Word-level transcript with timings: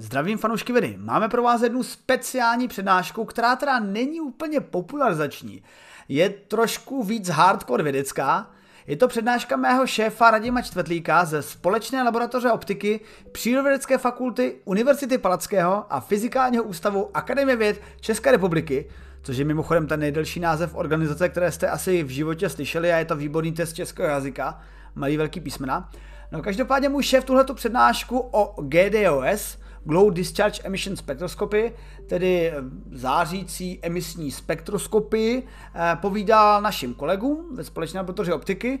Zdravím 0.00 0.38
fanoušky 0.38 0.72
vědy. 0.72 0.96
Máme 0.98 1.28
pro 1.28 1.42
vás 1.42 1.62
jednu 1.62 1.82
speciální 1.82 2.68
přednášku, 2.68 3.24
která 3.24 3.56
teda 3.56 3.78
není 3.78 4.20
úplně 4.20 4.60
popularizační. 4.60 5.62
Je 6.08 6.30
trošku 6.30 7.04
víc 7.04 7.28
hardcore 7.28 7.82
vědecká. 7.82 8.50
Je 8.86 8.96
to 8.96 9.08
přednáška 9.08 9.56
mého 9.56 9.86
šéfa 9.86 10.30
Radima 10.30 10.62
Čtvrtlíka 10.62 11.24
ze 11.24 11.42
Společné 11.42 12.02
laboratoře 12.02 12.52
optiky 12.52 13.00
Přírodovědecké 13.32 13.98
fakulty 13.98 14.56
Univerzity 14.64 15.18
Palackého 15.18 15.92
a 15.92 16.00
Fyzikálního 16.00 16.64
ústavu 16.64 17.10
Akademie 17.14 17.56
věd 17.56 17.82
České 18.00 18.30
republiky, 18.30 18.88
což 19.22 19.36
je 19.36 19.44
mimochodem 19.44 19.86
ten 19.86 20.00
nejdelší 20.00 20.40
název 20.40 20.74
organizace, 20.74 21.28
které 21.28 21.52
jste 21.52 21.68
asi 21.68 22.02
v 22.02 22.08
životě 22.08 22.48
slyšeli 22.48 22.92
a 22.92 22.98
je 22.98 23.04
to 23.04 23.16
výborný 23.16 23.52
test 23.52 23.72
českého 23.72 24.08
jazyka, 24.08 24.60
malý 24.94 25.16
velký 25.16 25.40
písmena. 25.40 25.90
No 26.32 26.42
každopádně 26.42 26.88
můj 26.88 27.02
šéf 27.02 27.24
tuhletu 27.24 27.54
přednášku 27.54 28.18
o 28.18 28.62
GDOS, 28.62 29.58
Glow 29.88 30.10
Discharge 30.10 30.60
Emission 30.64 30.96
Spectroscopy, 30.96 31.72
tedy 32.06 32.52
zářící 32.92 33.78
emisní 33.82 34.30
spektroskopy, 34.30 35.42
eh, 35.74 35.96
povídal 36.00 36.62
našim 36.62 36.94
kolegům 36.94 37.56
ve 37.56 37.64
společné 37.64 38.00
laboratoři 38.00 38.32
optiky, 38.32 38.78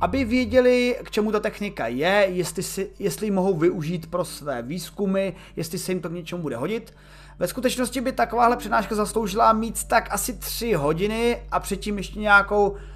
aby 0.00 0.24
věděli, 0.24 0.96
k 1.04 1.10
čemu 1.10 1.32
ta 1.32 1.40
technika 1.40 1.86
je, 1.86 2.26
jestli, 2.30 2.62
si, 2.62 2.90
jestli 2.98 3.26
ji 3.26 3.30
mohou 3.30 3.58
využít 3.58 4.10
pro 4.10 4.24
své 4.24 4.62
výzkumy, 4.62 5.32
jestli 5.56 5.78
se 5.78 5.92
jim 5.92 6.00
to 6.00 6.08
k 6.08 6.12
něčemu 6.12 6.42
bude 6.42 6.56
hodit. 6.56 6.94
Ve 7.38 7.48
skutečnosti 7.48 8.00
by 8.00 8.12
takováhle 8.12 8.56
přednáška 8.56 8.94
zasloužila 8.94 9.52
mít 9.52 9.84
tak 9.84 10.08
asi 10.10 10.32
tři 10.32 10.72
hodiny 10.72 11.42
a 11.50 11.60
předtím 11.60 11.98
ještě 11.98 12.18
nějakou 12.18 12.76
Eh, 12.76 12.93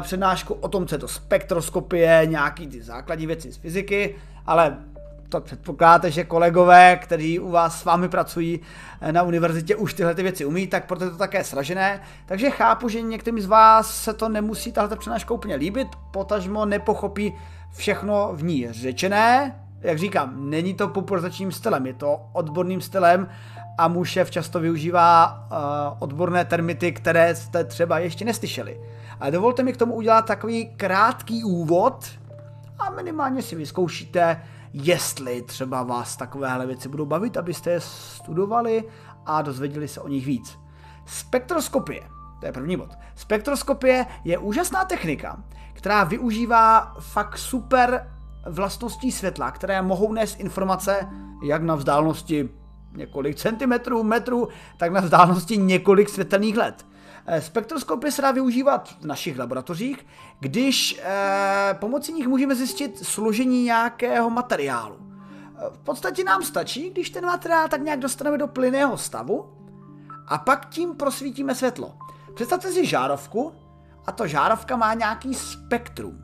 přednášku 0.00 0.54
o 0.54 0.68
tom, 0.68 0.86
co 0.86 0.94
je 0.94 0.98
to 0.98 1.08
spektroskopie, 1.08 2.22
nějaký 2.24 2.66
ty 2.66 2.82
základní 2.82 3.26
věci 3.26 3.52
z 3.52 3.56
fyziky, 3.56 4.14
ale 4.46 4.76
to 5.28 5.40
předpokládáte, 5.40 6.10
že 6.10 6.24
kolegové, 6.24 6.96
kteří 6.96 7.38
u 7.38 7.50
vás 7.50 7.80
s 7.80 7.84
vámi 7.84 8.08
pracují 8.08 8.60
eh, 9.00 9.12
na 9.12 9.22
univerzitě, 9.22 9.76
už 9.76 9.94
tyhle 9.94 10.14
ty 10.14 10.22
věci 10.22 10.44
umí, 10.44 10.66
tak 10.66 10.86
proto 10.86 11.04
je 11.04 11.10
to 11.10 11.16
také 11.16 11.44
sražené. 11.44 12.00
Takže 12.26 12.50
chápu, 12.50 12.88
že 12.88 13.02
některým 13.02 13.40
z 13.40 13.46
vás 13.46 14.02
se 14.02 14.12
to 14.12 14.28
nemusí 14.28 14.72
tahle 14.72 14.96
přednáška 14.96 15.34
úplně 15.34 15.54
líbit, 15.54 15.88
potažmo 16.10 16.66
nepochopí 16.66 17.34
všechno 17.76 18.30
v 18.32 18.44
ní 18.44 18.72
řečené. 18.72 19.60
Jak 19.80 19.98
říkám, 19.98 20.50
není 20.50 20.74
to 20.74 20.88
popularizačním 20.88 21.52
stylem, 21.52 21.86
je 21.86 21.94
to 21.94 22.20
odborným 22.32 22.80
stylem 22.80 23.28
a 23.78 23.88
můj 23.88 24.06
šéf 24.06 24.30
často 24.30 24.60
využívá 24.60 25.46
uh, 25.50 25.96
odborné 25.98 26.44
termity, 26.44 26.92
které 26.92 27.34
jste 27.34 27.64
třeba 27.64 27.98
ještě 27.98 28.24
neslyšeli. 28.24 28.80
Ale 29.20 29.30
dovolte 29.30 29.62
mi 29.62 29.72
k 29.72 29.76
tomu 29.76 29.94
udělat 29.94 30.26
takový 30.26 30.66
krátký 30.76 31.44
úvod 31.44 32.06
a 32.78 32.90
minimálně 32.90 33.42
si 33.42 33.56
vyzkoušíte, 33.56 34.42
jestli 34.72 35.42
třeba 35.42 35.82
vás 35.82 36.16
takovéhle 36.16 36.66
věci 36.66 36.88
budou 36.88 37.06
bavit, 37.06 37.36
abyste 37.36 37.70
je 37.70 37.80
studovali 37.80 38.84
a 39.26 39.42
dozvěděli 39.42 39.88
se 39.88 40.00
o 40.00 40.08
nich 40.08 40.26
víc. 40.26 40.58
Spektroskopie, 41.06 42.02
to 42.40 42.46
je 42.46 42.52
první 42.52 42.76
bod. 42.76 42.90
Spektroskopie 43.14 44.06
je 44.24 44.38
úžasná 44.38 44.84
technika, 44.84 45.42
která 45.72 46.04
využívá 46.04 46.94
fakt 47.00 47.38
super 47.38 48.10
vlastností 48.46 49.12
světla, 49.12 49.50
které 49.50 49.82
mohou 49.82 50.12
nést 50.12 50.40
informace 50.40 51.08
jak 51.42 51.62
na 51.62 51.74
vzdálenosti 51.74 52.48
několik 52.92 53.36
centimetrů, 53.36 54.02
metrů, 54.02 54.48
tak 54.76 54.92
na 54.92 55.00
vzdálenosti 55.00 55.56
několik 55.56 56.08
světelných 56.08 56.56
let. 56.56 56.86
Eh, 57.28 57.40
spektroskopy 57.40 58.12
se 58.12 58.22
dá 58.22 58.30
využívat 58.30 58.88
v 59.00 59.04
našich 59.04 59.38
laboratořích, 59.38 60.06
když 60.40 61.00
eh, 61.02 61.74
pomocí 61.74 62.12
nich 62.12 62.28
můžeme 62.28 62.54
zjistit 62.54 62.98
složení 63.06 63.64
nějakého 63.64 64.30
materiálu. 64.30 64.96
Eh, 65.00 65.70
v 65.70 65.78
podstatě 65.78 66.24
nám 66.24 66.42
stačí, 66.42 66.90
když 66.90 67.10
ten 67.10 67.26
materiál 67.26 67.68
tak 67.68 67.80
nějak 67.80 68.00
dostaneme 68.00 68.38
do 68.38 68.46
plynného 68.46 68.96
stavu 68.96 69.52
a 70.26 70.38
pak 70.38 70.68
tím 70.68 70.94
prosvítíme 70.94 71.54
světlo. 71.54 71.94
Představte 72.34 72.72
si 72.72 72.86
žárovku 72.86 73.52
a 74.06 74.12
to 74.12 74.26
žárovka 74.26 74.76
má 74.76 74.94
nějaký 74.94 75.34
spektrum. 75.34 76.22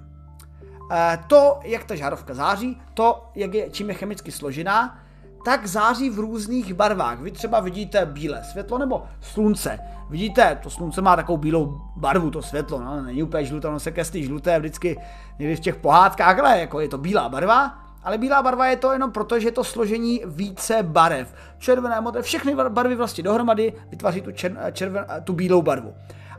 To, 1.27 1.61
jak 1.63 1.85
ta 1.85 1.95
žárovka 1.95 2.35
září, 2.35 2.83
to, 2.95 3.31
jak 3.35 3.55
je, 3.55 3.71
čím 3.71 3.89
je 3.89 3.95
chemicky 3.95 4.33
složená, 4.33 5.02
tak 5.45 5.67
září 5.67 6.11
v 6.11 6.19
různých 6.19 6.75
barvách. 6.75 7.21
Vy 7.21 7.31
třeba 7.31 7.61
vidíte 7.61 8.07
bílé 8.07 8.45
světlo 8.45 8.79
nebo 8.79 9.03
slunce. 9.21 9.79
Vidíte, 10.11 10.59
to 10.63 10.71
slunce 10.71 11.03
má 11.03 11.17
takovou 11.17 11.39
bílou 11.39 11.81
barvu, 11.97 12.31
to 12.31 12.43
světlo, 12.43 12.81
no, 12.81 13.03
není 13.03 13.23
úplně 13.23 13.45
žluté, 13.45 13.69
ono 13.69 13.81
se 13.81 13.91
kestí 13.91 14.25
žluté 14.25 14.59
vždycky 14.59 15.01
někdy 15.39 15.57
v 15.57 15.61
těch 15.61 15.77
pohádkách, 15.77 16.39
ale 16.39 16.61
jako 16.61 16.81
je 16.81 16.89
to 16.89 16.99
bílá 16.99 17.29
barva, 17.29 17.79
ale 18.03 18.19
bílá 18.19 18.43
barva 18.43 18.67
je 18.67 18.77
to 18.77 18.93
jenom 18.93 19.13
proto, 19.13 19.41
že 19.41 19.49
je 19.49 19.53
to 19.53 19.65
složení 19.65 20.21
více 20.27 20.83
barev. 20.83 21.35
Červené, 21.59 22.01
modré, 22.01 22.23
všechny 22.23 22.55
barvy 22.55 22.97
vlastně 22.97 23.25
dohromady 23.25 23.73
vytváří 23.91 24.21
tu, 24.21 24.33
čer, 24.33 24.57
červen, 24.73 25.07
tu 25.25 25.33
bílou 25.33 25.63
barvu. 25.63 25.95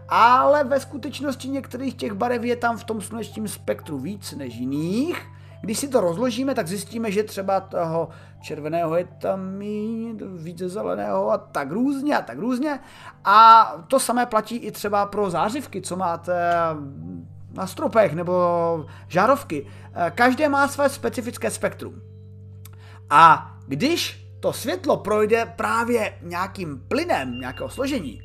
Ale 0.09 0.63
ve 0.63 0.79
skutečnosti 0.79 1.47
některých 1.47 1.95
těch 1.95 2.13
barev 2.13 2.43
je 2.43 2.55
tam 2.55 2.77
v 2.77 2.83
tom 2.83 3.01
slunečním 3.01 3.47
spektru 3.47 3.97
víc 3.97 4.31
než 4.31 4.55
jiných 4.55 5.25
když 5.63 5.79
si 5.79 5.87
to 5.87 6.01
rozložíme, 6.01 6.55
tak 6.55 6.67
zjistíme, 6.67 7.11
že 7.11 7.23
třeba 7.23 7.59
toho 7.59 8.09
červeného 8.41 8.95
je 8.95 9.07
tam 9.21 9.39
méně, 9.39 10.13
více 10.35 10.69
zeleného 10.69 11.31
a 11.31 11.37
tak 11.37 11.71
různě 11.71 12.17
a 12.17 12.21
tak 12.21 12.37
různě. 12.39 12.79
A 13.25 13.65
to 13.87 13.99
samé 13.99 14.25
platí 14.25 14.55
i 14.55 14.71
třeba 14.71 15.05
pro 15.05 15.29
zářivky, 15.29 15.81
co 15.81 15.95
máte 15.95 16.33
na 17.53 17.67
stropech 17.67 18.13
nebo 18.13 18.33
žárovky. 19.07 19.67
Každé 20.15 20.49
má 20.49 20.67
své 20.67 20.89
specifické 20.89 21.51
spektrum. 21.51 22.01
A 23.09 23.53
když 23.67 24.27
to 24.39 24.53
světlo 24.53 24.97
projde 24.97 25.53
právě 25.55 26.13
nějakým 26.21 26.83
plynem 26.87 27.39
nějakého 27.39 27.69
složení, 27.69 28.21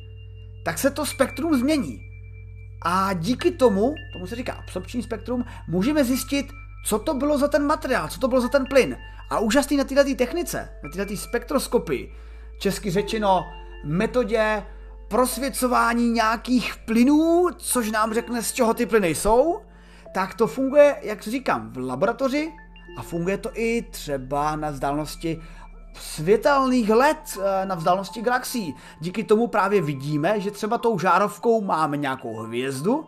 tak 0.65 0.77
se 0.77 0.91
to 0.91 1.05
spektrum 1.05 1.59
změní. 1.59 1.99
A 2.85 3.13
díky 3.13 3.51
tomu, 3.51 3.93
tomu 4.13 4.27
se 4.27 4.35
říká 4.35 4.53
absorpční 4.53 5.03
spektrum, 5.03 5.45
můžeme 5.67 6.03
zjistit, 6.03 6.45
co 6.85 6.99
to 6.99 7.13
bylo 7.13 7.37
za 7.37 7.47
ten 7.47 7.65
materiál, 7.65 8.07
co 8.07 8.19
to 8.19 8.27
bylo 8.27 8.41
za 8.41 8.47
ten 8.47 8.65
plyn. 8.65 8.97
A 9.29 9.39
úžasný 9.39 9.77
na 9.77 9.83
této 9.83 10.15
technice, 10.15 10.69
na 10.83 10.89
této 10.89 11.17
spektroskopii, 11.17 12.13
česky 12.59 12.91
řečeno 12.91 13.45
metodě 13.85 14.65
prosvěcování 15.07 16.09
nějakých 16.09 16.75
plynů, 16.85 17.47
což 17.57 17.91
nám 17.91 18.13
řekne, 18.13 18.43
z 18.43 18.53
čeho 18.53 18.73
ty 18.73 18.85
plyny 18.85 19.15
jsou, 19.15 19.61
tak 20.13 20.33
to 20.33 20.47
funguje, 20.47 20.95
jak 21.01 21.21
říkám, 21.21 21.71
v 21.71 21.77
laboratoři 21.77 22.53
a 22.97 23.01
funguje 23.01 23.37
to 23.37 23.49
i 23.53 23.81
třeba 23.81 24.55
na 24.55 24.69
vzdálenosti 24.69 25.41
světelných 25.93 26.89
let 26.89 27.37
eh, 27.41 27.65
na 27.65 27.75
vzdálenosti 27.75 28.21
galaxií. 28.21 28.75
Díky 28.99 29.23
tomu 29.23 29.47
právě 29.47 29.81
vidíme, 29.81 30.39
že 30.39 30.51
třeba 30.51 30.77
tou 30.77 30.99
žárovkou 30.99 31.61
máme 31.61 31.97
nějakou 31.97 32.35
hvězdu 32.35 33.07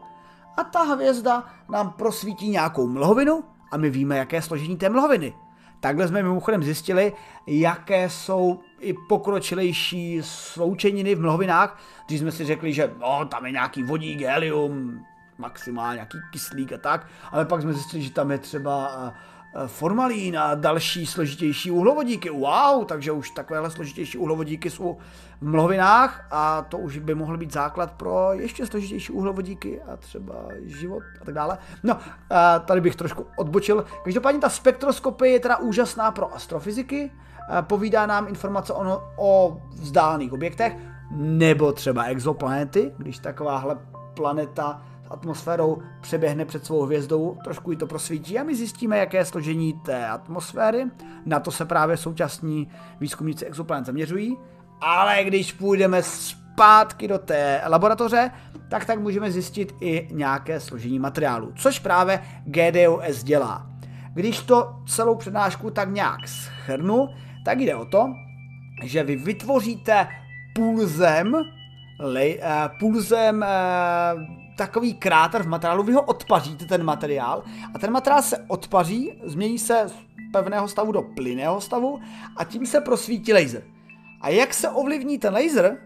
a 0.58 0.64
ta 0.64 0.82
hvězda 0.82 1.44
nám 1.70 1.92
prosvítí 1.92 2.50
nějakou 2.50 2.88
mlhovinu 2.88 3.44
a 3.72 3.78
my 3.78 3.90
víme, 3.90 4.18
jaké 4.18 4.36
je 4.36 4.42
složení 4.42 4.78
té 4.78 4.90
mlhoviny. 4.90 5.34
Takhle 5.80 6.08
jsme 6.08 6.24
mimochodem 6.24 6.64
zjistili, 6.64 7.14
jaké 7.48 8.10
jsou 8.10 8.60
i 8.80 8.94
pokročilejší 9.10 10.20
sloučeniny 10.24 11.16
v 11.16 11.22
mlhovinách, 11.22 11.80
když 12.08 12.20
jsme 12.20 12.32
si 12.32 12.46
řekli, 12.46 12.74
že 12.74 12.94
no, 13.00 13.26
tam 13.26 13.46
je 13.46 13.52
nějaký 13.52 13.84
vodík, 13.84 14.22
helium, 14.22 15.06
maximálně 15.38 15.96
nějaký 15.96 16.18
kyslík 16.32 16.74
a 16.74 16.78
tak, 16.78 17.08
ale 17.32 17.46
pak 17.46 17.62
jsme 17.62 17.74
zjistili, 17.74 18.04
že 18.04 18.12
tam 18.12 18.32
je 18.32 18.38
třeba 18.38 18.92
formalín 19.68 20.40
a 20.40 20.56
další 20.56 21.06
složitější 21.06 21.72
uhlovodíky. 21.72 22.30
Wow, 22.30 22.86
takže 22.86 23.12
už 23.12 23.30
takovéhle 23.30 23.72
složitější 23.72 24.18
uhlovodíky 24.18 24.70
jsou 24.70 24.98
v 25.42 25.48
mlhovinách 25.48 26.28
a 26.32 26.62
to 26.62 26.78
už 26.78 26.98
by 26.98 27.16
mohl 27.16 27.38
být 27.38 27.54
základ 27.54 27.92
pro 27.92 28.34
ještě 28.34 28.66
složitější 28.66 29.14
uhlovodíky 29.14 29.82
a 29.82 29.98
třeba 29.98 30.36
život 30.66 31.04
a 31.22 31.26
tak 31.26 31.34
dále. 31.34 31.58
No, 31.84 31.98
eh, 32.32 32.60
tady 32.66 32.82
bych 32.82 32.96
trošku 32.96 33.26
odbočil. 33.38 33.86
Každopádně 34.04 34.40
ta 34.40 34.50
spektroskopie 34.50 35.32
je 35.32 35.40
teda 35.40 35.58
úžasná 35.58 36.12
pro 36.12 36.36
astrofyziky, 36.36 37.12
eh, 37.12 37.62
povídá 37.62 38.06
nám 38.06 38.28
informace 38.28 38.74
o, 38.74 39.04
o 39.18 39.62
vzdálených 39.72 40.34
objektech, 40.34 40.78
nebo 41.12 41.72
třeba 41.72 42.04
exoplanety, 42.04 42.94
když 42.98 43.20
takováhle 43.20 43.78
planeta 44.14 44.82
atmosférou 45.12 45.82
přeběhne 46.02 46.46
před 46.46 46.66
svou 46.66 46.82
hvězdou, 46.82 47.38
trošku 47.44 47.72
ji 47.72 47.78
to 47.78 47.88
prosvítí 47.88 48.40
a 48.40 48.44
my 48.44 48.56
zjistíme, 48.56 48.98
jaké 48.98 49.18
je 49.18 49.26
složení 49.26 49.74
té 49.74 50.08
atmosféry. 50.08 50.86
Na 51.26 51.40
to 51.40 51.52
se 51.52 51.66
právě 51.66 51.98
současní 51.98 52.68
výzkumníci 53.00 53.46
exoplanet 53.46 53.86
zaměřují. 53.86 54.38
Ale 54.82 55.24
když 55.24 55.54
půjdeme 55.54 56.04
zpátky 56.04 57.08
do 57.08 57.18
té 57.18 57.62
laboratoře, 57.68 58.32
tak 58.70 58.86
tak 58.86 59.00
můžeme 59.00 59.32
zjistit 59.32 59.76
i 59.82 60.08
nějaké 60.12 60.60
složení 60.60 61.00
materiálu, 61.00 61.52
což 61.56 61.80
právě 61.80 62.22
GDOS 62.46 63.24
dělá. 63.24 63.68
Když 64.14 64.40
to 64.40 64.76
celou 64.88 65.16
přednášku 65.16 65.72
tak 65.72 65.90
nějak 65.90 66.28
schrnu, 66.28 67.08
tak 67.46 67.60
jde 67.60 67.76
o 67.76 67.86
to, 67.86 68.08
že 68.84 69.04
vy 69.04 69.16
vytvoříte 69.16 70.08
pulzem, 70.56 71.34
lej, 72.00 72.42
uh, 72.44 72.80
pulzem 72.80 73.46
uh, 74.16 74.41
takový 74.62 74.94
kráter 74.94 75.44
v 75.44 75.48
materiálu, 75.48 75.84
vy 75.84 75.94
ho 75.94 76.02
odpaříte 76.02 76.66
ten 76.66 76.84
materiál 76.84 77.44
a 77.74 77.80
ten 77.80 77.92
materiál 77.92 78.22
se 78.22 78.38
odpaří, 78.48 79.22
změní 79.24 79.60
se 79.60 79.88
pevného 80.34 80.68
stavu 80.68 80.92
do 80.92 81.02
plynného 81.02 81.62
stavu 81.62 82.00
a 82.38 82.44
tím 82.44 82.66
se 82.66 82.82
prosvítí 82.82 83.34
laser. 83.34 83.64
A 84.22 84.30
jak 84.30 84.54
se 84.54 84.70
ovlivní 84.70 85.18
ten 85.18 85.34
laser, 85.34 85.78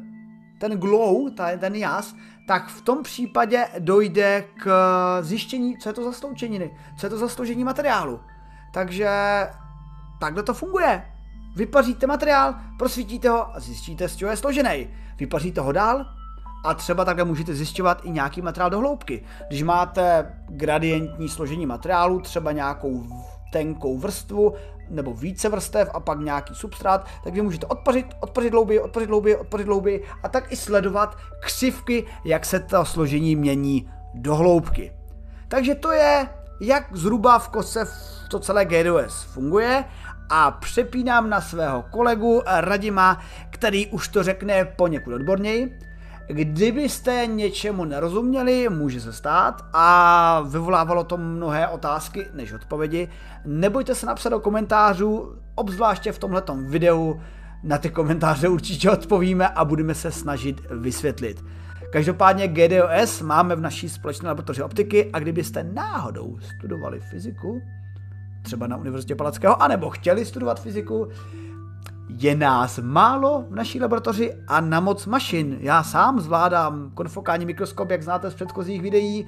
ten 0.60 0.72
glow, 0.72 1.32
ten 1.60 1.76
jas, 1.76 2.16
tak 2.48 2.68
v 2.68 2.82
tom 2.82 3.04
případě 3.04 3.68
dojde 3.80 4.44
k 4.60 4.68
zjištění, 5.22 5.78
co 5.78 5.90
je 5.90 5.94
to 5.94 6.04
za 6.04 6.12
sloučeniny, 6.12 6.78
co 6.98 7.06
je 7.06 7.10
to 7.10 7.18
za 7.18 7.30
složení 7.30 7.64
materiálu. 7.64 8.20
Takže 8.74 9.10
takhle 10.20 10.44
to 10.44 10.54
funguje. 10.54 11.06
Vypaříte 11.56 12.08
materiál, 12.08 12.56
prosvítíte 12.80 13.30
ho 13.30 13.56
a 13.56 13.60
zjistíte, 13.60 14.10
z 14.10 14.16
čeho 14.16 14.32
je 14.32 14.38
složený. 14.38 14.88
Vypaříte 15.18 15.62
ho 15.62 15.72
dál 15.72 16.06
a 16.66 16.74
třeba 16.74 17.06
takhle 17.06 17.26
můžete 17.26 17.54
zjišťovat 17.54 18.02
i 18.04 18.12
nějaký 18.12 18.42
materiál 18.42 18.70
do 18.70 18.80
hloubky. 18.80 19.24
Když 19.48 19.64
máte 19.64 20.34
gradientní 20.50 21.30
složení 21.30 21.66
materiálu, 21.66 22.20
třeba 22.20 22.52
nějakou 22.52 23.04
tenkou 23.52 23.98
vrstvu 23.98 24.54
nebo 24.90 25.14
více 25.14 25.50
vrstev 25.50 25.90
a 25.94 26.00
pak 26.00 26.20
nějaký 26.20 26.56
substrát, 26.56 27.08
tak 27.24 27.34
vy 27.34 27.42
můžete 27.42 27.66
odpařit, 27.66 28.06
odpařit 28.20 28.54
hlouběji, 28.54 28.80
odpařit 28.80 29.10
hlouběji, 29.10 29.36
odpařit 29.36 29.68
hlouběji 29.68 30.04
a 30.24 30.30
tak 30.30 30.52
i 30.52 30.56
sledovat 30.56 31.18
křivky, 31.42 32.06
jak 32.26 32.46
se 32.46 32.60
to 32.60 32.86
složení 32.86 33.36
mění 33.36 33.90
do 34.14 34.36
hloubky. 34.36 34.92
Takže 35.48 35.76
to 35.76 35.92
je, 35.92 36.30
jak 36.62 36.96
zhruba 36.96 37.40
v 37.40 37.50
kose 37.50 37.86
to 38.30 38.40
celé 38.40 38.66
GDOS 38.66 39.24
funguje 39.24 39.86
a 40.30 40.52
přepínám 40.52 41.30
na 41.30 41.42
svého 41.42 41.84
kolegu 41.92 42.42
Radima, 42.46 43.22
který 43.50 43.88
už 43.88 44.08
to 44.08 44.24
řekne 44.24 44.66
poněkud 44.66 45.14
odborněji. 45.14 45.80
Kdybyste 46.28 47.26
něčemu 47.26 47.86
nerozuměli, 47.86 48.70
může 48.70 49.02
se 49.02 49.14
stát 49.14 49.66
a 49.74 50.42
vyvolávalo 50.42 51.04
to 51.04 51.18
mnohé 51.18 51.68
otázky 51.68 52.28
než 52.34 52.54
odpovědi, 52.54 53.08
nebojte 53.46 53.96
se 53.96 54.06
napsat 54.06 54.30
do 54.30 54.40
komentářů, 54.40 55.36
obzvláště 55.56 56.12
v 56.12 56.20
tomto 56.20 56.56
videu, 56.56 57.22
na 57.64 57.78
ty 57.78 57.90
komentáře 57.90 58.48
určitě 58.48 58.90
odpovíme 58.90 59.48
a 59.48 59.66
budeme 59.66 59.96
se 59.96 60.12
snažit 60.12 60.62
vysvětlit. 60.72 61.44
Každopádně 61.92 62.48
GDOS 62.48 63.22
máme 63.22 63.56
v 63.56 63.62
naší 63.62 63.90
společné 63.90 64.30
laboratoři 64.30 64.64
optiky 64.64 65.10
a 65.14 65.20
kdybyste 65.20 65.64
náhodou 65.64 66.38
studovali 66.40 67.00
fyziku, 67.00 67.62
třeba 68.42 68.68
na 68.68 68.78
Univerzitě 68.78 69.16
Palackého, 69.16 69.62
anebo 69.64 69.90
chtěli 69.90 70.26
studovat 70.26 70.62
fyziku, 70.62 71.08
je 72.18 72.36
nás 72.36 72.80
málo 72.80 73.46
v 73.50 73.56
naší 73.56 73.82
laboratoři 73.82 74.34
a 74.48 74.62
na 74.62 74.80
moc 74.80 75.06
mašin. 75.06 75.58
Já 75.60 75.84
sám 75.84 76.20
zvládám 76.20 76.92
konfokální 76.94 77.46
mikroskop, 77.46 77.90
jak 77.90 78.04
znáte 78.04 78.32
z 78.32 78.36
předchozích 78.36 78.82
videí, 78.82 79.28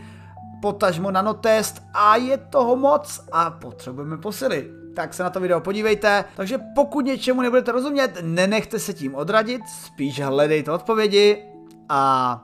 potažmo 0.61 1.11
nanotest 1.11 1.83
a 1.93 2.15
je 2.15 2.37
toho 2.37 2.75
moc 2.75 3.27
a 3.31 3.49
potřebujeme 3.49 4.17
posily. 4.17 4.71
Tak 4.95 5.13
se 5.13 5.23
na 5.23 5.29
to 5.29 5.39
video 5.39 5.59
podívejte. 5.59 6.25
Takže 6.35 6.57
pokud 6.75 7.05
něčemu 7.05 7.41
nebudete 7.41 7.71
rozumět, 7.71 8.17
nenechte 8.21 8.79
se 8.79 8.93
tím 8.93 9.15
odradit, 9.15 9.61
spíš 9.67 10.21
hledejte 10.21 10.71
odpovědi 10.71 11.43
a 11.89 12.43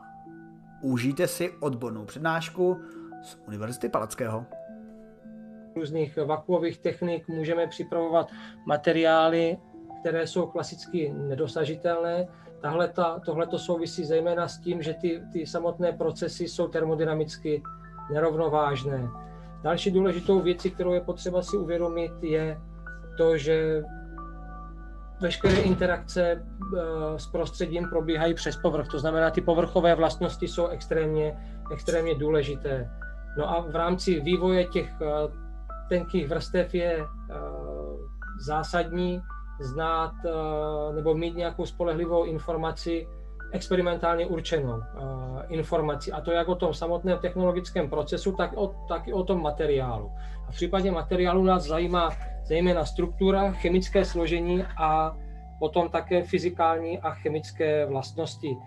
užijte 0.81 1.27
si 1.27 1.51
odbornou 1.59 2.05
přednášku 2.05 2.77
z 3.23 3.37
Univerzity 3.47 3.89
Palackého 3.89 4.45
různých 5.75 6.17
vakuových 6.25 6.77
technik 6.77 7.27
můžeme 7.27 7.67
připravovat 7.67 8.27
materiály, 8.67 9.57
které 10.03 10.27
jsou 10.27 10.47
klasicky 10.47 11.13
nedosažitelné. 11.13 12.27
Tohle 13.25 13.47
to 13.47 13.59
souvisí 13.59 14.05
zejména 14.05 14.47
s 14.47 14.59
tím, 14.59 14.81
že 14.81 14.93
ty, 14.93 15.21
ty 15.33 15.45
samotné 15.45 15.91
procesy 15.91 16.47
jsou 16.47 16.67
termodynamicky 16.67 17.63
nerovnovážné. 18.11 19.09
Další 19.63 19.91
důležitou 19.91 20.41
věcí, 20.41 20.71
kterou 20.71 20.93
je 20.93 21.01
potřeba 21.01 21.41
si 21.41 21.57
uvědomit, 21.57 22.11
je 22.21 22.57
to, 23.17 23.37
že 23.37 23.83
veškeré 25.21 25.55
interakce 25.55 26.31
eh, 26.31 27.19
s 27.19 27.27
prostředím 27.27 27.89
probíhají 27.89 28.33
přes 28.33 28.57
povrch. 28.57 28.87
To 28.87 28.99
znamená, 28.99 29.31
ty 29.31 29.41
povrchové 29.41 29.95
vlastnosti 29.95 30.47
jsou 30.47 30.67
extrémně, 30.67 31.37
extrémně 31.71 32.15
důležité. 32.15 32.89
No 33.37 33.49
a 33.49 33.61
v 33.61 33.75
rámci 33.75 34.19
vývoje 34.19 34.65
těch 34.65 34.89
eh, 35.01 35.05
tenkých 35.89 36.27
vrstev 36.27 36.75
je 36.75 37.05
zásadní 38.45 39.21
znát 39.63 40.11
nebo 40.95 41.15
mít 41.15 41.35
nějakou 41.35 41.65
spolehlivou 41.65 42.23
informaci, 42.23 43.07
experimentálně 43.51 44.25
určenou 44.25 44.81
informaci, 45.47 46.11
a 46.11 46.21
to 46.21 46.31
jak 46.31 46.47
o 46.47 46.55
tom 46.55 46.73
samotném 46.73 47.19
technologickém 47.19 47.89
procesu, 47.89 48.31
tak, 48.31 48.53
o, 48.55 48.75
tak 48.87 49.07
i 49.07 49.13
o 49.13 49.23
tom 49.23 49.41
materiálu. 49.41 50.11
A 50.47 50.51
v 50.51 50.55
případě 50.55 50.91
materiálu 50.91 51.43
nás 51.43 51.63
zajímá 51.63 52.09
zejména 52.45 52.85
struktura, 52.85 53.51
chemické 53.51 54.05
složení 54.05 54.63
a 54.77 55.17
potom 55.59 55.89
také 55.89 56.23
fyzikální 56.23 56.99
a 56.99 57.11
chemické 57.11 57.85
vlastnosti 57.85 58.57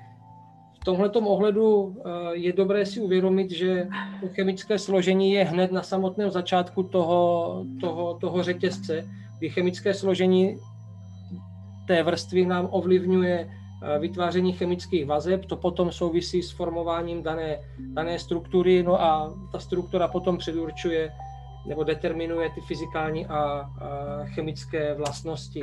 tomhle 0.87 1.11
ohledu 1.11 1.97
eh, 1.99 2.37
je 2.37 2.53
dobré 2.53 2.87
si 2.87 3.01
uvědomit, 3.01 3.51
že 3.51 3.89
to 4.21 4.29
chemické 4.29 4.79
složení 4.79 5.33
je 5.33 5.45
hned 5.45 5.73
na 5.73 5.83
samotném 5.83 6.31
začátku 6.31 6.83
toho, 6.83 7.21
toho, 7.81 8.15
toho 8.15 8.43
řetězce, 8.43 9.05
kdy 9.39 9.51
chemické 9.51 9.95
složení 9.95 10.57
té 11.87 12.03
vrstvy 12.03 12.47
nám 12.47 12.69
ovlivňuje 12.71 13.49
eh, 13.49 13.99
vytváření 13.99 14.53
chemických 14.53 15.07
vazeb, 15.07 15.45
to 15.45 15.57
potom 15.57 15.93
souvisí 15.93 16.43
s 16.43 16.51
formováním 16.51 17.23
dané, 17.23 17.59
dané 17.79 18.19
struktury, 18.19 18.83
no 18.83 19.03
a 19.03 19.35
ta 19.53 19.59
struktura 19.59 20.09
potom 20.09 20.39
předurčuje 20.39 21.13
nebo 21.67 21.85
determinuje 21.85 22.51
ty 22.51 22.61
fyzikální 22.61 23.27
a, 23.27 23.35
a 23.35 23.71
chemické 24.25 24.95
vlastnosti. 24.95 25.63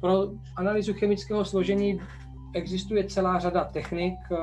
Pro 0.00 0.28
analýzu 0.56 0.94
chemického 0.94 1.44
složení 1.44 2.00
existuje 2.54 3.04
celá 3.04 3.38
řada 3.38 3.64
technik, 3.64 4.14
eh, 4.32 4.36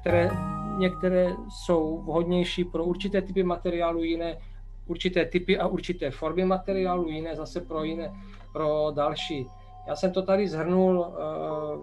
které 0.00 0.30
některé 0.78 1.32
jsou 1.48 2.02
vhodnější 2.02 2.64
pro 2.64 2.84
určité 2.84 3.22
typy 3.22 3.42
materiálu, 3.42 4.02
jiné 4.02 4.36
určité 4.86 5.24
typy 5.24 5.58
a 5.58 5.66
určité 5.66 6.10
formy 6.10 6.44
materiálu, 6.44 7.08
jiné 7.08 7.36
zase 7.36 7.60
pro 7.60 7.84
jiné, 7.84 8.12
pro 8.52 8.92
další. 8.94 9.46
Já 9.86 9.96
jsem 9.96 10.12
to 10.12 10.22
tady 10.22 10.48
zhrnul 10.48 11.06
eh, 11.06 11.78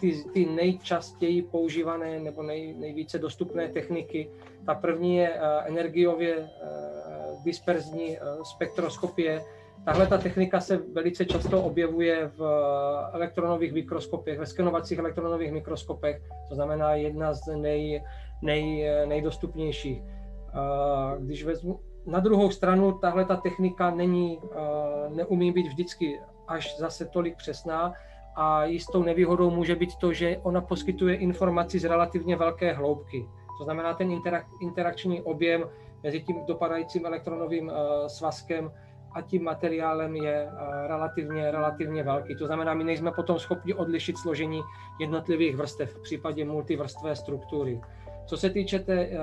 ty, 0.00 0.24
ty 0.32 0.46
nejčastěji 0.46 1.42
používané 1.42 2.20
nebo 2.20 2.42
nej, 2.42 2.74
nejvíce 2.74 3.18
dostupné 3.18 3.68
techniky. 3.68 4.30
Ta 4.66 4.74
první 4.74 5.16
je 5.16 5.32
eh, 5.34 5.68
energiově 5.68 6.50
disperzní 7.44 8.18
spektroskopie, 8.42 9.44
Tahle 9.84 10.06
ta 10.06 10.18
technika 10.18 10.60
se 10.60 10.76
velice 10.76 11.24
často 11.24 11.62
objevuje 11.62 12.30
v 12.36 12.42
elektronových 13.12 13.72
mikroskopech, 13.72 14.38
ve 14.38 14.46
skenovacích 14.46 14.98
elektronových 14.98 15.52
mikroskopech, 15.52 16.22
to 16.48 16.54
znamená 16.54 16.94
jedna 16.94 17.34
z 17.34 17.46
nej, 17.56 18.04
nej, 18.42 18.90
nejdostupnějších. 19.06 20.02
Když 21.18 21.44
vezmu, 21.44 21.80
na 22.06 22.20
druhou 22.20 22.50
stranu, 22.50 22.92
tahle 22.92 23.24
ta 23.24 23.36
technika 23.36 23.90
není, 23.90 24.40
neumí 25.08 25.52
být 25.52 25.66
vždycky 25.66 26.20
až 26.48 26.78
zase 26.78 27.06
tolik 27.06 27.36
přesná 27.36 27.92
a 28.36 28.64
jistou 28.64 29.02
nevýhodou 29.02 29.50
může 29.50 29.76
být 29.76 29.96
to, 29.96 30.12
že 30.12 30.38
ona 30.42 30.60
poskytuje 30.60 31.16
informaci 31.16 31.78
z 31.78 31.84
relativně 31.84 32.36
velké 32.36 32.72
hloubky. 32.72 33.26
To 33.58 33.64
znamená, 33.64 33.94
ten 33.94 34.10
interak, 34.10 34.46
interakční 34.62 35.22
objem 35.22 35.64
mezi 36.02 36.20
tím 36.20 36.36
dopadajícím 36.46 37.06
elektronovým 37.06 37.72
svazkem 38.06 38.70
a 39.12 39.22
tím 39.22 39.44
materiálem 39.44 40.16
je 40.16 40.48
eh, 40.48 40.88
relativně, 40.88 41.50
relativně 41.50 42.02
velký. 42.02 42.36
To 42.36 42.46
znamená, 42.46 42.74
my 42.74 42.84
nejsme 42.84 43.12
potom 43.12 43.38
schopni 43.38 43.74
odlišit 43.74 44.18
složení 44.18 44.62
jednotlivých 45.00 45.56
vrstev 45.56 45.94
v 45.94 46.02
případě 46.02 46.44
multivrstvé 46.44 47.16
struktury. 47.16 47.80
Co 48.26 48.36
se 48.36 48.50
týče 48.50 48.78
té 48.78 49.08
uh, 49.08 49.18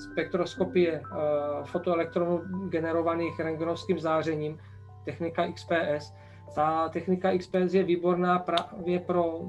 spektroskopie 0.00 1.00
uh, 1.00 1.64
fotoelektronů 1.64 2.42
generovaných 2.68 3.40
rengenovským 3.40 3.98
zářením, 3.98 4.58
technika 5.04 5.52
XPS, 5.52 6.12
ta 6.54 6.88
technika 6.88 7.38
XPS 7.38 7.74
je 7.74 7.82
výborná 7.82 8.38
právě 8.38 9.00
pro 9.00 9.40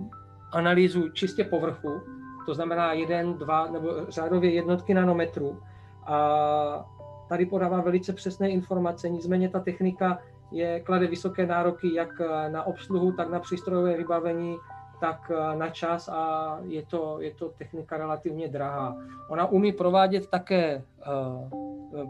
analýzu 0.51 1.09
čistě 1.09 1.43
povrchu, 1.43 2.01
to 2.45 2.53
znamená 2.53 2.93
jeden, 2.93 3.33
dva 3.33 3.71
nebo 3.71 3.89
řádově 4.09 4.51
jednotky 4.51 4.93
nanometrů. 4.93 5.59
A 6.05 6.85
tady 7.29 7.45
podává 7.45 7.81
velice 7.81 8.13
přesné 8.13 8.49
informace, 8.49 9.09
nicméně 9.09 9.49
ta 9.49 9.59
technika 9.59 10.19
je, 10.51 10.79
klade 10.79 11.07
vysoké 11.07 11.45
nároky 11.45 11.95
jak 11.95 12.21
na 12.49 12.63
obsluhu, 12.63 13.11
tak 13.11 13.29
na 13.29 13.39
přístrojové 13.39 13.97
vybavení, 13.97 14.57
tak 15.01 15.31
na 15.57 15.69
čas 15.69 16.09
a 16.09 16.57
je 16.63 16.85
to, 16.85 17.17
je 17.21 17.33
to 17.33 17.49
technika 17.49 17.97
relativně 17.97 18.47
drahá. 18.47 18.97
Ona 19.29 19.45
umí 19.45 19.71
provádět 19.71 20.27
také 20.27 20.83
uh, 21.07 21.49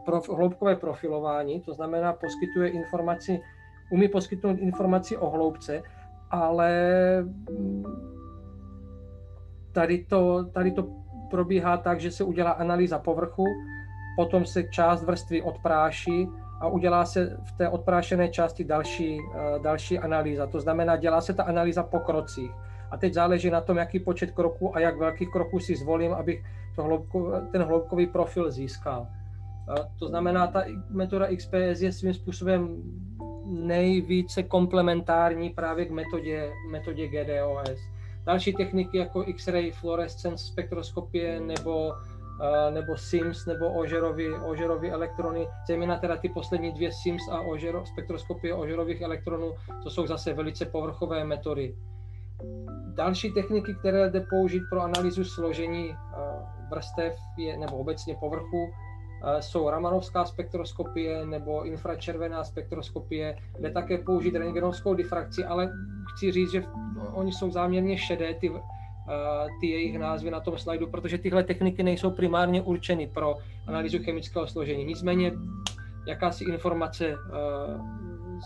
prof, 0.05 0.29
hloubkové 0.29 0.75
profilování, 0.75 1.61
to 1.61 1.73
znamená 1.73 2.13
poskytuje 2.13 2.69
informaci, 2.69 3.41
umí 3.91 4.07
poskytnout 4.07 4.59
informaci 4.59 5.17
o 5.17 5.29
hloubce, 5.29 5.83
ale 6.31 6.71
mm, 7.21 7.83
tady 9.71 10.05
to, 10.05 10.45
tady 10.45 10.71
to 10.71 10.87
probíhá 11.29 11.77
tak, 11.77 11.99
že 11.99 12.11
se 12.11 12.23
udělá 12.23 12.51
analýza 12.51 12.99
povrchu, 12.99 13.45
potom 14.15 14.45
se 14.45 14.63
část 14.63 15.03
vrstvy 15.03 15.41
odpráší 15.41 16.29
a 16.61 16.67
udělá 16.67 17.05
se 17.05 17.37
v 17.43 17.51
té 17.57 17.69
odprášené 17.69 18.29
části 18.29 18.63
další, 18.63 19.19
eh, 19.35 19.59
další 19.59 19.99
analýza. 19.99 20.47
To 20.47 20.59
znamená, 20.59 20.95
dělá 20.95 21.21
se 21.21 21.33
ta 21.33 21.43
analýza 21.43 21.83
po 21.83 21.99
krocích. 21.99 22.51
A 22.91 22.97
teď 22.97 23.13
záleží 23.13 23.49
na 23.49 23.61
tom, 23.61 23.77
jaký 23.77 23.99
počet 23.99 24.31
kroků 24.31 24.75
a 24.75 24.79
jak 24.79 24.97
velkých 24.97 25.29
kroků 25.29 25.59
si 25.59 25.75
zvolím, 25.75 26.13
abych 26.13 26.43
to 26.75 26.83
hloubko, 26.83 27.33
ten 27.51 27.63
hloubkový 27.63 28.07
profil 28.07 28.51
získal. 28.51 29.07
To 29.99 30.07
znamená, 30.07 30.47
ta 30.47 30.63
metoda 30.89 31.27
XPS 31.35 31.81
je 31.81 31.91
svým 31.91 32.13
způsobem 32.13 32.83
nejvíce 33.45 34.43
komplementární 34.43 35.49
právě 35.49 35.85
k 35.85 35.91
metodě, 35.91 36.51
metodě 36.71 37.07
GDOS. 37.07 37.79
Další 38.25 38.53
techniky 38.53 38.97
jako 38.97 39.23
X-ray 39.27 39.71
fluorescence 39.71 40.45
spektroskopie 40.45 41.39
nebo 41.39 41.93
nebo 42.69 42.97
SIMS 42.97 43.45
nebo 43.45 43.73
ožerovy, 43.73 44.33
ožerovy 44.33 44.91
elektrony, 44.91 45.47
zejména 45.67 45.97
teda 45.97 46.17
ty 46.17 46.29
poslední 46.29 46.71
dvě 46.71 46.91
SIMS 46.91 47.21
a 47.31 47.41
ožero, 47.41 47.85
spektroskopie 47.85 48.53
ožerových 48.53 49.01
elektronů, 49.01 49.53
to 49.83 49.89
jsou 49.89 50.07
zase 50.07 50.33
velice 50.33 50.65
povrchové 50.65 51.23
metody. 51.23 51.75
Další 52.95 53.31
techniky, 53.31 53.73
které 53.73 54.09
jde 54.09 54.25
použít 54.29 54.61
pro 54.69 54.81
analýzu 54.81 55.23
složení 55.23 55.95
vrstev 56.71 57.15
je, 57.37 57.57
nebo 57.57 57.77
obecně 57.77 58.15
povrchu, 58.19 58.71
jsou 59.39 59.69
ramanovská 59.69 60.25
spektroskopie 60.25 61.25
nebo 61.25 61.63
infračervená 61.63 62.43
spektroskopie, 62.43 63.37
jde 63.59 63.71
také 63.71 63.97
použít 63.97 64.35
rentgenovskou 64.35 64.93
difrakci, 64.93 65.45
ale 65.45 65.71
chci 66.13 66.31
říct, 66.31 66.51
že 66.51 66.63
oni 67.13 67.31
jsou 67.31 67.51
záměrně 67.51 67.97
šedé, 67.97 68.33
ty, 68.33 68.51
ty 69.61 69.67
jejich 69.67 69.99
názvy 69.99 70.31
na 70.31 70.39
tom 70.39 70.57
slajdu, 70.57 70.87
protože 70.87 71.17
tyhle 71.17 71.43
techniky 71.43 71.83
nejsou 71.83 72.11
primárně 72.11 72.61
určeny 72.61 73.07
pro 73.07 73.35
analýzu 73.67 73.99
chemického 74.03 74.47
složení. 74.47 74.85
Nicméně 74.85 75.31
jakási 76.07 76.43
informace 76.43 77.15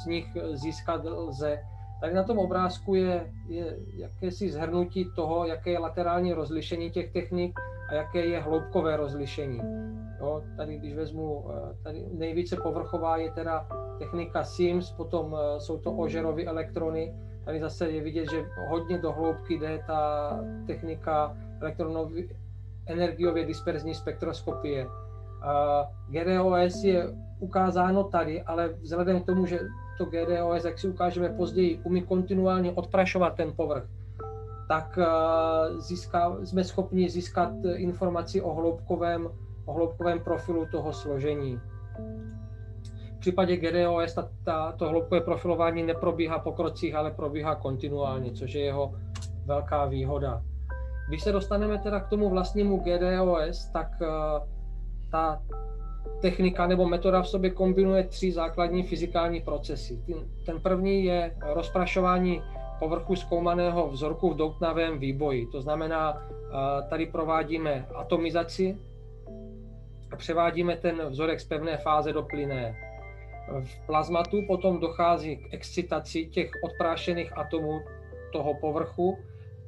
z 0.03 0.05
nich 0.05 0.25
získat 0.53 1.05
lze. 1.05 1.59
Tak 2.05 2.13
na 2.13 2.23
tom 2.23 2.37
obrázku 2.37 2.95
je, 2.95 3.33
je 3.47 3.77
jakési 3.97 4.49
zhrnutí 4.49 5.09
toho, 5.15 5.45
jaké 5.45 5.69
je 5.69 5.79
laterální 5.79 6.33
rozlišení 6.33 6.91
těch 6.91 7.11
technik 7.11 7.59
a 7.89 7.93
jaké 7.93 8.25
je 8.25 8.39
hloubkové 8.39 8.97
rozlišení. 8.97 9.61
Jo, 10.19 10.43
tady 10.57 10.77
když 10.77 10.93
vezmu, 10.93 11.45
tady 11.83 12.05
nejvíce 12.13 12.55
povrchová 12.63 13.17
je 13.17 13.31
teda 13.31 13.67
technika 13.99 14.43
SIMS, 14.43 14.91
potom 14.91 15.37
jsou 15.57 15.77
to 15.77 15.91
ožerové 15.91 16.43
elektrony, 16.43 17.13
Tady 17.45 17.59
zase 17.59 17.89
je 17.89 18.01
vidět, 18.01 18.31
že 18.31 18.45
hodně 18.69 18.97
do 18.97 19.11
hloubky 19.11 19.57
jde 19.57 19.83
ta 19.87 20.31
technika 20.67 21.37
elektronový, 21.61 22.29
energiově 22.85 23.45
disperzní 23.45 23.95
spektroskopie. 23.95 24.87
GDOS 26.09 26.83
je 26.83 27.07
ukázáno 27.39 28.03
tady, 28.03 28.41
ale 28.41 28.69
vzhledem 28.69 29.21
k 29.21 29.25
tomu, 29.25 29.45
že 29.45 29.59
to 29.97 30.05
GDOS, 30.05 30.65
jak 30.65 30.79
si 30.79 30.87
ukážeme 30.87 31.29
později, 31.29 31.79
umí 31.83 32.01
kontinuálně 32.01 32.71
odprašovat 32.71 33.35
ten 33.35 33.53
povrch, 33.55 33.83
tak 34.67 34.99
získá, 35.77 36.37
jsme 36.43 36.63
schopni 36.63 37.09
získat 37.09 37.51
informaci 37.75 38.41
o 38.41 38.53
hloubkovém, 38.53 39.29
o 39.65 39.73
hloubkovém 39.73 40.19
profilu 40.19 40.65
toho 40.71 40.93
složení 40.93 41.59
případě 43.25 43.57
GDOS 43.57 44.13
ta, 44.13 44.29
ta, 44.43 44.71
to 44.71 44.89
hloubkové 44.89 45.21
profilování 45.21 45.83
neprobíhá 45.83 46.39
po 46.39 46.51
krocích, 46.51 46.95
ale 46.95 47.11
probíhá 47.11 47.55
kontinuálně, 47.55 48.31
což 48.31 48.53
je 48.53 48.63
jeho 48.63 48.93
velká 49.45 49.85
výhoda. 49.85 50.41
Když 51.07 51.23
se 51.23 51.31
dostaneme 51.31 51.77
teda 51.77 51.99
k 51.99 52.07
tomu 52.07 52.29
vlastnímu 52.29 52.77
GDOS, 52.77 53.65
tak 53.73 53.87
uh, 54.01 54.07
ta 55.11 55.41
technika 56.25 56.67
nebo 56.67 56.87
metoda 56.87 57.21
v 57.21 57.29
sobě 57.29 57.49
kombinuje 57.49 58.03
tři 58.03 58.31
základní 58.31 58.83
fyzikální 58.83 59.41
procesy. 59.41 59.99
Ten 60.45 60.61
první 60.61 61.05
je 61.05 61.37
rozprašování 61.53 62.41
povrchu 62.79 63.15
zkoumaného 63.15 63.87
vzorku 63.89 64.29
v 64.29 64.35
doutnavém 64.35 64.99
výboji. 64.99 65.45
To 65.45 65.61
znamená, 65.61 66.13
uh, 66.13 66.89
tady 66.89 67.05
provádíme 67.05 67.85
atomizaci 67.95 68.77
a 70.11 70.15
převádíme 70.15 70.75
ten 70.75 71.01
vzorek 71.09 71.39
z 71.39 71.45
pevné 71.45 71.77
fáze 71.77 72.13
do 72.13 72.23
plynné. 72.23 72.75
V 73.63 73.85
plazmatu 73.85 74.41
potom 74.47 74.79
dochází 74.79 75.37
k 75.37 75.53
excitaci 75.53 76.25
těch 76.25 76.51
odprášených 76.63 77.37
atomů 77.37 77.79
toho 78.33 78.53
povrchu 78.61 79.17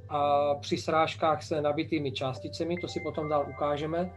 a 0.10 0.56
při 0.56 0.78
srážkách 0.78 1.44
se 1.44 1.62
nabitými 1.62 2.12
částicemi, 2.12 2.76
to 2.82 2.88
si 2.88 3.00
potom 3.00 3.30
dál 3.30 3.46
ukážeme. 3.50 4.10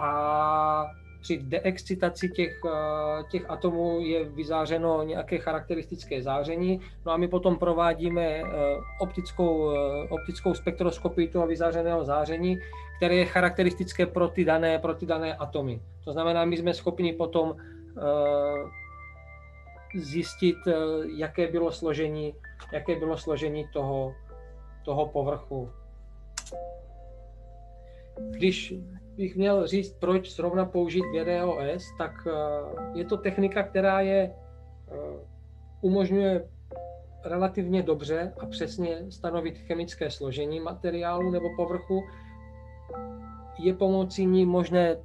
A 0.00 0.98
při 1.20 1.38
deexcitaci 1.38 2.28
těch, 2.28 2.60
eh, 2.66 3.22
těch 3.30 3.50
atomů 3.50 4.00
je 4.00 4.24
vyzářeno 4.24 5.02
nějaké 5.02 5.38
charakteristické 5.38 6.22
záření. 6.22 6.80
No 7.06 7.12
a 7.12 7.16
my 7.16 7.28
potom 7.28 7.58
provádíme 7.58 8.26
eh, 8.26 8.44
optickou, 9.00 9.70
eh, 9.70 10.08
optickou 10.08 10.54
spektroskopii 10.54 11.28
toho 11.28 11.46
vyzářeného 11.46 12.04
záření, 12.04 12.58
které 12.96 13.14
je 13.14 13.24
charakteristické 13.24 14.06
pro 14.06 14.28
ty 14.28 14.44
dané, 14.44 14.78
pro 14.78 14.94
ty 14.94 15.06
dané 15.06 15.34
atomy. 15.36 15.80
To 16.04 16.12
znamená, 16.12 16.44
my 16.44 16.56
jsme 16.56 16.74
schopni 16.74 17.12
potom 17.12 17.56
zjistit, 19.94 20.56
jaké 21.16 21.46
bylo 21.46 21.72
složení, 21.72 22.34
jaké 22.72 22.96
bylo 22.96 23.16
složení 23.16 23.68
toho, 23.72 24.14
toho 24.84 25.06
povrchu. 25.06 25.70
Když 28.30 28.74
bych 29.18 29.36
měl 29.36 29.66
říct, 29.66 29.92
proč 29.98 30.30
zrovna 30.36 30.64
použít 30.64 31.04
VDOS, 31.14 31.84
tak 31.98 32.26
eh, 32.26 32.98
je 32.98 33.04
to 33.04 33.16
technika, 33.16 33.62
která 33.62 34.00
je 34.00 34.30
eh, 34.30 34.94
umožňuje 35.80 36.48
relativně 37.24 37.82
dobře 37.82 38.32
a 38.40 38.46
přesně 38.46 39.10
stanovit 39.10 39.58
chemické 39.58 40.10
složení 40.10 40.60
materiálu 40.60 41.30
nebo 41.30 41.46
povrchu. 41.56 42.02
Je 43.58 43.74
pomocí 43.74 44.26
ní 44.26 44.46
možné 44.46 44.96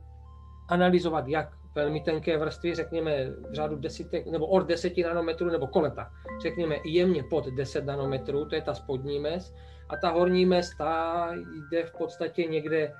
analyzovat 0.69 1.27
jak 1.27 1.49
velmi 1.75 2.01
tenké 2.01 2.37
vrstvy, 2.37 2.75
řekněme 2.75 3.29
v 3.49 3.53
řádu 3.53 3.75
desítek, 3.75 4.27
nebo 4.27 4.47
od 4.47 4.67
10 4.67 4.97
nanometrů 4.97 5.49
nebo 5.49 5.67
koleta, 5.67 6.09
řekněme 6.41 6.75
jemně 6.85 7.23
pod 7.23 7.47
10 7.47 7.85
nanometrů, 7.85 8.45
to 8.45 8.55
je 8.55 8.61
ta 8.61 8.73
spodní 8.73 9.19
mes, 9.19 9.53
a 9.89 9.97
ta 9.97 10.09
horní 10.09 10.45
mes, 10.45 10.69
ta 10.77 11.29
jde 11.71 11.85
v 11.85 11.91
podstatě 11.97 12.43
někde 12.43 12.93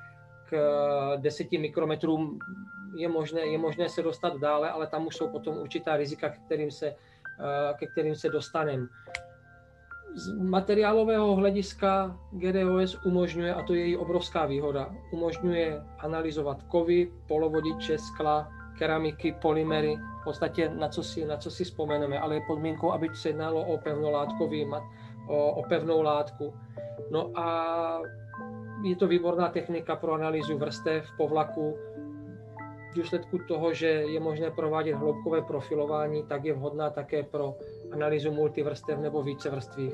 k 0.49 1.17
10 1.17 1.51
mikrometrům, 1.51 2.39
je 2.95 3.09
možné, 3.09 3.41
je 3.41 3.57
možné 3.57 3.89
se 3.89 4.01
dostat 4.01 4.37
dále, 4.37 4.69
ale 4.69 4.87
tam 4.87 5.07
už 5.07 5.15
jsou 5.15 5.27
potom 5.27 5.57
určitá 5.57 5.97
rizika, 5.97 6.29
ke 6.29 6.37
kterým 6.45 6.71
se, 6.71 6.87
eh, 6.87 7.73
ke 7.73 7.87
kterým 7.87 8.15
se 8.15 8.29
dostaneme. 8.29 8.87
Z 10.15 10.37
materiálového 10.37 11.35
hlediska 11.35 12.17
GDOS 12.31 13.05
umožňuje, 13.05 13.53
a 13.53 13.63
to 13.63 13.73
je 13.73 13.79
její 13.79 13.97
obrovská 13.97 14.45
výhoda, 14.45 14.93
umožňuje 15.11 15.81
analyzovat 15.99 16.63
kovy, 16.63 17.11
polovodiče, 17.27 17.97
skla, 17.97 18.51
keramiky, 18.77 19.35
polymery, 19.41 19.97
v 20.21 20.23
podstatě 20.23 20.69
na 20.69 20.89
co 20.89 21.03
si, 21.03 21.25
na 21.25 21.37
co 21.37 21.51
si 21.51 21.63
vzpomeneme, 21.63 22.19
ale 22.19 22.35
je 22.35 22.41
podmínkou, 22.47 22.91
aby 22.91 23.09
se 23.13 23.29
jednalo 23.29 23.65
o 23.65 23.79
o, 25.27 25.51
o 25.51 25.63
pevnou 25.63 26.01
látku. 26.01 26.53
No 27.11 27.31
a 27.35 27.99
je 28.83 28.95
to 28.95 29.07
výborná 29.07 29.49
technika 29.49 29.95
pro 29.95 30.13
analýzu 30.13 30.57
vrstev 30.57 31.05
povlaku. 31.17 31.77
V 32.91 32.95
důsledku 32.95 33.39
toho, 33.47 33.73
že 33.73 33.87
je 33.87 34.19
možné 34.19 34.51
provádět 34.51 34.93
hloubkové 34.93 35.41
profilování, 35.41 36.23
tak 36.23 36.45
je 36.45 36.53
vhodná 36.53 36.89
také 36.89 37.23
pro 37.23 37.55
analýzu 37.91 38.31
multivrstev 38.31 38.99
nebo 38.99 39.23
vícevrstvých, 39.23 39.93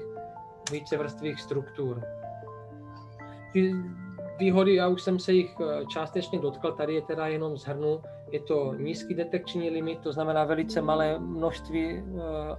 vícevrstvých 0.72 1.42
struktur. 1.42 2.02
Ty 3.54 3.74
výhody, 4.40 4.76
já 4.76 4.88
už 4.88 5.02
jsem 5.02 5.20
se 5.20 5.34
jich 5.34 5.56
eh, 5.62 5.86
částečně 5.86 6.40
dotkl, 6.40 6.72
tady 6.72 6.94
je 6.94 7.02
teda 7.02 7.28
jenom 7.28 7.58
zhrnu, 7.58 8.02
je 8.32 8.40
to 8.40 8.74
nízký 8.74 9.14
detekční 9.14 9.70
limit, 9.70 10.00
to 10.00 10.14
znamená 10.14 10.44
velice 10.44 10.82
malé 10.82 11.20
množství, 11.20 11.90
eh, 11.90 12.02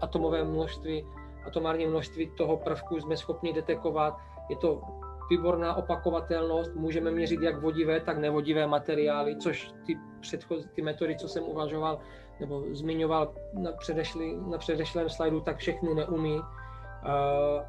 atomové 0.00 0.44
množství, 0.44 1.06
atomární 1.46 1.87
množství 1.87 2.30
toho 2.37 2.56
prvku 2.56 3.00
jsme 3.00 3.16
schopni 3.16 3.52
detekovat. 3.52 4.18
Je 4.49 4.56
to 4.56 4.82
výborná 5.30 5.75
opakovatelnost, 5.75 6.75
můžeme 6.75 7.10
měřit 7.10 7.40
jak 7.42 7.60
vodivé, 7.60 8.00
tak 8.00 8.18
nevodivé 8.18 8.66
materiály, 8.66 9.37
což 9.37 9.70
ty, 9.87 9.99
předchozí, 10.20 10.68
ty 10.75 10.82
metody, 10.82 11.16
co 11.16 11.28
jsem 11.28 11.44
uvažoval 11.44 11.99
nebo 12.40 12.64
zmiňoval 12.72 13.34
na, 13.54 13.72
předešli, 13.72 14.37
na 14.50 14.58
předešlém 14.58 15.08
slajdu, 15.08 15.40
tak 15.40 15.56
všechny 15.56 15.94
neumí. 15.94 16.40
Uh, 16.40 17.62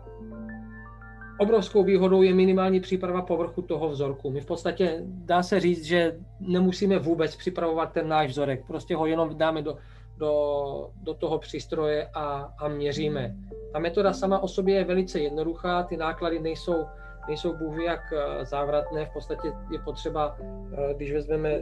obrovskou 1.39 1.83
výhodou 1.83 2.21
je 2.21 2.33
minimální 2.33 2.79
příprava 2.79 3.21
povrchu 3.21 3.61
toho 3.61 3.89
vzorku. 3.89 4.31
My 4.31 4.41
v 4.41 4.45
podstatě 4.45 5.01
dá 5.05 5.43
se 5.43 5.59
říct, 5.59 5.83
že 5.83 6.19
nemusíme 6.39 6.99
vůbec 6.99 7.35
připravovat 7.35 7.91
ten 7.91 8.07
náš 8.07 8.29
vzorek, 8.29 8.67
prostě 8.67 8.95
ho 8.95 9.05
jenom 9.05 9.37
dáme 9.37 9.61
do, 9.61 9.77
do, 10.17 10.89
do 11.03 11.13
toho 11.13 11.39
přístroje 11.39 12.09
a, 12.13 12.53
a 12.59 12.67
měříme. 12.67 13.35
Ta 13.73 13.79
metoda 13.79 14.13
sama 14.13 14.39
o 14.39 14.47
sobě 14.47 14.75
je 14.75 14.83
velice 14.83 15.19
jednoduchá, 15.19 15.83
ty 15.83 15.97
náklady 15.97 16.39
nejsou, 16.39 16.85
nejsou 17.27 17.57
bůh 17.57 17.83
jak 17.85 18.13
eh, 18.13 18.45
závratné, 18.45 19.05
v 19.05 19.13
podstatě 19.13 19.53
je 19.71 19.79
potřeba, 19.79 20.37
eh, 20.39 20.93
když 20.93 21.13
vezmeme 21.13 21.59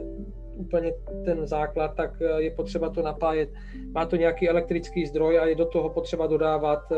úplně 0.54 0.92
ten 1.24 1.46
základ, 1.46 1.94
tak 1.96 2.10
je 2.36 2.50
potřeba 2.50 2.90
to 2.90 3.02
napájet. 3.02 3.48
Má 3.94 4.06
to 4.06 4.16
nějaký 4.16 4.48
elektrický 4.48 5.06
zdroj 5.06 5.38
a 5.38 5.46
je 5.46 5.54
do 5.54 5.64
toho 5.64 5.90
potřeba 5.90 6.26
dodávat, 6.26 6.92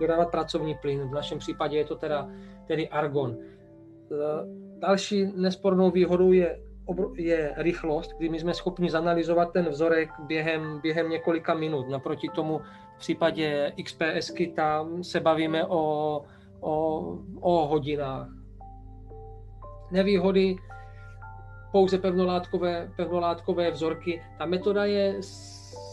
dodávat 0.00 0.30
pracovní 0.30 0.74
plyn. 0.74 1.08
V 1.08 1.14
našem 1.14 1.38
případě 1.38 1.76
je 1.76 1.84
to 1.84 1.96
teda 1.96 2.28
tedy 2.66 2.88
argon. 2.88 3.36
Další 4.78 5.32
nespornou 5.36 5.90
výhodou 5.90 6.32
je 6.32 6.58
je 7.16 7.52
rychlost, 7.56 8.10
kdy 8.18 8.28
my 8.28 8.40
jsme 8.40 8.54
schopni 8.54 8.90
zanalizovat 8.90 9.52
ten 9.52 9.68
vzorek 9.68 10.08
během, 10.18 10.80
během 10.80 11.10
několika 11.10 11.54
minut. 11.54 11.88
Naproti 11.88 12.28
tomu 12.28 12.60
v 12.96 12.98
případě 12.98 13.72
XPSky 13.84 14.46
tam 14.46 15.04
se 15.04 15.20
bavíme 15.20 15.66
o, 15.66 16.22
o, 16.60 17.18
o 17.40 17.66
hodinách. 17.66 18.28
Nevýhody 19.90 20.56
pouze 21.72 21.98
pevnolátkové, 21.98 22.90
pevnolátkové 22.96 23.70
vzorky. 23.70 24.22
Ta 24.38 24.46
metoda 24.46 24.84
je 24.84 25.16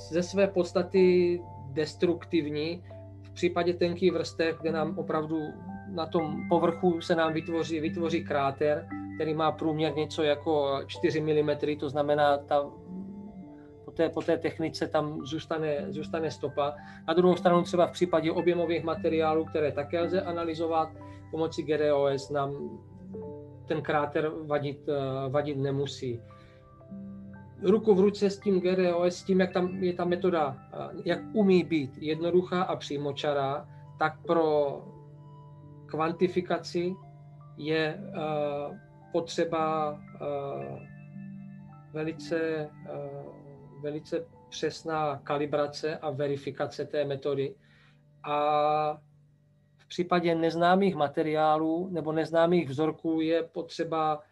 ze 0.09 0.23
své 0.23 0.47
podstaty 0.47 1.41
destruktivní. 1.71 2.83
V 3.23 3.31
případě 3.33 3.73
tenkých 3.73 4.11
vrstev, 4.11 4.61
kde 4.61 4.71
nám 4.71 4.99
opravdu 4.99 5.39
na 5.89 6.05
tom 6.05 6.49
povrchu 6.49 7.01
se 7.01 7.15
nám 7.15 7.33
vytvoří, 7.33 7.79
vytvoří 7.79 8.23
kráter, 8.23 8.87
který 9.15 9.33
má 9.33 9.51
průměr 9.51 9.95
něco 9.95 10.23
jako 10.23 10.79
4 10.87 11.21
mm, 11.21 11.77
to 11.79 11.89
znamená, 11.89 12.37
ta, 12.37 12.65
té, 13.93 14.09
po 14.09 14.21
té 14.21 14.37
technice 14.37 14.87
tam 14.87 15.25
zůstane, 15.25 15.85
zůstane 15.89 16.31
stopa. 16.31 16.75
Na 17.07 17.13
druhou 17.13 17.35
stranu 17.35 17.63
třeba 17.63 17.87
v 17.87 17.91
případě 17.91 18.31
objemových 18.31 18.83
materiálů, 18.83 19.45
které 19.45 19.71
také 19.71 20.01
lze 20.01 20.21
analyzovat, 20.21 20.89
pomocí 21.31 21.63
GDOS 21.63 22.29
nám 22.29 22.79
ten 23.67 23.81
kráter 23.81 24.31
vadit, 24.45 24.89
vadit 25.29 25.57
nemusí. 25.57 26.21
Ruku 27.63 27.95
v 27.95 27.99
ruce 27.99 28.29
s 28.29 28.39
tím 28.39 28.61
GDOS, 28.61 29.15
s 29.15 29.23
tím, 29.23 29.39
jak 29.39 29.51
tam 29.51 29.83
je 29.83 29.93
ta 29.93 30.05
metoda, 30.05 30.57
jak 31.05 31.19
umí 31.33 31.63
být 31.63 31.97
jednoduchá 31.97 32.63
a 32.63 32.75
přímočará, 32.75 33.67
tak 33.99 34.13
pro 34.27 34.81
kvantifikaci 35.85 36.95
je 37.57 37.99
uh, 37.99 38.77
potřeba 39.11 39.91
uh, 39.91 40.79
velice, 41.93 42.69
uh, 42.93 43.22
velice 43.83 44.25
přesná 44.49 45.17
kalibrace 45.17 45.97
a 45.97 46.09
verifikace 46.09 46.85
té 46.85 47.05
metody. 47.05 47.55
A 48.23 49.01
v 49.77 49.87
případě 49.87 50.35
neznámých 50.35 50.95
materiálů 50.95 51.89
nebo 51.91 52.11
neznámých 52.11 52.69
vzorků 52.69 53.21
je 53.21 53.43
potřeba 53.43 54.23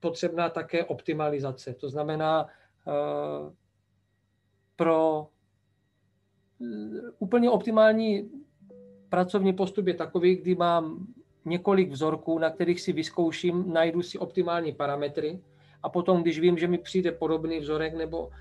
potřebná 0.00 0.48
také 0.48 0.84
optimalizace. 0.84 1.74
To 1.74 1.90
znamená, 1.90 2.44
uh, 2.44 3.52
pro 4.76 5.26
úplně 7.18 7.50
optimální 7.50 8.30
pracovní 9.08 9.52
postup 9.52 9.86
je 9.86 9.94
takový, 9.94 10.36
kdy 10.36 10.54
mám 10.54 11.06
několik 11.44 11.90
vzorků, 11.90 12.38
na 12.38 12.50
kterých 12.50 12.80
si 12.80 12.92
vyzkouším, 12.92 13.72
najdu 13.72 14.02
si 14.02 14.18
optimální 14.18 14.72
parametry 14.72 15.40
a 15.86 15.88
potom, 15.88 16.22
když 16.22 16.40
vím, 16.40 16.58
že 16.58 16.68
mi 16.68 16.78
přijde 16.78 17.12
podobný 17.12 17.58
vzorek 17.58 17.94
nebo 17.94 18.26
uh, 18.26 18.32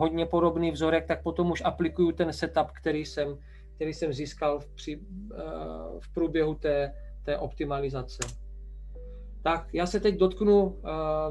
hodně 0.00 0.26
podobný 0.26 0.70
vzorek, 0.70 1.06
tak 1.06 1.22
potom 1.22 1.50
už 1.50 1.62
aplikuju 1.64 2.12
ten 2.12 2.32
setup, 2.32 2.66
který 2.80 3.04
jsem, 3.04 3.38
který 3.74 3.94
jsem 3.94 4.12
získal 4.12 4.60
v, 4.60 4.66
při, 4.66 4.96
uh, 4.96 6.00
v 6.00 6.14
průběhu 6.14 6.54
té, 6.54 6.94
té 7.24 7.38
optimalizace. 7.38 8.18
Tak 9.42 9.68
já 9.72 9.86
se 9.86 10.00
teď 10.00 10.16
dotknu 10.16 10.64
uh, 10.64 10.74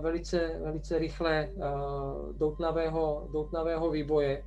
velice, 0.01 0.59
velice 0.63 0.99
rychle 0.99 1.49
uh, 1.49 2.37
doutnavého, 2.37 3.27
doutnavého 3.33 3.89
výboje 3.89 4.43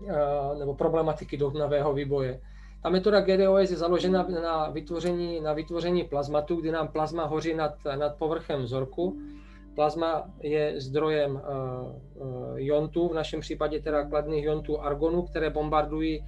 uh, 0.00 0.58
nebo 0.58 0.74
problematiky 0.74 1.36
doutnavého 1.36 1.92
výboje. 1.92 2.40
Ta 2.82 2.88
metoda 2.90 3.20
GDOS 3.20 3.70
je 3.70 3.76
založena 3.76 4.26
na 4.42 4.70
vytvoření, 4.70 5.40
na 5.40 5.52
vytvoření 5.52 6.04
plazmatu, 6.04 6.56
kdy 6.56 6.70
nám 6.70 6.88
plazma 6.88 7.24
hoří 7.24 7.54
nad, 7.54 7.74
nad 7.98 8.16
povrchem 8.16 8.62
vzorku. 8.62 9.18
Plazma 9.74 10.30
je 10.42 10.80
zdrojem 10.80 11.34
uh, 11.34 11.42
uh, 12.26 12.58
jontů, 12.58 13.08
v 13.08 13.14
našem 13.14 13.40
případě 13.40 13.80
teda 13.80 14.04
kladných 14.04 14.44
jontů 14.44 14.80
argonu, 14.80 15.22
které 15.22 15.50
bombardují, 15.50 16.24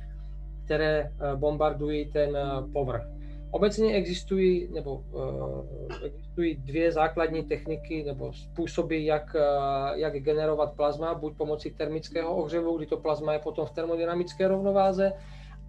které 0.64 1.10
uh, 1.32 1.40
bombardují 1.40 2.12
ten 2.12 2.38
povrch. 2.72 3.02
Obecně 3.50 3.94
existují, 3.94 4.68
nebo, 4.72 4.94
uh, 4.94 5.64
existují 6.04 6.56
dvě 6.56 6.92
základní 6.92 7.42
techniky 7.42 8.04
nebo 8.04 8.32
způsoby, 8.32 9.04
jak, 9.04 9.34
uh, 9.34 9.98
jak 9.98 10.12
generovat 10.12 10.72
plazma, 10.76 11.14
buď 11.14 11.36
pomocí 11.36 11.70
termického 11.70 12.36
ohřevu, 12.36 12.76
kdy 12.76 12.86
to 12.86 12.96
plazma 12.96 13.32
je 13.32 13.38
potom 13.38 13.66
v 13.66 13.70
termodynamické 13.70 14.48
rovnováze, 14.48 15.12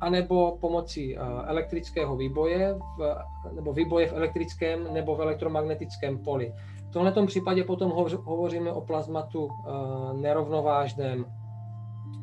anebo 0.01 0.57
pomocí 0.61 1.17
eh, 1.17 1.21
elektrického 1.45 2.15
výboje, 2.15 2.75
v, 2.97 3.15
nebo 3.55 3.73
výboje 3.73 4.07
v 4.07 4.13
elektrickém 4.13 4.93
nebo 4.93 5.15
v 5.15 5.21
elektromagnetickém 5.21 6.17
poli. 6.17 6.53
V 6.89 6.91
tomto 6.91 7.25
případě 7.25 7.63
potom 7.63 7.91
hovoříme 8.23 8.71
o 8.71 8.81
plazmatu 8.81 9.49
eh, 9.49 9.71
nerovnovážném. 10.13 11.25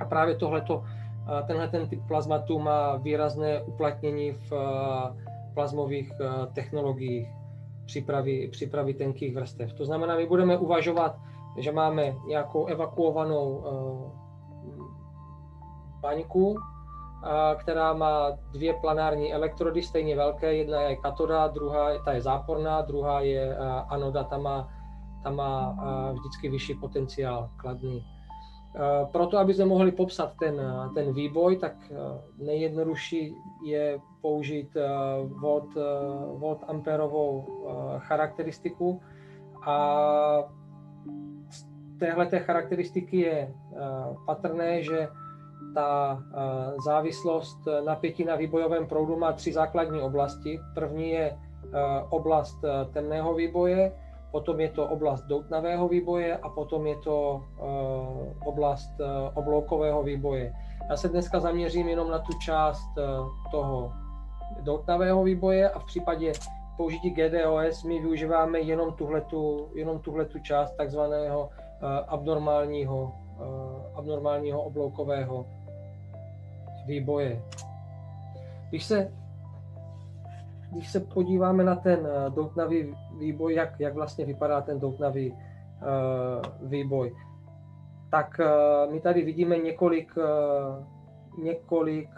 A 0.01 0.05
právě 0.05 0.37
tohleto, 0.37 0.85
eh, 0.85 1.43
tenhle 1.47 1.69
ten 1.69 1.89
typ 1.89 2.01
plazmatu 2.09 2.59
má 2.59 2.97
výrazné 2.97 3.63
uplatnění 3.63 4.33
v 4.33 4.53
plazmových 5.55 6.13
technologiích 6.53 7.29
přípravy, 7.87 8.49
přípravy 8.49 8.95
tenkých 8.95 9.35
vrstev. 9.35 9.73
To 9.73 9.85
znamená, 9.85 10.17
my 10.17 10.27
budeme 10.27 10.57
uvažovat, 10.59 11.17
že 11.59 11.73
máme 11.73 12.15
nějakou 12.29 12.67
evakuovanou 12.67 13.65
baňku, 16.01 16.57
která 17.61 17.93
má 17.93 18.31
dvě 18.53 18.75
planární 18.75 19.35
elektrody 19.35 19.83
stejně 19.83 20.17
velké. 20.17 20.55
Jedna 20.55 20.81
je 20.81 20.97
katoda, 20.97 21.47
druhá 21.47 21.99
ta 22.05 22.13
je 22.13 22.21
záporná, 22.21 22.83
druhá 22.83 23.21
je 23.21 23.57
anoda, 23.89 24.25
ta 24.25 24.39
má, 24.39 24.69
ta 25.23 25.31
má 25.31 25.77
vždycky 26.13 26.49
vyšší 26.49 26.75
potenciál 26.75 27.51
kladný. 27.57 28.05
Proto, 29.13 29.39
aby 29.39 29.55
jsme 29.55 29.65
mohli 29.65 29.93
popsat 29.93 30.33
ten, 30.39 30.61
ten 30.95 31.13
výboj, 31.13 31.57
tak 31.57 31.73
nejjednodušší 32.39 33.35
je 33.65 33.99
použít 34.23 34.77
volt, 35.41 35.75
volt 36.39 36.65
amperovou 36.69 37.47
charakteristiku 37.99 39.01
a 39.67 39.99
z 41.51 41.67
téhle 41.99 42.27
charakteristiky 42.27 43.21
je 43.21 43.55
patrné, 44.27 44.83
že 44.83 45.09
ta 45.77 46.19
eh, 46.19 46.75
závislost 46.85 47.59
napětí 47.85 48.25
na 48.25 48.37
výbojovém 48.37 48.87
proudu 48.87 49.17
má 49.17 49.33
tři 49.33 49.53
základní 49.53 50.01
oblasti. 50.01 50.61
První 50.75 51.11
je 51.11 51.27
eh, 51.31 51.39
oblast 52.11 52.65
eh, 52.65 52.85
temného 52.93 53.35
výboje, 53.35 53.93
potom 54.33 54.61
je 54.61 54.69
to 54.69 54.89
oblast 54.89 55.23
doutnavého 55.23 55.89
výboje 55.89 56.37
a 56.37 56.49
potom 56.49 56.87
je 56.87 56.97
to 56.97 57.43
oblast 58.45 58.91
obloukového 59.35 60.03
výboje. 60.03 60.53
Já 60.91 60.97
se 60.97 61.09
dneska 61.09 61.41
zaměřím 61.41 61.89
jenom 61.89 62.11
na 62.11 62.19
tu 62.19 62.33
část 62.45 62.89
toho 63.51 63.93
doutnavého 64.61 65.25
výboje 65.25 65.71
a 65.71 65.79
v 65.79 65.85
případě 65.85 66.33
použití 66.77 67.11
GDOS 67.11 67.85
my 67.85 68.01
využíváme 68.01 68.61
jenom 68.61 68.93
tuhletu, 68.93 69.69
jenom 69.75 69.99
tuhletu 69.99 70.39
část 70.39 70.77
takzvaného 70.77 71.49
abnormálního, 72.09 73.13
abnormálního 73.95 74.63
obloukového 74.63 75.47
výboje. 76.87 77.43
Když 78.69 78.85
se, 78.85 79.13
když 80.73 80.93
se 80.93 81.01
podíváme 81.01 81.65
na 81.65 81.77
ten 81.77 82.07
eh, 82.07 82.31
doutnavý 82.31 82.95
výboj, 83.19 83.55
jak, 83.55 83.81
jak 83.81 83.95
vlastně 83.95 84.25
vypadá 84.25 84.61
ten 84.61 84.81
doutnavý 84.81 85.33
uh, 85.33 86.69
výboj, 86.69 87.15
tak 88.11 88.41
uh, 88.41 88.93
my 88.93 89.01
tady 89.01 89.25
vidíme 89.25 89.59
několik, 89.59 90.13
uh, 90.17 91.45
několik 91.45 92.09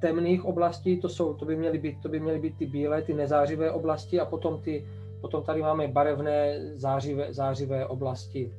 temných 0.00 0.44
oblastí, 0.44 1.00
to, 1.00 1.08
jsou, 1.08 1.34
to, 1.34 1.44
by 1.44 1.56
měly 1.56 1.78
být, 1.78 2.02
to 2.02 2.08
by 2.08 2.20
měly 2.20 2.38
být 2.38 2.58
ty 2.58 2.66
bílé, 2.66 3.02
ty 3.02 3.14
nezářivé 3.14 3.70
oblasti 3.70 4.20
a 4.20 4.24
potom, 4.24 4.62
ty, 4.62 4.86
potom 5.20 5.42
tady 5.42 5.62
máme 5.62 5.88
barevné 5.88 6.58
zářivé, 6.74 7.34
zářivé 7.34 7.86
oblasti. 7.86 8.52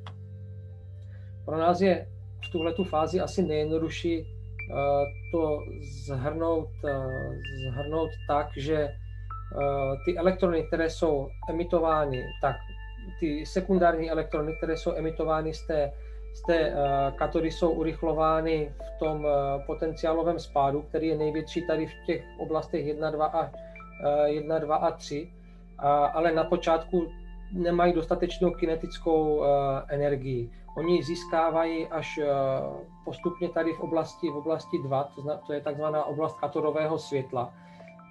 Pro 1.50 1.58
nás 1.58 1.82
je 1.82 2.08
v 2.48 2.52
tuhle 2.52 2.74
fázi 2.90 3.22
asi 3.22 3.44
nejjednodušší 3.44 4.26
Eh, 4.70 5.06
to 5.32 5.60
zhrnout, 6.06 6.70
eh, 6.86 7.72
zhrnout 7.72 8.10
tak, 8.28 8.48
že 8.58 8.76
eh, 8.76 9.96
ty 10.06 10.18
elektrony, 10.18 10.64
které 10.64 10.90
jsou 10.90 11.30
emitovány, 11.50 12.26
tak 12.42 12.56
ty 13.20 13.46
sekundární 13.46 14.12
elektrony, 14.12 14.54
které 14.58 14.78
jsou 14.78 14.94
emitovány 14.94 15.54
z 15.54 15.68
té, 15.68 15.92
z 16.34 16.42
té 16.42 16.74
katody, 17.16 17.52
jsou 17.52 17.72
urychlovány 17.72 18.74
v 18.88 19.00
tom 19.00 19.28
potenciálovém 19.66 20.40
spádu, 20.40 20.82
který 20.82 21.08
je 21.08 21.18
největší 21.18 21.68
tady 21.68 21.88
v 21.88 21.94
těch 22.06 22.24
oblastech 22.40 22.86
1, 22.86 23.12
2 23.12 23.26
a, 23.26 23.52
1, 24.26 24.60
2 24.60 24.76
a 24.76 24.92
3. 24.92 25.32
A, 25.78 26.06
ale 26.06 26.32
na 26.32 26.44
počátku 26.44 27.12
nemají 27.54 27.94
dostatečnou 27.94 28.52
kinetickou 28.52 29.44
energii. 29.88 30.50
Oni 30.80 31.04
získávají 31.04 31.88
až 31.88 32.20
postupně 33.06 33.50
tady 33.50 33.74
v 33.74 33.80
oblasti, 33.80 34.30
v 34.30 34.36
oblasti 34.36 34.78
2, 34.80 35.04
to, 35.04 35.22
zna, 35.22 35.38
to 35.38 35.54
je 35.54 35.62
takzvaná 35.62 36.04
oblast 36.04 36.40
katodového 36.40 36.98
světla. 36.98 37.54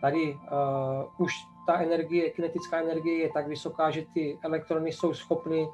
Tady 0.00 0.34
uh, 0.34 1.24
už 1.24 1.32
ta 1.66 1.80
energie, 1.80 2.30
kinetická 2.30 2.80
energie 2.80 3.18
je 3.18 3.30
tak 3.32 3.48
vysoká, 3.48 3.90
že 3.90 4.04
ty 4.14 4.38
elektrony 4.42 4.92
jsou 4.92 5.14
schopny 5.14 5.64
uh, 5.64 5.72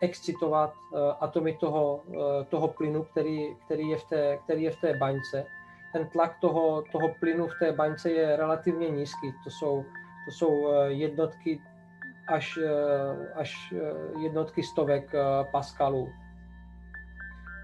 excitovat 0.00 0.74
uh, 0.74 0.98
atomy 1.20 1.56
toho, 1.56 2.02
uh, 2.06 2.16
toho 2.48 2.68
plynu, 2.68 3.02
který, 3.02 3.56
který, 3.64 3.88
je 3.88 3.96
v 3.96 4.04
té, 4.04 4.38
který 4.44 4.62
je 4.62 4.70
v 4.70 4.80
té 4.80 4.96
baňce. 4.96 5.46
Ten 5.92 6.08
tlak 6.08 6.40
toho, 6.40 6.82
toho 6.92 7.14
plynu 7.20 7.46
v 7.46 7.58
té 7.58 7.72
baňce 7.72 8.10
je 8.10 8.36
relativně 8.36 8.90
nízký. 8.90 9.32
To 9.44 9.50
jsou, 9.50 9.84
to 10.24 10.30
jsou 10.30 10.72
jednotky 10.86 11.60
až, 12.28 12.58
až 13.34 13.74
jednotky 14.22 14.62
stovek 14.62 15.12
paskalů. 15.50 16.08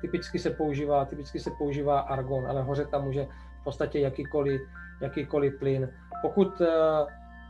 Typicky 0.00 0.38
se 0.38 0.50
používá, 0.50 1.04
typicky 1.04 1.40
se 1.40 1.50
používá 1.50 2.00
argon, 2.00 2.46
ale 2.46 2.62
hoře 2.62 2.86
tam 2.86 3.04
může 3.04 3.26
v 3.60 3.64
podstatě 3.64 4.00
jakýkoliv, 4.00 4.60
jakýkoliv 5.00 5.58
plyn. 5.58 5.88
Pokud 6.22 6.62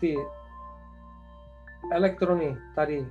ty 0.01 0.16
elektrony 1.92 2.57
tady 2.75 3.07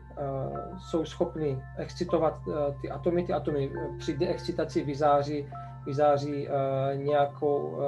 jsou 0.79 1.05
schopny 1.05 1.63
excitovat 1.77 2.39
ty 2.81 2.89
atomy, 2.89 3.23
ty 3.23 3.33
atomy 3.33 3.71
při 3.97 4.17
deexcitaci 4.17 4.83
vyzáří, 4.83 5.49
vyzáří 5.85 6.47
nějakou, 6.95 7.79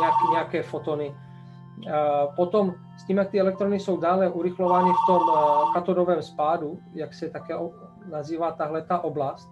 nějak, 0.00 0.14
nějaké 0.32 0.62
fotony. 0.62 1.16
Potom 2.36 2.74
s 2.96 3.04
tím, 3.04 3.16
jak 3.16 3.30
ty 3.30 3.40
elektrony 3.40 3.80
jsou 3.80 4.00
dále 4.00 4.30
urychlovány 4.30 4.90
v 4.92 5.06
tom 5.06 5.22
uh, 5.22 5.74
katodovém 5.74 6.22
spádu, 6.22 6.78
jak 6.94 7.14
se 7.14 7.28
také 7.28 7.54
nazývá 8.10 8.52
tahle 8.52 8.82
ta 8.82 8.98
oblast, 9.04 9.48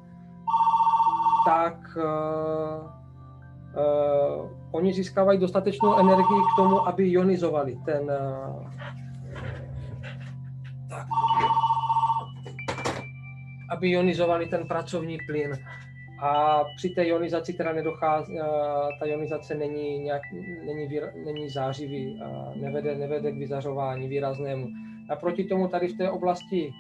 tak 1.47 1.97
uh, 1.97 2.03
uh, 4.43 4.51
oni 4.71 4.93
získávají 4.93 5.39
dostatečnou 5.39 5.99
energii 5.99 6.41
k 6.53 6.57
tomu, 6.57 6.89
aby 6.89 7.09
ionizovali 7.09 7.79
ten, 7.85 8.03
uh, 8.03 8.71
tak, 10.89 11.07
aby 13.71 13.91
ionizovali 13.91 14.47
ten 14.47 14.69
pracovní 14.69 15.19
plyn. 15.27 15.53
A 16.23 16.65
při 16.77 16.91
té 16.91 17.05
ionizaci 17.05 17.53
teda 17.53 17.73
nedochází, 17.73 18.39
ta 19.01 19.07
ionizace 19.07 19.55
není, 19.55 19.99
nějak, 19.99 20.23
není, 20.67 21.01
není 21.25 21.49
zářivý, 21.49 22.21
nevede, 22.55 22.95
nevede 22.95 23.33
k 23.33 23.39
vyzařování 23.39 24.09
výraznému. 24.09 24.69
A 25.11 25.17
proti 25.17 25.45
tomu 25.45 25.69
tady 25.69 25.89
v 25.89 25.97
té 25.97 26.11
oblasti, 26.11 26.73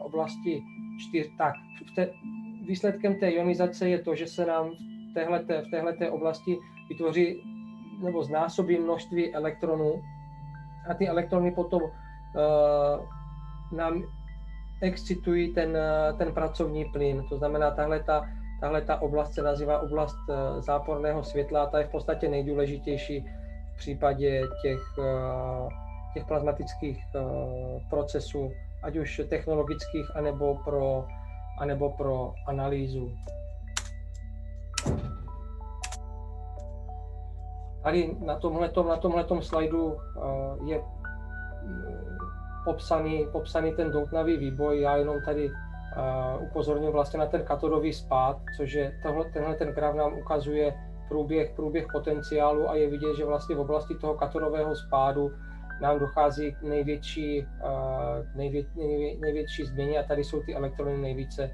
oblasti 0.00 0.62
čtyř, 0.98 1.26
tak 1.38 1.54
v 1.92 1.94
té, 1.94 2.10
výsledkem 2.68 3.14
té 3.14 3.30
ionizace 3.30 3.88
je 3.88 3.98
to, 3.98 4.14
že 4.14 4.26
se 4.26 4.46
nám 4.46 4.70
v 5.10 5.14
téhleté, 5.14 5.62
v 5.62 5.70
téhleté 5.70 6.10
oblasti 6.10 6.58
vytvoří 6.88 7.42
nebo 8.04 8.24
znásobí 8.24 8.78
množství 8.78 9.34
elektronů 9.34 10.02
a 10.90 10.94
ty 10.94 11.08
elektrony 11.08 11.50
potom 11.50 11.82
uh, 11.82 11.90
nám 13.72 14.02
excitují 14.82 15.54
ten, 15.54 15.78
ten 16.18 16.32
pracovní 16.32 16.84
plyn. 16.84 17.24
To 17.28 17.36
znamená, 17.36 17.70
tahle 17.70 18.02
ta, 18.02 18.28
tahle 18.60 18.82
ta 18.82 19.02
oblast 19.02 19.34
se 19.34 19.42
nazývá 19.42 19.80
oblast 19.80 20.18
uh, 20.28 20.60
záporného 20.60 21.24
světla 21.24 21.62
a 21.62 21.66
ta 21.66 21.78
je 21.78 21.84
v 21.84 21.90
podstatě 21.90 22.28
nejdůležitější 22.28 23.24
v 23.74 23.78
případě 23.78 24.42
těch, 24.62 24.80
uh, 24.98 25.68
těch 26.14 26.24
plazmatických 26.24 27.04
uh, 27.14 27.88
procesů, 27.90 28.52
ať 28.82 28.96
už 28.96 29.20
technologických, 29.28 30.16
anebo 30.16 30.54
pro 30.64 31.06
anebo 31.58 31.90
pro 31.90 32.34
analýzu. 32.46 33.12
Tady 37.82 38.16
na 38.20 38.36
tomhletom, 38.36 38.88
na 38.88 38.96
tomhletom 38.96 39.42
slajdu 39.42 39.96
eh, 39.96 40.70
je 40.70 40.78
mm, 40.78 42.18
popsaný, 42.64 43.26
popsaný 43.32 43.74
ten 43.74 43.90
doutnavý 43.90 44.36
výboj. 44.36 44.80
Já 44.80 44.96
jenom 44.96 45.16
tady 45.24 45.50
upozorňuji 46.40 46.92
vlastně 46.92 47.18
na 47.18 47.26
ten 47.26 47.42
katodový 47.42 47.92
spád, 47.92 48.40
což 48.56 48.72
je 48.72 48.92
tenhle, 49.02 49.24
tenhle 49.24 49.54
ten 49.54 49.68
graf 49.68 49.94
nám 49.94 50.18
ukazuje 50.18 50.74
průběh, 51.08 51.52
průběh 51.56 51.86
potenciálu 51.92 52.70
a 52.70 52.74
je 52.74 52.90
vidět, 52.90 53.16
že 53.16 53.24
vlastně 53.24 53.56
v 53.56 53.60
oblasti 53.60 53.94
toho 53.94 54.14
katodového 54.14 54.76
spádu 54.76 55.30
nám 55.80 55.98
dochází 55.98 56.52
k 56.52 56.62
největší, 56.62 57.46
nejvě, 58.34 58.64
nejvě, 58.76 59.18
největší 59.20 59.64
změně 59.64 59.98
a 59.98 60.08
tady 60.08 60.24
jsou 60.24 60.42
ty 60.42 60.54
elektrony 60.54 60.98
nejvíce, 60.98 61.50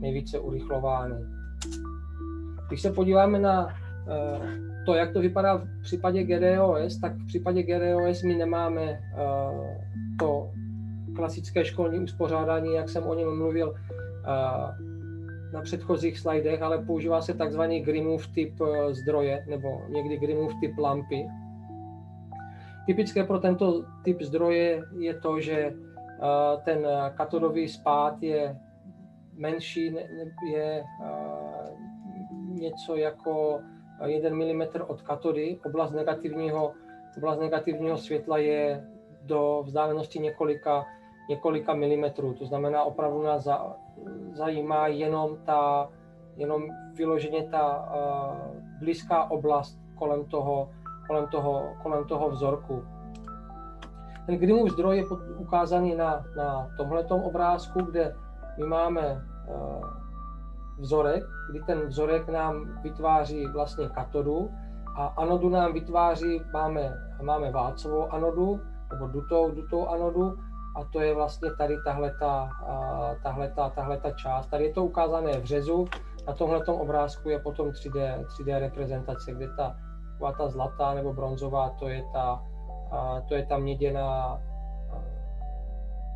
nejvíce 0.00 0.38
urychlovány. 0.38 1.16
Když 2.68 2.82
se 2.82 2.92
podíváme 2.92 3.38
na 3.38 3.74
to, 4.86 4.94
jak 4.94 5.12
to 5.12 5.20
vypadá 5.20 5.56
v 5.56 5.82
případě 5.82 6.24
GDOS, 6.24 7.00
tak 7.00 7.12
v 7.12 7.26
případě 7.26 7.62
GDOS 7.62 8.22
my 8.22 8.34
nemáme 8.34 9.00
to 10.18 10.50
klasické 11.16 11.64
školní 11.64 11.98
uspořádání, 11.98 12.74
jak 12.74 12.88
jsem 12.88 13.04
o 13.04 13.14
něm 13.14 13.38
mluvil 13.38 13.74
na 15.52 15.60
předchozích 15.62 16.18
slajdech, 16.18 16.62
ale 16.62 16.78
používá 16.78 17.22
se 17.22 17.34
takzvaný 17.34 17.80
Grimmův 17.80 18.26
typ 18.26 18.54
zdroje, 18.90 19.44
nebo 19.48 19.68
někdy 19.88 20.16
Grimmův 20.16 20.52
typ 20.60 20.78
lampy, 20.78 21.26
Typické 22.86 23.24
pro 23.24 23.38
tento 23.38 23.84
typ 24.06 24.22
zdroje 24.22 24.82
je 24.98 25.14
to, 25.14 25.40
že 25.40 25.58
eh, 25.58 26.56
ten 26.64 26.86
katodový 27.14 27.68
spád 27.68 28.22
je 28.22 28.58
menší, 29.34 29.96
je 30.52 30.84
eh, 30.84 31.70
něco 32.48 32.96
jako 32.96 33.60
1 34.06 34.30
mm 34.30 34.62
od 34.86 35.02
katody. 35.02 35.58
Oblast 35.66 35.92
negativního, 35.92 36.72
oblast 37.16 37.40
negativního 37.40 37.98
světla 37.98 38.38
je 38.38 38.86
do 39.22 39.62
vzdálenosti 39.66 40.18
několika, 40.18 40.86
několika 41.28 41.74
milimetrů. 41.74 42.34
To 42.34 42.46
znamená, 42.46 42.82
opravdu 42.82 43.22
nás 43.22 43.48
zajímá 44.32 44.86
jenom 44.86 45.36
ta, 45.44 45.88
jenom 46.36 46.62
vyloženě 46.94 47.48
ta 47.50 47.76
uh, 47.76 48.36
blízká 48.78 49.30
oblast 49.30 49.78
kolem 49.94 50.24
toho, 50.24 50.70
kolem 51.06 51.26
toho, 51.26 51.62
kolem 51.82 52.04
toho 52.04 52.30
vzorku. 52.30 52.84
Ten 54.26 54.38
Grimmův 54.38 54.70
zdroj 54.70 54.96
je 54.96 55.04
ukázaný 55.38 55.94
na, 55.94 56.24
na 56.36 56.68
tomhletom 56.76 57.20
obrázku, 57.20 57.82
kde 57.82 58.14
my 58.58 58.66
máme 58.66 59.22
uh, 59.48 59.80
vzorek, 60.78 61.24
kdy 61.50 61.60
ten 61.62 61.80
vzorek 61.86 62.28
nám 62.28 62.82
vytváří 62.82 63.46
vlastně 63.46 63.88
katodu 63.88 64.50
a 64.96 65.06
anodu 65.06 65.48
nám 65.48 65.72
vytváří, 65.72 66.42
máme, 66.52 66.92
máme 67.22 67.50
válcovou 67.50 68.12
anodu, 68.12 68.60
nebo 68.92 69.06
dutou, 69.06 69.50
dutou 69.50 69.88
anodu, 69.88 70.38
a 70.76 70.84
to 70.92 71.00
je 71.00 71.14
vlastně 71.14 71.50
tady 71.58 71.76
tahleta, 71.84 72.50
tahleta, 73.22 73.70
tahleta 73.70 74.10
část. 74.10 74.46
Tady 74.46 74.64
je 74.64 74.72
to 74.72 74.84
ukázané 74.84 75.40
v 75.40 75.44
řezu, 75.44 75.84
na 76.26 76.32
tomhle 76.32 76.64
obrázku 76.64 77.28
je 77.28 77.38
potom 77.38 77.68
3D, 77.68 78.24
3D 78.24 78.58
reprezentace, 78.58 79.32
kde 79.32 79.48
ta 79.56 79.76
ta 80.38 80.48
zlatá 80.48 80.94
nebo 80.94 81.12
bronzová, 81.12 81.70
to 81.70 81.88
je 81.88 82.02
ta, 82.12 82.44
to 83.28 83.34
je 83.34 83.46
ta 83.46 83.58
měděná, 83.58 84.42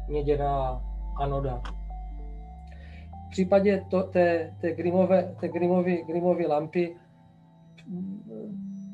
měděná 0.09 0.83
anoda. 1.21 1.63
V 3.27 3.31
případě 3.31 3.85
to, 3.91 4.03
té, 4.03 4.57
té, 4.61 4.73
Grimmové, 4.75 5.35
té 5.41 5.49
Grimmovy, 5.49 6.05
Grimmovy 6.07 6.47
lampy 6.47 6.97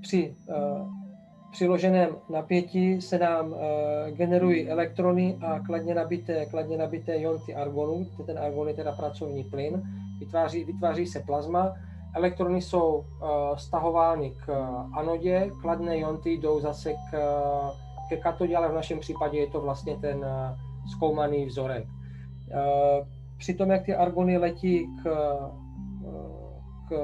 při 0.00 0.35
uh, 0.48 1.06
přiloženém 1.57 2.16
napětí 2.29 3.01
se 3.01 3.19
nám 3.19 3.53
uh, 3.53 3.59
generují 4.11 4.69
elektrony 4.69 5.38
a 5.40 5.61
kladně 5.61 5.95
nabité, 5.95 6.47
kladně 6.47 6.77
nabité 6.77 7.16
ionty 7.16 7.55
argonu, 7.55 8.07
ten 8.27 8.38
argon 8.38 8.69
je 8.69 8.75
teda 8.75 8.92
pracovní 8.92 9.45
plyn, 9.45 9.83
vytváří, 10.21 10.64
vytváří 10.64 11.07
se 11.07 11.21
plazma. 11.21 11.73
Elektrony 12.14 12.62
jsou 12.62 12.97
uh, 12.97 13.57
stahovány 13.57 14.31
k 14.31 14.49
uh, 14.49 14.99
anodě, 14.99 15.51
kladné 15.62 15.99
ionty 15.99 16.31
jdou 16.31 16.61
zase 16.61 16.92
k, 16.92 17.19
ke 18.09 18.16
katodě, 18.16 18.57
ale 18.57 18.69
v 18.69 18.75
našem 18.75 18.99
případě 18.99 19.38
je 19.38 19.47
to 19.47 19.61
vlastně 19.61 19.97
ten 19.97 20.27
zkoumaný 20.97 21.47
vzorek. 21.47 21.85
Uh, 21.85 23.07
při 23.38 23.55
tom, 23.55 23.71
jak 23.71 23.83
ty 23.83 23.95
argony 23.95 24.38
letí 24.38 24.87
k, 25.03 25.09
k 26.88 26.99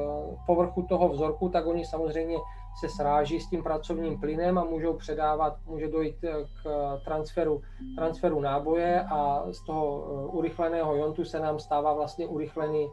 povrchu 0.47 0.83
toho 0.83 1.09
vzorku, 1.09 1.49
tak 1.49 1.67
oni 1.67 1.85
samozřejmě 1.85 2.37
se 2.81 2.89
sráží 2.89 3.41
s 3.41 3.49
tím 3.49 3.63
pracovním 3.63 4.21
plynem 4.21 4.59
a 4.59 4.65
můžou 4.65 4.95
předávat, 4.95 5.57
může 5.67 5.89
dojít 5.89 6.17
k 6.63 7.01
transferu, 7.05 7.63
transferu 7.97 8.41
náboje 8.41 9.01
a 9.01 9.45
z 9.53 9.67
toho 9.67 9.99
urychleného 10.33 10.97
iontu 10.97 11.25
se 11.25 11.41
nám 11.41 11.59
stává 11.59 11.93
vlastně 11.93 12.27
urychlený 12.27 12.91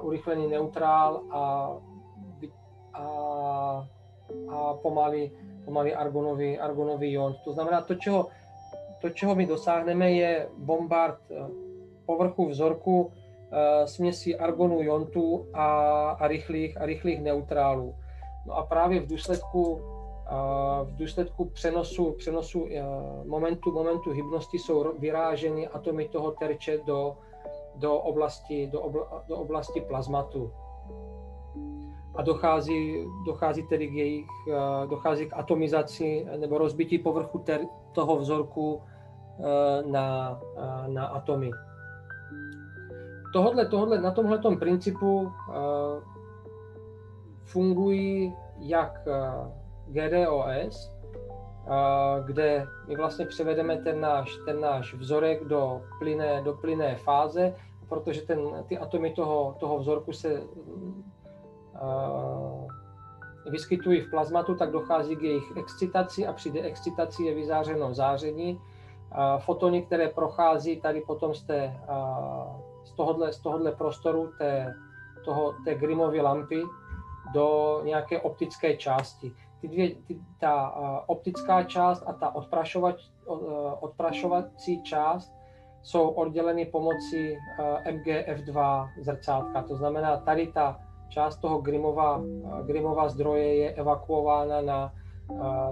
urychlený 0.00 0.46
neutrál 0.46 1.22
a, 1.30 1.72
a, 2.94 3.04
a 4.50 4.74
pomalý, 4.74 5.32
pomalý 5.64 5.94
argonový, 5.94 6.58
argonový 6.58 7.12
ion. 7.12 7.34
To 7.44 7.52
znamená 7.52 7.80
to, 7.80 7.94
čeho 7.94 8.26
to, 9.00 9.10
čeho 9.10 9.34
my 9.34 9.46
dosáhneme, 9.46 10.10
je 10.10 10.48
bombard 10.58 11.18
povrchu 12.06 12.48
vzorku 12.48 13.12
směsí 13.84 14.36
argonu 14.36 14.82
jontu 14.82 15.46
a, 15.54 15.66
a, 16.10 16.28
rychlých, 16.28 16.80
a 16.80 16.86
rychlých 16.86 17.22
neutrálů. 17.22 17.94
No 18.46 18.54
a 18.54 18.66
právě 18.66 19.00
v 19.00 19.06
důsledku 19.06 19.80
v 20.84 20.96
důsledku 20.96 21.44
přenosu, 21.44 22.12
přenosu 22.12 22.68
momentu, 23.26 23.72
momentu 23.72 24.10
hybnosti 24.10 24.58
jsou 24.58 24.98
vyráženy 24.98 25.68
atomy 25.68 26.08
toho 26.08 26.30
terče 26.30 26.78
do, 26.86 27.16
do, 27.74 27.98
oblasti, 27.98 28.66
do, 28.66 28.80
obla, 28.80 29.24
do 29.28 29.36
oblasti 29.36 29.80
plazmatu. 29.80 30.52
A 32.14 32.22
dochází, 32.22 33.06
dochází 33.26 33.62
tedy 33.62 33.88
k 33.88 33.92
jejich, 33.92 34.26
dochází 34.86 35.26
k 35.26 35.36
atomizaci 35.36 36.26
nebo 36.36 36.58
rozbití 36.58 36.98
povrchu 36.98 37.38
ter, 37.38 37.60
toho 37.92 38.16
vzorku 38.16 38.82
na, 39.86 40.40
na 40.86 41.06
atomy. 41.06 41.50
Tohodle, 43.32 43.66
tohodle, 43.66 44.00
na 44.00 44.10
tomhle 44.10 44.38
principu 44.58 45.32
fungují 47.50 48.34
jak 48.58 49.08
GDOS, 49.86 50.92
kde 52.24 52.66
my 52.88 52.96
vlastně 52.96 53.26
převedeme 53.26 53.76
ten 53.76 54.00
náš, 54.00 54.36
ten 54.44 54.60
náš 54.60 54.94
vzorek 54.94 55.44
do 55.44 55.82
plyné, 55.98 56.42
do 56.42 56.54
plyné 56.54 56.96
fáze, 56.96 57.54
protože 57.88 58.22
ten, 58.22 58.64
ty 58.66 58.78
atomy 58.78 59.10
toho, 59.10 59.56
toho 59.60 59.78
vzorku 59.78 60.12
se 60.12 60.42
vyskytují 63.50 64.00
v 64.00 64.10
plazmatu, 64.10 64.54
tak 64.54 64.70
dochází 64.70 65.16
k 65.16 65.22
jejich 65.22 65.56
excitaci 65.56 66.26
a 66.26 66.32
při 66.32 66.50
deexcitaci 66.50 67.22
je 67.22 67.34
vyzářeno 67.34 67.94
záření. 67.94 68.60
Fotony, 69.38 69.82
které 69.82 70.08
prochází 70.08 70.80
tady 70.80 71.00
potom 71.00 71.34
z, 71.34 71.42
té, 71.42 71.80
z, 72.84 72.92
tohohle, 72.92 73.32
z 73.32 73.38
tohohle 73.38 73.72
prostoru 73.72 74.32
té, 74.38 74.74
toho, 75.24 75.54
té 75.64 75.74
Grimovy 75.74 76.20
lampy 76.20 76.62
do 77.34 77.80
nějaké 77.84 78.20
optické 78.20 78.76
části 78.76 79.32
ty 79.60 79.68
dvě, 79.68 79.94
ty, 79.94 80.18
ta 80.40 80.74
optická 81.06 81.62
část 81.62 82.02
a 82.06 82.12
ta 82.12 82.34
odprašovač, 82.34 83.02
uh, 83.26 83.38
odprašovací 83.80 84.82
část 84.82 85.32
jsou 85.82 86.08
odděleny 86.08 86.66
pomocí 86.66 87.30
uh, 87.32 87.66
MGF2 87.84 88.88
zrcátka. 89.00 89.62
To 89.62 89.76
znamená, 89.76 90.16
tady 90.16 90.46
ta 90.46 90.80
část 91.08 91.36
toho 91.36 91.60
Grimova, 91.60 92.16
uh, 92.16 92.66
Grimova 92.66 93.08
zdroje 93.08 93.54
je 93.56 93.72
evakuována 93.72 94.60
na 94.60 94.92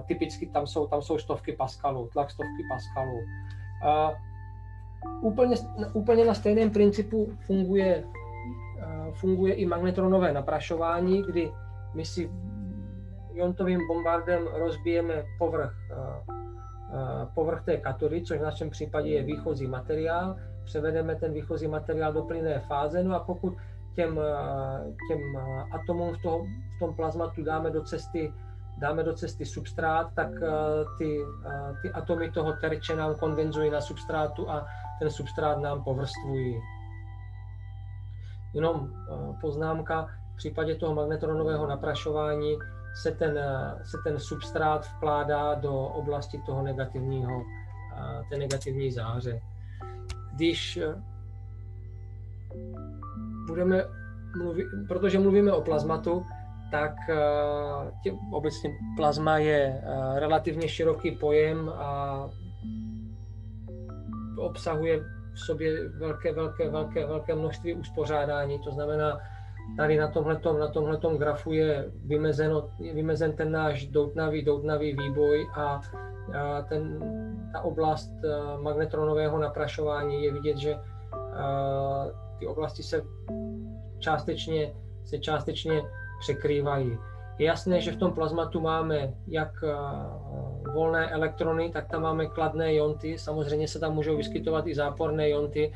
typicky 0.07 0.47
tam 0.47 0.67
jsou, 0.67 0.87
tam 0.87 1.01
jsou 1.01 1.17
stovky 1.17 1.53
paskalů, 1.53 2.09
tlak 2.13 2.31
stovky 2.31 2.63
paskalů. 2.69 3.19
Úplně, 5.21 5.55
úplně 5.93 6.25
na 6.25 6.33
stejném 6.33 6.71
principu 6.71 7.31
funguje, 7.45 8.03
funguje 9.11 9.53
i 9.53 9.65
magnetronové 9.65 10.33
naprašování, 10.33 11.23
kdy 11.23 11.51
my 11.93 12.05
si 12.05 12.31
iontovým 13.33 13.87
bombardem 13.87 14.47
rozbijeme 14.47 15.23
povrch, 15.37 15.73
eh, 15.91 15.95
eh, 16.93 17.27
povrch 17.33 17.63
té 17.63 17.77
katody, 17.77 18.21
což 18.21 18.39
v 18.39 18.43
našem 18.43 18.69
případě 18.69 19.09
je 19.09 19.23
výchozí 19.23 19.67
materiál, 19.67 20.35
převedeme 20.63 21.15
ten 21.15 21.33
výchozí 21.33 21.67
materiál 21.67 22.13
do 22.13 22.21
plynné 22.21 22.59
fáze, 22.59 23.03
no 23.03 23.15
a 23.15 23.19
pokud 23.19 23.57
těm, 23.95 24.19
eh, 24.19 24.93
těm 25.07 25.21
atomům 25.71 26.13
v, 26.13 26.21
toho, 26.21 26.43
v 26.75 26.79
tom 26.79 26.95
plazmatu 26.95 27.43
dáme 27.43 27.69
do 27.71 27.83
cesty 27.83 28.33
dáme 28.79 29.03
do 29.03 29.13
cesty 29.13 29.45
substrát, 29.45 30.07
tak 30.15 30.29
ty, 30.97 31.19
ty 31.81 31.91
atomy 31.91 32.31
toho 32.31 32.53
terče 32.53 32.95
nám 32.95 33.15
kondenzují 33.15 33.69
na 33.71 33.81
substrátu 33.81 34.49
a 34.49 34.65
ten 34.99 35.09
substrát 35.09 35.59
nám 35.59 35.83
povrstvují. 35.83 36.61
Jenom 38.53 38.89
poznámka, 39.41 40.09
v 40.33 40.37
případě 40.37 40.75
toho 40.75 40.95
magnetronového 40.95 41.67
naprašování 41.67 42.57
se 42.95 43.11
ten, 43.11 43.39
se 43.83 43.97
ten 44.03 44.19
substrát 44.19 44.85
vkládá 44.95 45.53
do 45.53 45.73
oblasti 45.73 46.41
toho 46.45 46.61
negativního, 46.61 47.43
té 48.29 48.37
negativní 48.37 48.91
záře. 48.91 49.41
Když 50.35 50.77
eh, 50.77 50.95
budeme 53.47 53.83
mluvit, 54.37 54.67
protože 54.87 55.19
mluvíme 55.19 55.51
o 55.53 55.61
plazmatu, 55.61 56.25
tak 56.71 56.95
eh, 57.09 57.15
tě, 58.03 58.13
obecně 58.31 58.69
plazma 58.97 59.37
je 59.37 59.81
eh, 59.83 60.19
relativně 60.19 60.69
široký 60.69 61.11
pojem 61.11 61.69
a 61.69 62.29
obsahuje 64.37 65.03
v 65.39 65.45
sobě 65.45 65.89
velké, 65.89 66.33
velké, 66.33 66.69
velké, 66.69 67.05
velké 67.05 67.35
množství 67.35 67.73
uspořádání. 67.73 68.59
To 68.59 68.71
znamená, 68.71 69.19
tady 69.77 69.97
na 69.97 70.07
tomhletom, 70.07 70.59
na 70.59 70.67
tomhletom 70.67 71.17
grafu 71.17 71.53
je, 71.53 71.91
vymezeno, 72.05 72.69
je 72.79 72.93
vymezen 72.93 73.33
ten 73.33 73.51
náš 73.51 73.85
doutnavý, 73.85 74.45
doutnavý 74.45 74.95
výboj 74.95 75.47
a, 75.55 75.81
a 76.37 76.61
ten, 76.61 76.99
ta 77.53 77.61
oblast 77.61 78.11
magnetronového 78.61 79.39
naprašování 79.39 80.23
je 80.23 80.33
vidět, 80.33 80.57
že 80.57 80.75
a, 80.75 82.05
ty 82.39 82.47
oblasti 82.47 82.83
se 82.83 83.01
částečně, 83.99 84.73
se 85.05 85.19
částečně 85.19 85.81
překrývají. 86.19 86.97
Je 87.39 87.45
jasné, 87.45 87.81
že 87.81 87.91
v 87.91 87.97
tom 87.97 88.11
plazmatu 88.11 88.59
máme 88.59 89.13
jak 89.27 89.63
volné 90.73 91.09
elektrony, 91.09 91.71
tak 91.71 91.87
tam 91.87 92.01
máme 92.01 92.25
kladné 92.25 92.75
jonty, 92.75 93.17
samozřejmě 93.17 93.67
se 93.67 93.79
tam 93.79 93.95
můžou 93.95 94.17
vyskytovat 94.17 94.67
i 94.67 94.75
záporné 94.75 95.29
jonty 95.29 95.73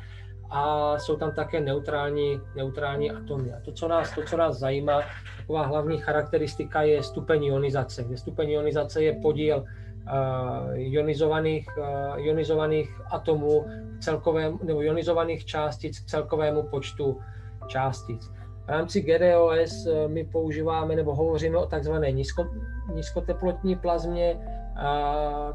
a 0.50 0.94
jsou 0.98 1.16
tam 1.16 1.32
také 1.32 1.60
neutrální, 1.60 2.40
neutrální 2.56 3.10
atomy. 3.10 3.52
A 3.52 3.60
to 3.60 3.72
co, 3.72 3.88
nás, 3.88 4.14
to, 4.14 4.22
co 4.22 4.36
nás 4.36 4.58
zajímá, 4.58 5.00
taková 5.36 5.66
hlavní 5.66 5.98
charakteristika 5.98 6.82
je 6.82 7.02
stupeň 7.02 7.44
ionizace, 7.44 8.04
kde 8.04 8.16
stupeň 8.16 8.50
ionizace 8.50 9.02
je 9.02 9.12
podíl 9.22 9.58
uh, 9.58 10.78
ionizovaných, 10.78 11.68
uh, 11.78 12.18
ionizovaných 12.18 13.00
atomů 13.10 13.64
k 13.98 14.04
celkovému, 14.04 14.58
nebo 14.62 14.82
ionizovaných 14.82 15.44
částic 15.44 16.00
k 16.00 16.06
celkovému 16.06 16.62
počtu 16.62 17.20
částic. 17.66 18.30
V 18.64 18.68
rámci 18.68 19.00
GDOS 19.00 19.86
uh, 19.86 20.08
my 20.08 20.24
používáme 20.24 20.96
nebo 20.96 21.14
hovoříme 21.14 21.58
o 21.58 21.66
takzvané 21.66 22.10
nízko, 22.10 22.46
nízkoteplotní 22.94 23.76
plazmě, 23.76 24.38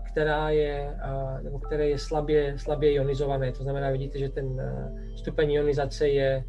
která 0.06 0.50
je, 0.50 0.98
nebo 1.42 1.60
které 1.60 1.90
je 1.90 1.98
slabě, 1.98 2.54
slabě 2.58 2.94
ionizované. 2.94 3.52
To 3.52 3.64
znamená, 3.64 3.92
vidíte, 3.92 4.20
že 4.20 4.30
ten 4.30 4.62
stupeň 5.16 5.52
ionizace 5.52 6.08
je 6.08 6.44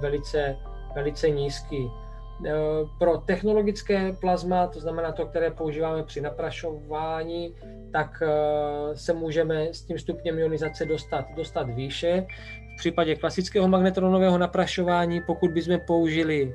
velice, 0.00 0.56
velice 0.94 1.30
nízký. 1.30 1.90
Pro 2.98 3.18
technologické 3.18 4.12
plazma, 4.12 4.66
to 4.66 4.80
znamená 4.80 5.12
to, 5.12 5.26
které 5.26 5.50
používáme 5.50 6.02
při 6.02 6.20
naprašování, 6.20 7.54
tak 7.92 8.22
se 8.94 9.12
můžeme 9.12 9.66
s 9.74 9.82
tím 9.82 9.98
stupněm 9.98 10.38
ionizace 10.38 10.86
dostat, 10.86 11.24
dostat 11.36 11.70
výše. 11.70 12.26
V 12.72 12.76
případě 12.76 13.16
klasického 13.16 13.68
magnetronového 13.68 14.38
naprašování, 14.38 15.20
pokud 15.26 15.50
bychom 15.50 15.80
použili 15.86 16.54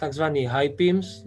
takzvaný 0.00 0.46
high 0.46 0.68
PIMS, 0.68 1.24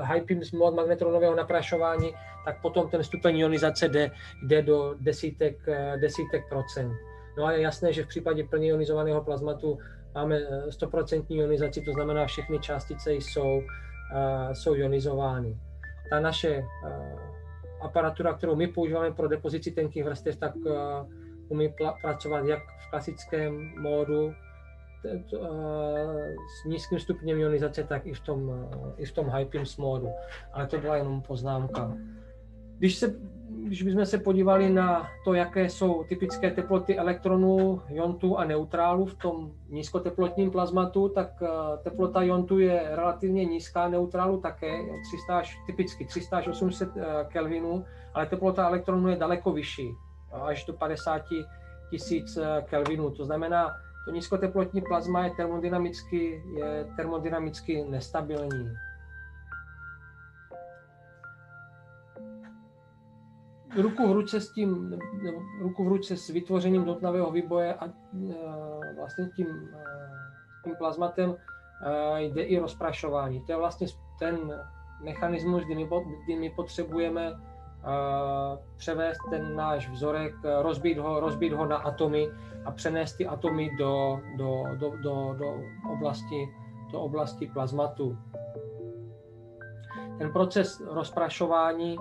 high 0.00 0.24
beams 0.24 0.52
mod 0.52 0.74
magnetronového 0.74 1.34
naprašování, 1.34 2.14
tak 2.44 2.60
potom 2.62 2.88
ten 2.88 3.04
stupeň 3.04 3.38
ionizace 3.38 3.88
jde, 3.88 4.10
jde 4.42 4.62
do 4.62 4.94
desítek, 5.00 5.68
eh, 5.68 5.98
desítek 5.98 6.48
procent. 6.48 6.92
No 7.38 7.44
a 7.44 7.52
je 7.52 7.60
jasné, 7.60 7.92
že 7.92 8.04
v 8.04 8.08
případě 8.08 8.44
plně 8.44 8.68
ionizovaného 8.68 9.24
plazmatu 9.24 9.78
máme 10.14 10.40
100% 10.68 11.24
eh, 11.30 11.34
ionizaci, 11.34 11.80
to 11.80 11.92
znamená, 11.92 12.26
všechny 12.26 12.58
částice 12.58 13.12
jsou, 13.12 13.62
jsou 14.52 14.74
ionizovány. 14.74 15.56
Ta 16.10 16.20
naše 16.20 16.64
aparatura, 17.80 18.34
kterou 18.34 18.56
my 18.56 18.66
používáme 18.66 19.10
pro 19.10 19.28
depozici 19.28 19.70
tenkých 19.70 20.04
vrstev, 20.04 20.36
tak 20.36 20.52
umí 21.52 21.74
pracovat 22.02 22.44
jak 22.44 22.62
v 22.62 22.90
klasickém 22.90 23.72
módu, 23.80 24.34
s 26.62 26.64
nízkým 26.66 26.98
stupněm 26.98 27.38
ionizace, 27.38 27.84
tak 27.84 28.06
i 28.06 28.14
v 28.14 28.20
tom, 28.20 28.68
i 28.96 29.04
v 29.04 29.12
tom 29.12 29.26
high 29.26 29.46
PIMS 29.46 29.76
módu. 29.76 30.08
Ale 30.52 30.66
to 30.66 30.78
byla 30.78 30.96
jenom 30.96 31.22
poznámka. 31.22 31.92
Když, 32.78 32.96
se, 32.96 33.14
když 33.66 33.82
bychom 33.82 34.06
se 34.06 34.18
podívali 34.18 34.70
na 34.70 35.08
to, 35.24 35.34
jaké 35.34 35.70
jsou 35.70 36.04
typické 36.04 36.50
teploty 36.50 36.98
elektronů, 36.98 37.82
jontů 37.88 38.38
a 38.38 38.44
neutrálů 38.44 39.04
v 39.04 39.14
tom 39.14 39.52
nízkoteplotním 39.68 40.50
plazmatu, 40.50 41.08
tak 41.08 41.42
teplota 41.82 42.22
jontů 42.22 42.58
je 42.58 42.82
relativně 42.90 43.44
nízká, 43.44 43.88
neutrálu 43.88 44.40
také, 44.40 44.72
300 45.08 45.38
až, 45.38 45.58
typicky 45.66 46.04
300 46.04 46.36
až 46.36 46.48
800 46.48 46.88
Kelvinů, 47.28 47.84
ale 48.14 48.26
teplota 48.26 48.68
elektronů 48.68 49.08
je 49.08 49.16
daleko 49.16 49.52
vyšší, 49.52 49.90
až 50.32 50.64
do 50.64 50.72
50 50.72 51.22
tisíc 51.90 52.38
Kelvinů. 52.64 53.10
To 53.10 53.24
znamená, 53.24 53.70
to 54.04 54.10
nízkoteplotní 54.10 54.82
plazma 54.82 55.24
je 55.24 55.30
termodynamicky, 55.30 56.42
je 56.54 56.86
termodynamicky 56.96 57.84
nestabilní. 57.84 58.72
ruku 63.76 64.08
v 64.08 64.12
ruce 64.12 64.40
s 64.40 64.52
tím, 64.52 64.98
ruku 65.60 65.84
v 65.84 65.88
ruce 65.88 66.16
s 66.16 66.28
vytvořením 66.28 66.84
dotnavého 66.84 67.30
výboje 67.30 67.74
a 67.74 67.84
vlastně 68.96 69.28
tím, 69.36 69.46
tím 70.64 70.76
plazmatem 70.76 71.36
jde 72.16 72.42
i 72.42 72.58
rozprašování. 72.58 73.40
To 73.46 73.52
je 73.52 73.58
vlastně 73.58 73.86
ten 74.18 74.60
mechanismus, 75.04 75.64
kdy 75.64 75.74
my, 75.74 75.88
kdy 76.24 76.36
my 76.36 76.50
potřebujeme 76.50 77.32
převést 78.76 79.18
ten 79.30 79.56
náš 79.56 79.90
vzorek, 79.90 80.34
rozbít 80.60 80.98
ho, 80.98 81.20
rozbít 81.20 81.52
ho 81.52 81.66
na 81.66 81.76
atomy 81.76 82.28
a 82.64 82.70
přenést 82.70 83.12
ty 83.12 83.26
atomy 83.26 83.70
do, 83.78 84.20
do, 84.36 84.64
do, 84.76 84.92
do, 85.02 85.34
do, 85.38 85.54
oblasti, 85.92 86.48
do 86.92 87.00
oblasti 87.00 87.46
plazmatu. 87.46 88.18
Ten 90.18 90.32
proces 90.32 90.82
rozprašování 90.90 91.96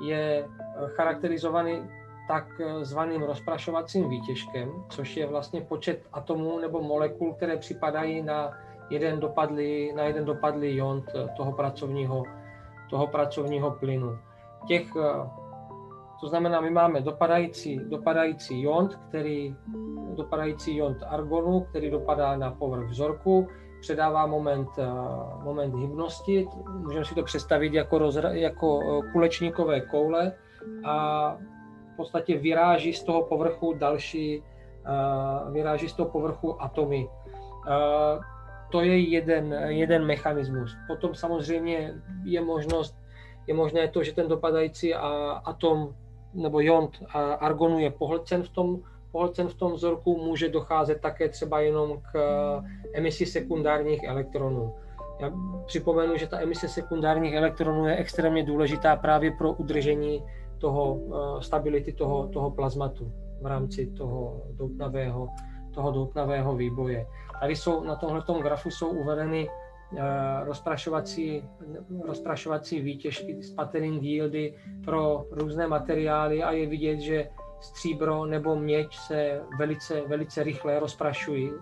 je 0.00 0.48
charakterizovaný 0.86 1.90
takzvaným 2.28 3.22
rozprašovacím 3.22 4.08
výtěžkem, 4.08 4.72
což 4.88 5.16
je 5.16 5.26
vlastně 5.26 5.60
počet 5.60 6.02
atomů 6.12 6.58
nebo 6.58 6.82
molekul, 6.82 7.34
které 7.34 7.56
připadají 7.56 8.22
na 8.22 8.50
jeden 8.90 9.20
dopadlý, 9.20 9.92
na 9.92 10.02
jeden 10.02 10.24
dopadlý 10.24 10.68
ion 10.68 11.02
toho 11.36 11.52
pracovního, 11.52 12.22
toho 12.90 13.06
pracovního 13.06 13.70
plynu. 13.70 14.18
Těch, 14.66 14.86
eh, 14.96 15.28
to 16.20 16.28
znamená, 16.28 16.60
my 16.60 16.70
máme 16.70 17.00
dopadající, 17.00 17.80
dopadající 17.88 18.62
ion, 18.62 18.88
který, 19.08 19.56
dopadající 20.14 20.76
ion 20.76 20.96
argonu, 21.06 21.60
který 21.60 21.90
dopadá 21.90 22.36
na 22.36 22.50
povrch 22.50 22.88
vzorku, 22.90 23.48
předává 23.80 24.26
moment, 24.26 24.68
eh, 24.78 24.86
moment 25.44 25.74
hybnosti, 25.74 26.48
můžeme 26.68 27.04
si 27.04 27.14
to 27.14 27.22
představit 27.22 27.74
jako, 27.74 27.98
rozra, 27.98 28.30
jako 28.30 28.80
eh, 28.80 29.12
kulečníkové 29.12 29.80
koule 29.80 30.32
a 30.84 31.36
v 31.92 31.96
podstatě 31.96 32.38
vyráží 32.38 32.92
z 32.92 33.02
toho 33.04 33.22
povrchu 33.22 33.72
další, 33.72 34.42
vyráží 35.50 35.88
z 35.88 35.92
toho 35.92 36.10
povrchu 36.10 36.62
atomy 36.62 37.08
to 38.70 38.80
je 38.80 38.98
jeden, 38.98 39.52
jeden 39.66 40.06
mechanismus. 40.06 40.76
Potom 40.86 41.14
samozřejmě 41.14 41.94
je 42.24 42.40
možnost, 42.40 42.96
je 43.46 43.54
možné 43.54 43.88
to, 43.88 44.02
že 44.02 44.12
ten 44.12 44.28
dopadající 44.28 44.94
atom 45.44 45.94
nebo 46.34 46.60
ion 46.60 46.88
argonu 47.40 47.78
je 47.78 47.90
pohlcen 47.90 48.42
v 48.42 48.48
tom, 48.48 48.80
pohlcen 49.12 49.48
v 49.48 49.54
tom 49.54 49.72
vzorku, 49.72 50.16
může 50.16 50.48
docházet 50.48 51.00
také 51.00 51.28
třeba 51.28 51.60
jenom 51.60 52.02
k 52.12 52.14
emisi 52.94 53.26
sekundárních 53.26 54.02
elektronů. 54.04 54.74
Já 55.20 55.32
připomenu, 55.66 56.16
že 56.16 56.26
ta 56.26 56.40
emise 56.40 56.68
sekundárních 56.68 57.34
elektronů 57.34 57.86
je 57.86 57.96
extrémně 57.96 58.42
důležitá 58.44 58.96
právě 58.96 59.30
pro 59.30 59.52
udržení 59.52 60.22
toho, 60.58 60.98
eh, 60.98 61.42
stability 61.42 61.92
toho, 61.92 62.28
toho 62.28 62.50
plazmatu 62.50 63.12
v 63.42 63.46
rámci 63.46 63.86
toho 63.86 64.42
doutnavého, 64.50 65.28
toho 65.74 65.90
doutnavého 65.90 66.56
výboje. 66.56 67.06
Tady 67.40 67.56
jsou 67.56 67.84
na 67.84 67.96
tomhle 67.96 68.22
grafu 68.42 68.70
jsou 68.70 68.88
uvedeny 68.88 69.48
rozprašovací, 70.42 71.44
rozprašovací 72.04 72.80
výtěžky, 72.80 73.42
sputtering 73.42 74.02
yieldy 74.02 74.54
pro 74.84 75.26
různé 75.30 75.66
materiály 75.66 76.42
a 76.42 76.52
je 76.52 76.66
vidět, 76.66 77.00
že 77.00 77.28
stříbro 77.60 78.26
nebo 78.26 78.56
měď 78.56 78.86
se 78.96 79.40
velice, 79.58 80.00
velice 80.00 80.42
rychle 80.42 80.80
rozprašují. 80.80 81.52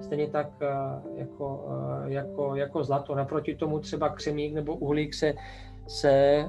Stejně 0.00 0.26
tak 0.26 0.46
uh, 0.46 1.18
jako, 1.18 1.56
uh, 1.56 2.12
jako, 2.12 2.56
jako 2.56 2.84
zlato. 2.84 3.14
Naproti 3.14 3.56
tomu 3.56 3.78
třeba 3.78 4.08
křemík 4.08 4.54
nebo 4.54 4.76
uhlík 4.76 5.14
se, 5.14 5.34
se 5.86 6.44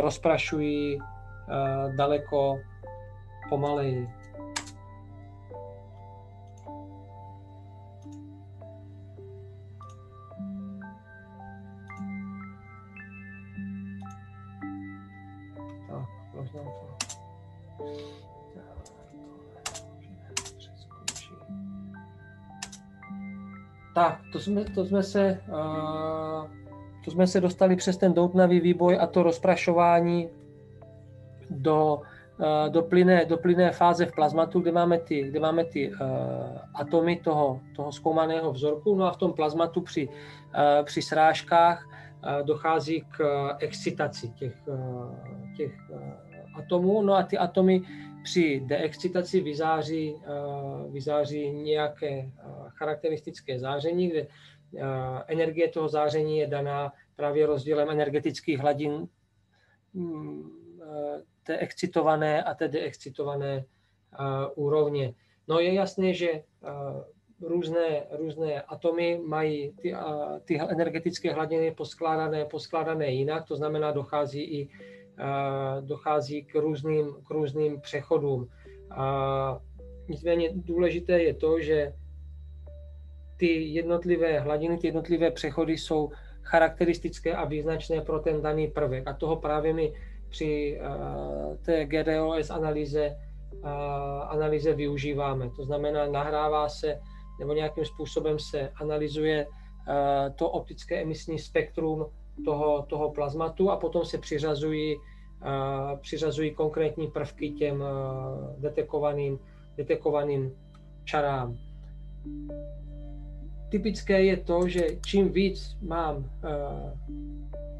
rozprašují 0.00 0.98
daleko 1.96 2.58
pomaleji. 3.48 4.08
Tak, 23.96 24.20
to 24.32 24.40
jsme, 24.40 24.64
to 24.64 24.84
jsme 24.84 25.02
se, 25.02 25.40
uh, 25.48 26.50
to 27.04 27.10
jsme 27.10 27.26
se 27.26 27.40
dostali 27.40 27.76
přes 27.76 27.96
ten 27.96 28.12
doutnavý 28.12 28.60
výboj 28.60 28.98
a 29.00 29.06
to 29.06 29.22
rozprašování 29.22 30.28
do, 31.50 32.00
uh, 32.38 32.72
do, 32.72 32.82
plyné, 32.82 33.24
do 33.24 33.36
plyné 33.36 33.72
fáze 33.72 34.06
v 34.06 34.12
plazmatu, 34.12 34.60
kde 34.60 34.72
máme 34.72 34.98
ty, 34.98 35.22
kde 35.22 35.40
máme 35.40 35.64
ty 35.64 35.90
uh, 35.90 35.96
atomy 36.74 37.16
toho, 37.16 37.60
toho 37.76 37.92
zkoumaného 37.92 38.52
vzorku. 38.52 38.94
No 38.94 39.06
a 39.06 39.12
v 39.12 39.16
tom 39.16 39.32
plazmatu 39.32 39.80
při, 39.80 40.08
uh, 40.08 40.84
při 40.84 41.02
srážkách 41.02 41.88
dochází 42.42 43.04
k 43.16 43.48
excitaci 43.58 44.28
těch, 44.28 44.54
těch 45.56 45.72
atomů. 46.58 47.02
No 47.02 47.14
a 47.14 47.22
ty 47.22 47.38
atomy 47.38 47.82
při 48.22 48.62
deexcitaci 48.66 49.40
vyzáří, 49.40 50.16
vyzáří 50.90 51.50
nějaké 51.50 52.30
charakteristické 52.76 53.58
záření, 53.58 54.08
kde 54.08 54.20
eh, 54.20 54.28
energie 55.26 55.68
toho 55.68 55.88
záření 55.88 56.38
je 56.38 56.46
daná 56.46 56.92
právě 57.16 57.46
rozdílem 57.46 57.90
energetických 57.90 58.58
hladin 58.58 59.08
mm, 59.94 60.50
té 61.42 61.58
excitované 61.58 62.42
a 62.42 62.54
té 62.54 62.68
deexcitované 62.68 63.64
úrovně. 64.54 65.14
No 65.48 65.58
je 65.60 65.74
jasné, 65.74 66.14
že 66.14 66.42
různé, 67.40 68.06
různé 68.10 68.62
atomy 68.62 69.20
mají 69.26 69.72
ty, 69.72 69.94
ty 70.44 70.60
energetické 70.60 71.32
hladiny 71.32 71.74
poskládané, 71.74 72.44
poskládané 72.44 73.10
jinak, 73.10 73.44
to 73.44 73.56
znamená, 73.56 73.92
dochází 73.92 74.42
i 74.42 74.68
dochází 75.80 76.44
k 76.44 76.54
různým, 76.54 77.12
k 77.26 77.30
různým 77.30 77.80
přechodům. 77.80 78.48
A 78.90 79.60
nicméně 80.08 80.50
důležité 80.54 81.22
je 81.22 81.34
to, 81.34 81.60
že 81.60 81.92
ty 83.36 83.62
jednotlivé 83.62 84.40
hladiny, 84.40 84.78
ty 84.78 84.86
jednotlivé 84.86 85.30
přechody 85.30 85.78
jsou 85.78 86.10
charakteristické 86.42 87.34
a 87.34 87.44
význačné 87.44 88.00
pro 88.00 88.18
ten 88.18 88.42
daný 88.42 88.68
prvek. 88.68 89.08
A 89.08 89.12
toho 89.12 89.36
právě 89.36 89.72
my 89.74 89.92
při 90.28 90.80
té 91.62 91.84
GDOS 91.84 92.50
analýze, 92.50 93.16
analýze 94.28 94.74
využíváme. 94.74 95.50
To 95.56 95.64
znamená, 95.64 96.06
nahrává 96.06 96.68
se 96.68 97.00
nebo 97.40 97.52
nějakým 97.52 97.84
způsobem 97.84 98.38
se 98.38 98.72
analyzuje 98.80 99.46
to 100.36 100.50
optické 100.50 101.02
emisní 101.02 101.38
spektrum 101.38 102.06
toho, 102.44 102.82
toho 102.82 103.10
plazmatu 103.10 103.70
a 103.70 103.76
potom 103.76 104.04
se 104.04 104.18
přiřazují, 104.18 104.96
uh, 104.96 105.98
přiřazují 106.00 106.54
konkrétní 106.54 107.06
prvky 107.06 107.50
těm 107.50 107.80
uh, 107.80 108.60
detekovaným, 108.60 109.38
detekovaným 109.76 110.52
čarám. 111.04 111.56
Typické 113.68 114.24
je 114.24 114.36
to, 114.36 114.68
že 114.68 114.86
čím 115.06 115.32
víc 115.32 115.76
mám 115.82 116.16
uh, 116.16 116.24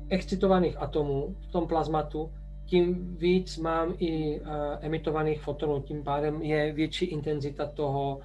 excitovaných 0.08 0.76
atomů 0.76 1.36
v 1.40 1.52
tom 1.52 1.66
plazmatu, 1.66 2.30
tím 2.66 3.16
víc 3.16 3.58
mám 3.58 3.94
i 3.98 4.40
uh, 4.40 4.46
emitovaných 4.80 5.42
fotonů, 5.42 5.82
tím 5.82 6.02
pádem 6.02 6.42
je 6.42 6.72
větší 6.72 7.04
intenzita 7.04 7.66
toho, 7.66 8.20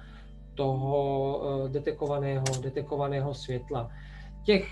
toho 0.54 1.38
uh, 1.38 1.68
detekovaného, 1.68 2.44
detekovaného 2.62 3.34
světla 3.34 3.90
těch 4.44 4.66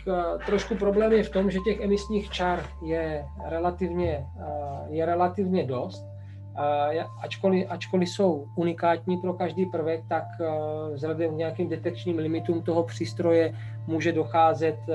trošku 0.47 0.75
problém 0.75 1.13
je 1.13 1.23
v 1.23 1.31
tom, 1.31 1.51
že 1.51 1.59
těch 1.65 1.81
emisních 1.81 2.31
čar 2.31 2.67
je 2.87 3.25
relativně, 3.45 4.27
je 4.89 5.07
relativně 5.07 5.67
dost. 5.67 6.10
Ačkoliv, 7.23 7.67
ačkoliv 7.71 8.09
jsou 8.09 8.47
unikátní 8.55 9.17
pro 9.17 9.33
každý 9.35 9.67
prvek, 9.67 10.05
tak 10.09 10.25
uh, 10.41 10.95
vzhledem 10.95 11.35
k 11.35 11.37
nějakým 11.37 11.69
detekčním 11.69 12.19
limitům 12.19 12.63
toho 12.63 12.83
přístroje 12.83 13.55
může 13.87 14.13
docházet 14.13 14.77
uh, 14.89 14.95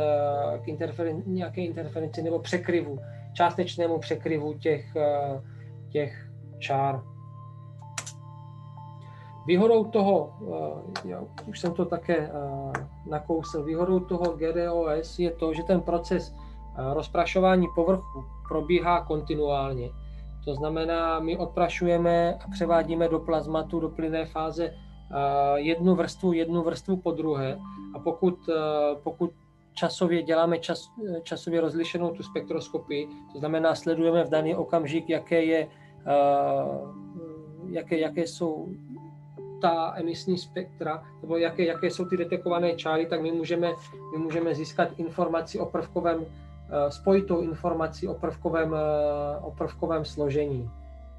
k 0.63 0.67
interferen- 0.67 1.23
nějaké 1.25 1.61
interferenci 1.61 2.23
nebo 2.23 2.39
překryvu, 2.39 2.99
částečnému 3.33 3.99
překryvu 3.99 4.53
těch, 4.53 4.85
uh, 4.95 5.41
těch 5.89 6.29
čár. 6.59 7.01
Výhodou 9.45 9.83
toho, 9.83 10.33
eh, 11.05 11.09
já 11.09 11.23
už 11.47 11.59
jsem 11.59 11.73
to 11.73 11.85
také 11.85 12.17
eh, 12.17 12.31
nakousl, 13.09 13.63
výhodou 13.63 13.99
toho 13.99 14.37
GDOS 14.37 15.19
je 15.19 15.31
to, 15.31 15.53
že 15.53 15.63
ten 15.63 15.81
proces 15.81 16.35
eh, 16.35 16.93
rozprašování 16.93 17.67
povrchu 17.75 18.25
probíhá 18.47 19.05
kontinuálně. 19.05 19.89
To 20.45 20.55
znamená, 20.55 21.19
my 21.19 21.37
odprašujeme 21.37 22.33
a 22.33 22.49
převádíme 22.51 23.09
do 23.09 23.19
plazmatu, 23.19 23.79
do 23.79 23.89
plynné 23.89 24.25
fáze 24.25 24.73
jednu 25.55 25.95
vrstvu, 25.95 26.33
jednu 26.33 26.63
vrstvu 26.63 26.97
po 26.97 27.11
druhé. 27.11 27.59
A 27.95 27.99
pokud, 27.99 28.49
pokud 29.03 29.31
časově 29.73 30.23
děláme 30.23 30.59
čas, 30.59 30.91
časově 31.23 31.61
rozlišenou 31.61 32.09
tu 32.09 32.23
spektroskopii, 32.23 33.07
to 33.33 33.39
znamená, 33.39 33.75
sledujeme 33.75 34.23
v 34.23 34.29
daný 34.29 34.55
okamžik, 34.55 35.09
jaké 35.09 35.43
je 35.43 35.67
jaké, 37.69 37.99
jaké 37.99 38.21
jsou 38.21 38.67
ta 39.61 39.93
emisní 39.97 40.37
spektra, 40.37 41.03
nebo 41.21 41.37
jaké, 41.37 41.65
jaké 41.65 41.91
jsou 41.91 42.05
ty 42.05 42.17
detekované 42.17 42.75
čáry, 42.75 43.05
tak 43.05 43.21
my 43.21 43.31
můžeme, 43.31 43.71
my 44.11 44.23
můžeme 44.23 44.55
získat 44.55 44.89
informaci 44.97 45.59
o 45.59 45.65
prvkovém, 45.65 46.25
spojitou 46.89 47.41
informaci 47.41 48.07
o 48.07 48.13
prvkovém, 48.13 48.75
o 49.41 49.51
prvkovém 49.51 50.05
složení. 50.05 50.69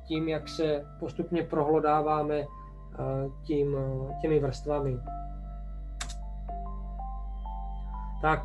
Tím, 0.05 0.29
jak 0.29 0.49
se 0.49 0.85
postupně 1.01 1.43
prohlodáváme 1.43 2.47
tím, 3.43 3.77
těmi 4.21 4.41
vrstvami. 4.41 4.99
Tak 8.23 8.43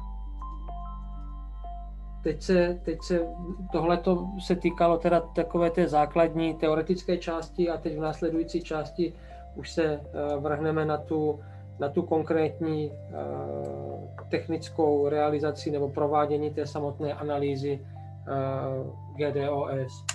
teď 2.24 2.42
se, 2.42 2.80
teď 2.84 3.02
se 3.02 3.28
tohle 3.72 4.00
se 4.40 4.56
týkalo 4.56 4.98
teda 4.98 5.20
takové 5.20 5.70
té 5.70 5.88
základní 5.88 6.54
teoretické 6.54 7.18
části 7.18 7.70
a 7.70 7.78
teď 7.78 7.98
v 7.98 8.02
následující 8.02 8.62
části 8.62 9.14
už 9.56 9.72
se 9.72 10.02
vrhneme 10.40 10.86
na 10.86 10.98
tu, 10.98 11.40
na 11.82 11.90
tu 11.90 12.02
konkrétní 12.02 12.92
uh, 12.92 14.30
technickou 14.30 15.10
realizaci 15.10 15.72
nebo 15.72 15.90
provádění 15.90 16.50
té 16.50 16.66
samotné 16.68 17.14
analýzy 17.14 17.80
uh, 17.80 19.18
GDOS. 19.18 20.06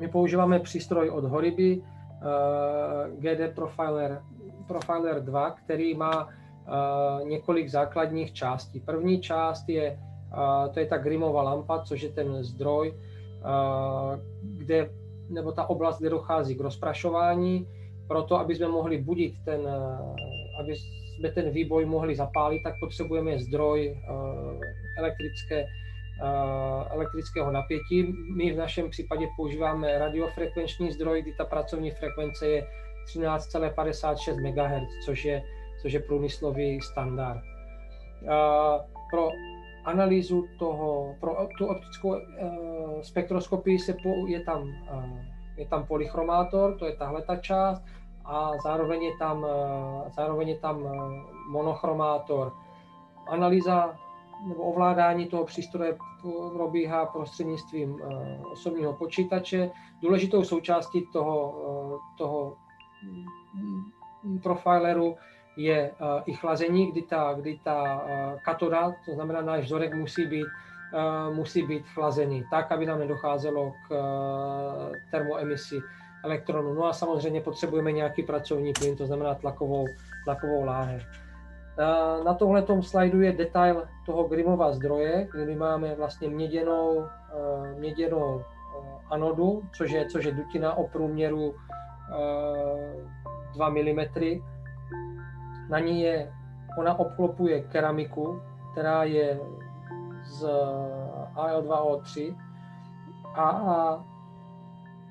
My 0.00 0.08
používáme 0.08 0.58
přístroj 0.60 1.10
od 1.10 1.24
Horiby, 1.24 1.82
GD 3.18 3.54
Profiler, 3.54 4.22
Profiler 4.66 5.24
2, 5.24 5.50
který 5.50 5.94
má 5.94 6.28
několik 7.24 7.68
základních 7.68 8.32
částí. 8.32 8.80
První 8.80 9.20
část 9.20 9.68
je 9.68 9.98
to 10.74 10.80
je 10.80 10.86
ta 10.86 10.98
Grimová 10.98 11.42
lampa, 11.42 11.82
což 11.82 12.02
je 12.02 12.08
ten 12.08 12.44
zdroj, 12.44 12.94
kde, 14.42 14.90
nebo 15.30 15.52
ta 15.52 15.70
oblast, 15.70 15.98
kde 15.98 16.10
dochází 16.10 16.54
k 16.54 16.60
rozprašování. 16.60 17.68
Proto, 18.08 18.38
aby 18.38 18.54
jsme 18.54 18.68
mohli 18.68 18.98
budit 18.98 19.34
ten, 19.44 19.60
aby 20.60 20.76
jsme 20.76 21.30
ten 21.30 21.50
výboj 21.50 21.84
mohli 21.84 22.16
zapálit, 22.16 22.62
tak 22.62 22.74
potřebujeme 22.80 23.38
zdroj 23.38 23.98
elektrické, 24.98 25.66
elektrického 26.90 27.52
napětí. 27.52 28.14
My 28.36 28.52
v 28.52 28.56
našem 28.56 28.90
případě 28.90 29.26
používáme 29.36 29.98
radiofrekvenční 29.98 30.92
zdroj, 30.92 31.22
kdy 31.22 31.32
ta 31.32 31.44
pracovní 31.44 31.90
frekvence 31.90 32.46
je 32.46 32.66
13,56 33.16 34.42
MHz, 34.42 34.88
což 35.04 35.24
je, 35.24 35.42
což 35.82 35.92
je 35.92 36.00
průmyslový 36.00 36.80
standard. 36.80 37.40
Pro 39.10 39.28
analýzu 39.84 40.46
toho, 40.58 41.14
pro 41.20 41.48
tu 41.58 41.66
optickou 41.66 42.14
spektroskopii 43.02 43.78
se 43.78 43.92
po, 43.92 44.26
je, 44.26 44.40
tam, 44.40 44.72
je 45.56 45.66
tam 45.66 45.86
polychromátor, 45.86 46.78
to 46.78 46.86
je 46.86 46.96
tahle 46.96 47.22
ta 47.22 47.36
část, 47.36 47.84
a 48.26 48.50
zároveň 48.62 49.02
je 49.02 49.16
tam, 49.16 49.38
uh, 49.38 50.10
zároveň 50.10 50.48
je 50.48 50.58
tam 50.58 50.82
uh, 50.82 50.92
monochromátor. 51.48 52.52
Analýza 53.26 53.96
nebo 54.48 54.62
ovládání 54.62 55.26
toho 55.26 55.44
přístroje 55.44 55.96
probíhá 56.52 57.06
prostřednictvím 57.06 57.92
uh, 57.92 58.52
osobního 58.52 58.92
počítače. 58.92 59.70
Důležitou 60.02 60.44
součástí 60.44 61.06
toho, 61.12 61.54
toho 62.18 62.56
profileru 64.42 65.16
je 65.56 65.92
i 66.26 66.32
chlazení, 66.32 66.92
kdy 66.92 67.02
ta, 67.02 67.32
kdy 67.32 67.60
ta 67.64 68.04
katoda, 68.44 68.92
to 69.06 69.14
znamená 69.14 69.40
náš 69.40 69.64
vzorek, 69.64 69.94
musí 69.94 70.26
být, 70.26 70.46
musí 71.34 71.62
být 71.62 71.84
chlazený, 71.94 72.44
tak, 72.50 72.72
aby 72.72 72.86
nám 72.86 72.98
nedocházelo 72.98 73.72
k 73.88 73.94
termoemisi 75.10 75.76
elektronů. 76.26 76.74
No 76.74 76.84
a 76.84 76.92
samozřejmě 76.92 77.40
potřebujeme 77.40 77.92
nějaký 77.92 78.22
pracovní 78.22 78.72
plyn, 78.72 78.96
to 78.96 79.06
znamená 79.06 79.34
tlakovou, 79.34 79.84
tlakovou 80.24 80.64
láhev. 80.64 81.02
Na 82.24 82.34
tomhle 82.34 82.64
slajdu 82.80 83.20
je 83.20 83.32
detail 83.32 83.82
toho 84.06 84.24
Grimova 84.24 84.72
zdroje, 84.72 85.28
kdy 85.32 85.46
my 85.46 85.56
máme 85.56 85.94
vlastně 85.94 86.28
měděnou, 86.28 87.04
měděnou 87.78 88.42
anodu, 89.10 89.62
což 89.76 89.90
je, 89.90 90.06
což 90.06 90.24
je 90.24 90.32
dutina 90.32 90.74
o 90.74 90.88
průměru 90.88 91.54
2 93.54 93.68
mm 93.68 94.00
na 95.68 95.78
ní 95.78 96.00
je, 96.00 96.32
ona 96.78 96.98
obklopuje 96.98 97.62
keramiku, 97.62 98.42
která 98.72 99.04
je 99.04 99.40
z 100.24 100.48
AL2O3 101.34 102.36
a, 103.34 103.42
a 103.42 104.04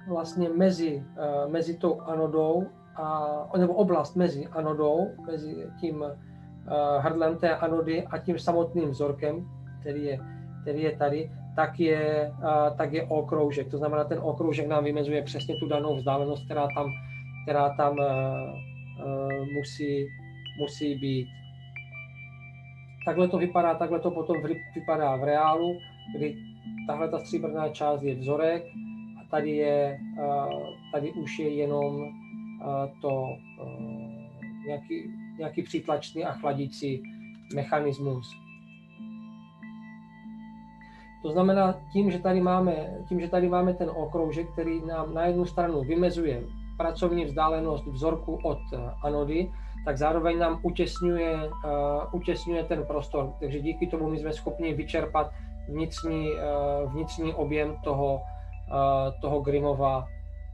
vlastně 0.08 0.50
mezi, 0.50 0.96
uh, 0.96 1.52
mezi 1.52 1.78
tou 1.78 2.02
anodou 2.02 2.68
a, 2.96 3.58
nebo 3.58 3.74
oblast 3.74 4.16
mezi 4.16 4.48
anodou, 4.48 5.08
mezi 5.32 5.68
tím 5.80 6.02
uh, 6.02 6.08
hrdlem 7.00 7.38
té 7.38 7.56
anody 7.56 8.04
a 8.04 8.18
tím 8.18 8.40
samotným 8.40 8.90
vzorkem, 8.90 9.48
který 9.82 10.04
je, 10.04 10.20
který 10.62 10.84
je 10.84 10.98
tady, 10.98 11.32
tak 11.56 11.80
je, 11.80 12.34
uh, 12.38 12.78
tak 12.78 12.94
je 12.94 13.04
okroužek. 13.04 13.72
To 13.72 13.78
znamená, 13.78 14.04
ten 14.04 14.20
okroužek 14.22 14.68
nám 14.68 14.84
vymezuje 14.84 15.22
přesně 15.22 15.56
tu 15.60 15.68
danou 15.68 15.96
vzdálenost, 15.96 16.46
která 16.46 16.68
tam, 16.76 16.88
která 17.44 17.70
tam 17.78 17.96
musí, 19.56 20.08
musí 20.60 20.96
být. 20.96 21.28
Takhle 23.06 23.28
to 23.28 23.38
vypadá, 23.38 23.74
takhle 23.74 24.00
to 24.00 24.12
potom 24.12 24.36
vypadá 24.76 25.16
v 25.16 25.24
reálu, 25.24 25.78
kdy 26.18 26.36
tahle 26.88 27.10
ta 27.10 27.20
stříbrná 27.20 27.70
část 27.70 28.02
je 28.02 28.16
vzorek 28.16 28.64
tady, 29.32 29.52
je, 29.52 30.00
tady 30.92 31.12
už 31.12 31.40
je 31.40 31.50
jenom 31.50 32.06
to 33.02 33.28
nějaký, 34.68 35.04
nějaký 35.38 35.64
přítlačný 35.64 36.26
a 36.26 36.32
chladící 36.32 37.04
mechanismus. 37.56 38.28
To 41.22 41.32
znamená, 41.32 41.76
tím, 41.94 42.12
že 42.12 42.20
tady 42.20 42.42
máme, 42.42 42.98
tím, 43.10 43.20
že 43.20 43.28
tady 43.28 43.50
máme 43.50 43.74
ten 43.74 43.90
okroužek, 43.90 44.52
který 44.54 44.86
nám 44.86 45.14
na 45.14 45.26
jednu 45.26 45.46
stranu 45.46 45.82
vymezuje 45.82 46.44
pracovní 46.78 47.26
vzdálenost 47.26 47.86
vzorku 47.86 48.40
od 48.44 48.60
anody, 49.04 49.52
tak 49.86 49.98
zároveň 49.98 50.40
nám 50.40 50.60
utěsňuje, 50.64 51.36
uh, 51.36 51.52
utěsňuje 52.12 52.64
ten 52.64 52.86
prostor. 52.86 53.34
Takže 53.40 53.60
díky 53.60 53.88
tomu 53.88 54.10
my 54.10 54.20
jsme 54.20 54.34
schopni 54.34 54.74
vyčerpat 54.74 55.32
vnitřní, 55.70 56.30
uh, 56.32 56.94
vnitřní 56.94 57.34
objem 57.34 57.78
toho, 57.84 58.22
toho, 59.22 59.42
Grimova, 59.42 60.08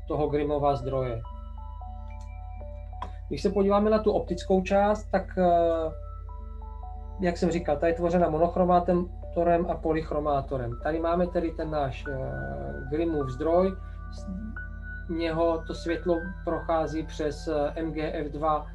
toho 0.08 0.30
Grimova 0.30 0.76
zdroje. 0.76 1.22
Když 3.28 3.42
se 3.42 3.50
podíváme 3.50 3.90
na 3.90 4.00
tu 4.00 4.12
optickou 4.12 4.62
část, 4.62 5.06
tak 5.12 5.24
uh, 5.38 5.94
jak 7.22 7.38
jsem 7.38 7.52
říkal, 7.52 7.78
ta 7.78 7.88
je 7.88 7.94
tvořena 7.94 8.30
monochromátorem 8.30 9.66
a 9.70 9.76
polychromátorem. 9.76 10.72
Tady 10.84 11.00
máme 11.00 11.28
tedy 11.28 11.52
ten 11.52 11.72
náš 11.72 12.06
uh, 12.08 12.16
Grimův 12.90 13.30
zdroj, 13.30 13.72
z 14.12 14.26
něho 15.10 15.64
to 15.68 15.74
světlo 15.74 16.18
prochází 16.46 17.04
přes 17.04 17.50
MGF2 17.76 18.66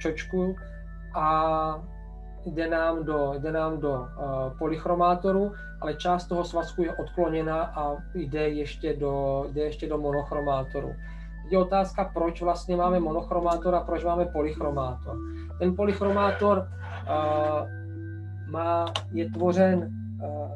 čočku 0.00 0.56
a 1.14 1.82
jde 2.46 2.68
nám 2.68 3.04
do, 3.04 3.34
jde 3.38 3.52
nám 3.52 3.80
do 3.80 3.92
uh, 3.92 4.06
polychromátoru, 4.58 5.52
ale 5.80 5.94
část 5.94 6.26
toho 6.26 6.44
svazku 6.44 6.82
je 6.82 6.94
odkloněna 6.94 7.62
a 7.62 7.96
jde 8.14 8.48
ještě 8.48 8.96
do, 8.96 9.44
jde 9.52 9.62
ještě 9.62 9.88
do 9.88 9.98
monochromátoru. 9.98 10.94
Je 11.50 11.58
otázka, 11.58 12.10
proč 12.14 12.42
vlastně 12.42 12.76
máme 12.76 13.00
monochromátor 13.00 13.74
a 13.74 13.80
proč 13.80 14.04
máme 14.04 14.24
polychromátor. 14.24 15.16
Ten 15.58 15.76
polychromátor 15.76 16.58
uh, 16.58 17.68
má, 18.50 18.86
je 19.12 19.30
tvořen 19.30 19.78
uh, 19.78 20.50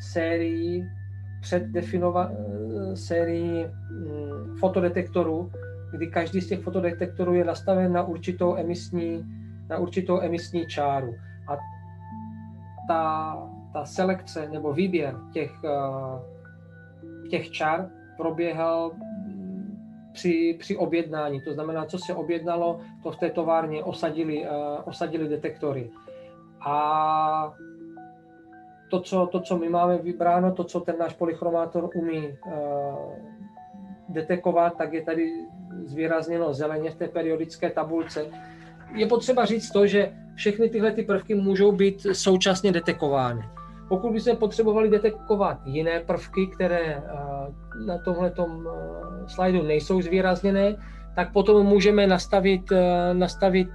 sérií 0.00 0.88
předdefinova, 1.40 2.30
sérií 2.94 3.66
um, 3.66 4.56
fotodetektorů, 4.56 5.50
kdy 5.92 6.06
každý 6.06 6.40
z 6.40 6.48
těch 6.48 6.60
fotodetektorů 6.60 7.34
je 7.34 7.44
nastaven 7.44 7.92
na 7.92 8.02
určitou 8.02 8.56
emisní, 8.56 9.24
na 9.68 9.78
určitou 9.78 10.20
emisní 10.20 10.66
čáru. 10.66 11.14
A 11.48 11.56
ta, 12.88 13.36
ta 13.72 13.84
selekce 13.84 14.48
nebo 14.48 14.72
výběr 14.72 15.14
těch, 15.32 15.52
eh, 15.64 17.28
těch 17.28 17.50
čár 17.50 17.90
proběhal 18.16 18.92
při, 20.12 20.56
při 20.58 20.76
objednání. 20.76 21.40
To 21.40 21.52
znamená, 21.52 21.84
co 21.84 21.98
se 21.98 22.14
objednalo, 22.14 22.80
to 23.02 23.10
v 23.10 23.16
té 23.16 23.30
továrně 23.30 23.84
osadili, 23.84 24.46
uh, 24.46 24.48
osadili 24.84 25.28
detektory. 25.28 25.90
A 26.60 27.54
to 28.90 29.00
co, 29.00 29.26
to, 29.26 29.40
co 29.40 29.58
my 29.58 29.68
máme 29.68 29.98
vybráno, 29.98 30.52
to, 30.52 30.64
co 30.64 30.80
ten 30.80 30.98
náš 30.98 31.12
polychromátor 31.14 31.90
umí 31.94 32.28
uh, 32.28 32.52
detekovat, 34.08 34.76
tak 34.76 34.92
je 34.92 35.02
tady 35.02 35.30
zvýrazněno 35.84 36.54
zeleně 36.54 36.90
v 36.90 36.96
té 36.96 37.08
periodické 37.08 37.70
tabulce. 37.70 38.26
Je 38.94 39.06
potřeba 39.06 39.44
říct 39.44 39.70
to, 39.70 39.86
že 39.86 40.12
všechny 40.34 40.68
tyhle 40.68 40.92
ty 40.92 41.02
prvky 41.02 41.34
můžou 41.34 41.72
být 41.72 42.06
současně 42.12 42.72
detekovány. 42.72 43.42
Pokud 43.88 44.12
bychom 44.12 44.36
potřebovali 44.36 44.90
detekovat 44.90 45.58
jiné 45.64 46.00
prvky, 46.00 46.46
které, 46.46 46.80
eh, 46.80 47.02
na 47.86 47.98
tomhle 47.98 48.32
slajdu 49.26 49.62
nejsou 49.62 50.02
zvýrazněné, 50.02 50.76
tak 51.16 51.32
potom 51.32 51.66
můžeme 51.66 52.06
nastavit, 52.06 52.72
nastavit 53.12 53.68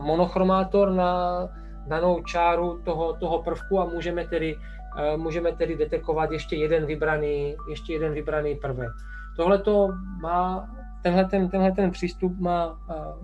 monochromátor 0.00 0.92
na 0.92 1.42
danou 1.86 2.22
čáru 2.22 2.80
toho, 2.84 3.12
toho 3.12 3.42
prvku 3.42 3.80
a 3.80 3.84
můžeme 3.84 4.26
tedy, 4.26 4.56
můžeme 5.16 5.52
tedy 5.52 5.76
detekovat 5.76 6.30
ještě 6.30 6.56
jeden 6.56 6.86
vybraný, 6.86 7.56
ještě 7.70 7.92
jeden 7.92 8.12
vybraný 8.12 8.54
prvek. 8.54 8.90
Tohle 9.36 9.58
to 9.58 9.88
má 10.20 10.68
tenhle 11.06 11.24
ten, 11.24 11.48
tenhle 11.48 11.72
ten 11.72 11.90
přístup 11.90 12.38
má 12.38 12.78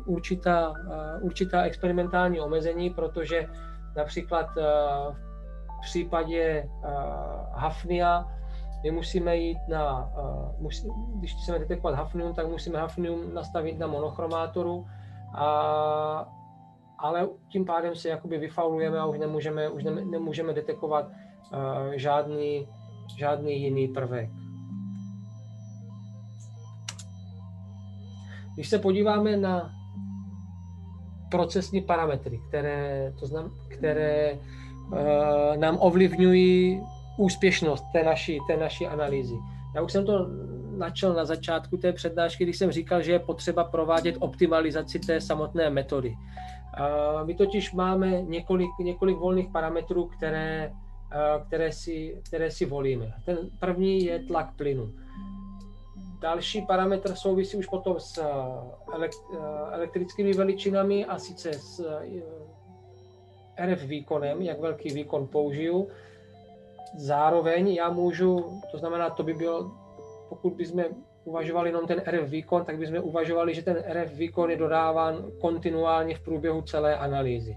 určitá, 0.06 0.74
určitá 1.20 1.62
experimentální 1.62 2.40
omezení, 2.40 2.90
protože 2.90 3.46
například 3.96 4.46
v 5.78 5.80
případě 5.80 6.68
hafnia 7.52 8.24
my 8.84 8.90
musíme 8.90 9.36
jít 9.36 9.58
na, 9.68 10.12
když 11.14 11.34
chceme 11.34 11.58
detekovat 11.58 11.94
hafnium, 11.94 12.34
tak 12.34 12.48
musíme 12.48 12.78
hafnium 12.78 13.34
nastavit 13.34 13.78
na 13.78 13.86
monochromátoru, 13.86 14.86
a, 15.34 15.46
ale 16.98 17.28
tím 17.48 17.64
pádem 17.64 17.94
se 17.94 18.08
jakoby 18.08 18.38
vyfaulujeme 18.38 18.98
a 18.98 19.06
už 19.06 19.18
nemůžeme, 19.18 19.68
už 19.68 19.84
nemůžeme 19.84 20.52
detekovat 20.52 21.06
žádný, 21.94 22.68
žádný 23.16 23.62
jiný 23.62 23.88
prvek. 23.88 24.30
Když 28.54 28.68
se 28.68 28.78
podíváme 28.78 29.36
na 29.36 29.70
procesní 31.30 31.80
parametry, 31.80 32.40
které, 32.48 33.12
to 33.20 33.26
znam, 33.26 33.50
které 33.68 34.32
uh, 34.32 35.56
nám 35.56 35.76
ovlivňují 35.80 36.80
úspěšnost 37.16 37.84
té 37.92 38.02
naší, 38.04 38.38
té 38.46 38.56
naší 38.56 38.86
analýzy. 38.86 39.34
Já 39.74 39.82
už 39.82 39.92
jsem 39.92 40.06
to 40.06 40.28
načal 40.76 41.14
na 41.14 41.24
začátku 41.24 41.76
té 41.76 41.92
přednášky, 41.92 42.44
když 42.44 42.58
jsem 42.58 42.70
říkal, 42.70 43.02
že 43.02 43.12
je 43.12 43.18
potřeba 43.18 43.64
provádět 43.64 44.16
optimalizaci 44.18 44.98
té 44.98 45.20
samotné 45.20 45.70
metody. 45.70 46.14
Uh, 46.14 47.26
my 47.26 47.34
totiž 47.34 47.72
máme 47.72 48.22
několik, 48.22 48.70
několik 48.80 49.18
volných 49.18 49.48
parametrů, 49.48 50.06
které, 50.06 50.72
uh, 50.72 51.46
které, 51.46 51.72
si, 51.72 52.20
které 52.24 52.50
si 52.50 52.66
volíme. 52.66 53.12
Ten 53.24 53.38
první 53.58 54.04
je 54.04 54.18
tlak 54.18 54.56
plynu. 54.56 54.92
Další 56.22 56.62
parametr 56.62 57.14
souvisí 57.14 57.56
už 57.56 57.66
potom 57.66 58.00
s 58.00 58.18
eh, 58.18 58.24
eh, 58.94 59.38
elektrickými 59.70 60.32
veličinami 60.32 61.06
a 61.06 61.18
sice 61.18 61.52
s 61.52 61.80
eh, 63.58 63.66
RF 63.66 63.82
výkonem, 63.82 64.42
jak 64.42 64.60
velký 64.60 64.94
výkon 64.94 65.26
použiju. 65.26 65.88
Zároveň 66.96 67.68
já 67.68 67.90
můžu, 67.90 68.60
to 68.70 68.78
znamená, 68.78 69.10
to 69.10 69.22
by 69.22 69.34
bylo, 69.34 69.70
pokud 70.28 70.52
bychom 70.52 70.84
uvažovali 71.24 71.68
jenom 71.68 71.86
ten 71.86 72.02
RF 72.06 72.30
výkon, 72.30 72.64
tak 72.64 72.78
bychom 72.78 72.98
uvažovali, 73.02 73.54
že 73.54 73.62
ten 73.62 73.84
RF 73.88 74.14
výkon 74.14 74.50
je 74.50 74.56
dodáván 74.56 75.24
kontinuálně 75.40 76.14
v 76.14 76.24
průběhu 76.24 76.62
celé 76.62 76.96
analýzy. 76.96 77.56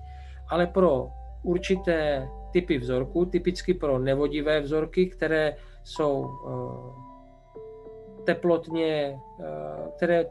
Ale 0.50 0.68
pro 0.68 1.10
určité 1.44 2.28
typy 2.52 2.78
vzorků, 2.78 3.26
typicky 3.26 3.74
pro 3.74 4.00
nevodivé 4.00 4.62
vzorky, 4.62 5.06
které 5.06 5.56
jsou 5.84 6.30
teplotně, 8.26 9.20
eh, 9.40 9.44
které, 9.96 10.26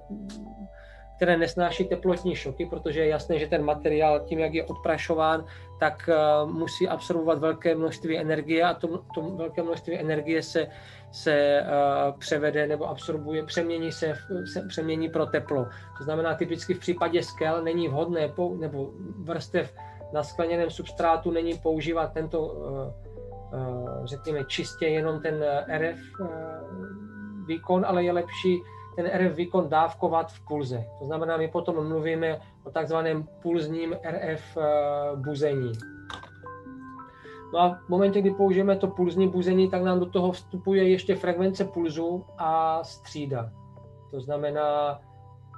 které 1.17 1.37
nesnáší 1.37 1.85
teplotní 1.85 2.37
šoky, 2.37 2.67
protože 2.67 3.01
je 3.01 3.09
jasné, 3.09 3.39
že 3.39 3.47
ten 3.47 3.65
materiál 3.65 4.21
tím, 4.21 4.39
jak 4.39 4.55
je 4.55 4.65
odprašován, 4.65 5.45
tak 5.81 6.09
eh, 6.09 6.15
musí 6.47 6.89
absorbovat 6.89 7.39
velké 7.39 7.75
množství 7.75 8.19
energie 8.19 8.65
a 8.65 8.75
to, 8.75 8.99
to 9.15 9.23
velké 9.23 9.63
množství 9.63 9.99
energie 9.99 10.43
se, 10.43 10.67
se 11.13 11.63
uh, 11.63 12.19
převede 12.19 12.67
nebo 12.67 12.89
absorbuje, 12.89 13.47
přemění 13.47 13.93
se, 13.93 14.15
se 14.53 14.63
přemění 14.69 15.09
pro 15.09 15.27
teplo. 15.27 15.67
To 15.99 16.05
znamená, 16.05 16.35
typicky 16.35 16.75
v 16.75 16.79
případě 16.79 17.23
skel 17.23 17.65
není 17.65 17.89
vhodné, 17.89 18.33
nebo 18.59 18.91
vrstev 19.19 19.75
na 20.13 20.23
skleněném 20.23 20.71
substrátu 20.71 21.31
není 21.31 21.59
používat 21.59 22.13
tento, 22.13 22.57
řekněme, 24.05 24.45
čistě 24.45 24.87
jenom 24.87 25.23
ten 25.23 25.45
RF 25.79 25.99
výkon, 27.47 27.85
ale 27.87 28.05
je 28.05 28.13
lepší 28.13 28.63
ten 28.97 29.07
RF 29.07 29.37
výkon 29.37 29.69
dávkovat 29.69 30.33
v 30.33 30.45
pulze. 30.47 30.85
To 30.99 31.05
znamená, 31.05 31.37
my 31.37 31.49
potom 31.49 31.89
mluvíme 31.89 32.41
o 32.65 32.71
takzvaném 32.71 33.29
pulzním 33.43 33.93
RF 33.93 34.57
eh, 34.57 34.63
buzení. 35.17 35.73
No 37.53 37.61
a 37.61 37.79
v 37.87 37.89
momentě, 37.89 38.21
kdy 38.21 38.31
použijeme 38.31 38.77
to 38.77 38.87
pulzní 38.87 39.29
buzení, 39.29 39.71
tak 39.71 39.83
nám 39.83 40.01
do 40.01 40.07
toho 40.07 40.33
vstupuje 40.33 40.89
ještě 40.89 41.17
frekvence 41.17 41.65
pulzu 41.65 42.25
a 42.39 42.85
střída. 42.85 43.51
To 44.11 44.21
znamená, 44.21 45.01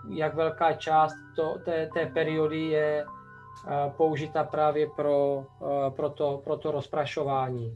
jak 0.09 0.35
velká 0.35 0.73
část 0.73 1.15
to, 1.37 1.59
té, 1.65 1.89
té 1.95 2.07
periody 2.07 2.65
je 2.65 3.05
eh, 3.05 3.93
použita 3.97 4.45
právě 4.45 4.89
pro, 4.97 5.45
eh, 5.63 5.91
pro, 5.91 6.11
to, 6.11 6.41
pro 6.45 6.57
to 6.57 6.71
rozprašování. 6.71 7.73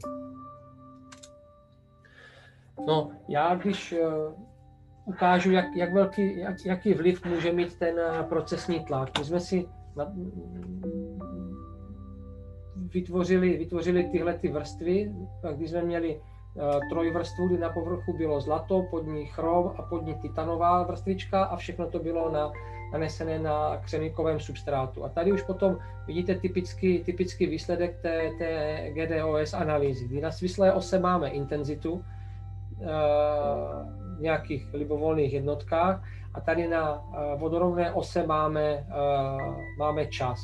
No, 2.87 3.11
já 3.27 3.55
když 3.55 3.93
uh, 3.93 4.33
ukážu, 5.05 5.51
jak, 5.51 5.65
jak 5.75 5.93
velký, 5.93 6.39
jak, 6.39 6.55
jaký 6.65 6.93
vliv 6.93 7.25
může 7.25 7.53
mít 7.53 7.79
ten 7.79 7.95
uh, 7.95 8.25
procesní 8.29 8.85
tlak. 8.85 9.19
My 9.19 9.25
jsme 9.25 9.39
si 9.39 9.67
na, 9.95 10.13
vytvořili, 12.75 13.57
vytvořili 13.57 14.03
tyhle 14.03 14.33
ty 14.33 14.51
vrstvy, 14.51 15.11
když 15.55 15.69
jsme 15.69 15.81
měli 15.81 16.15
uh, 16.15 16.79
trojvrstvu, 16.89 17.47
kdy 17.47 17.57
na 17.57 17.69
povrchu 17.69 18.17
bylo 18.17 18.41
zlato, 18.41 18.83
pod 18.91 19.07
ní 19.07 19.25
chrom 19.25 19.73
a 19.77 19.81
pod 19.81 20.05
ní 20.05 20.15
titanová 20.15 20.83
vrstvička 20.83 21.43
a 21.43 21.55
všechno 21.55 21.87
to 21.87 21.99
bylo 21.99 22.31
na, 22.31 22.51
nanesené 22.91 23.39
na 23.39 23.77
křemíkovém 23.77 24.39
substrátu. 24.39 25.05
A 25.05 25.09
tady 25.09 25.31
už 25.31 25.41
potom 25.41 25.77
vidíte 26.07 26.35
typický, 26.35 27.03
typický 27.03 27.45
výsledek 27.45 28.01
té, 28.01 28.31
té 28.37 28.81
GDOS 28.93 29.53
analýzy, 29.53 30.07
kdy 30.07 30.21
na 30.21 30.31
svislé 30.31 30.73
ose 30.73 30.99
máme 30.99 31.29
intenzitu, 31.29 32.03
nějakých 34.19 34.73
libovolných 34.73 35.33
jednotkách 35.33 36.03
a 36.33 36.41
tady 36.41 36.67
na 36.67 37.03
eh, 37.13 37.35
vodorovné 37.37 37.91
ose 37.91 38.27
máme, 38.27 38.61
eh, 38.61 38.85
máme 39.77 40.05
čas. 40.07 40.39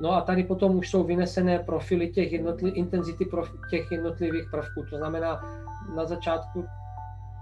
No 0.00 0.12
a 0.12 0.20
tady 0.20 0.42
potom 0.42 0.76
už 0.76 0.90
jsou 0.90 1.04
vynesené 1.04 1.58
profily 1.58 2.08
těch 2.08 2.32
jednotli, 2.32 2.70
intenzity 2.70 3.24
prof, 3.24 3.50
těch 3.70 3.92
jednotlivých 3.92 4.50
prvků. 4.50 4.84
To 4.90 4.96
znamená, 4.96 5.44
na 5.96 6.04
začátku 6.04 6.64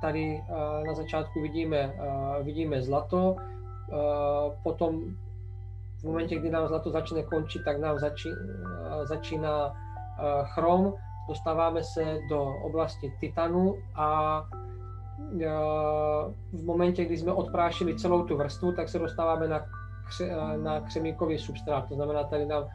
tady 0.01 0.43
eh, 0.49 0.87
na 0.87 0.95
začátku 0.95 1.43
vidíme, 1.43 1.95
vidíme 2.43 2.83
zlato, 2.83 3.37
potom 4.63 5.01
v 6.01 6.05
momentě, 6.05 6.37
kdy 6.37 6.51
nám 6.51 6.69
zlato 6.69 6.91
začne 6.91 7.23
končit, 7.23 7.63
tak 7.65 7.81
nám 7.81 7.99
začí, 7.99 8.29
začíná 9.05 9.73
chrom 10.43 10.95
dostáváme 11.29 11.83
se 11.83 12.19
do 12.29 12.43
oblasti 12.43 13.13
titanu 13.21 13.75
a 13.95 14.43
e, 15.41 15.49
v 16.53 16.65
momentě, 16.65 17.05
kdy 17.05 17.17
jsme 17.17 17.33
odprášili 17.33 17.97
celou 17.97 18.23
tu 18.23 18.37
vrstvu, 18.37 18.73
tak 18.73 18.89
se 18.89 18.99
dostáváme 18.99 19.49
na, 19.49 19.61
kře, 20.09 20.31
e, 20.31 20.59
na 20.59 20.81
křemíkový 20.81 21.39
substrát. 21.39 21.89
To 21.89 21.95
znamená, 21.95 22.25
tady 22.25 22.47
nám 22.47 22.63
e, 22.63 22.69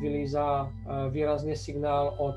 vylízá 0.00 0.70
výrazně 1.10 1.56
signál 1.56 2.14
od, 2.18 2.36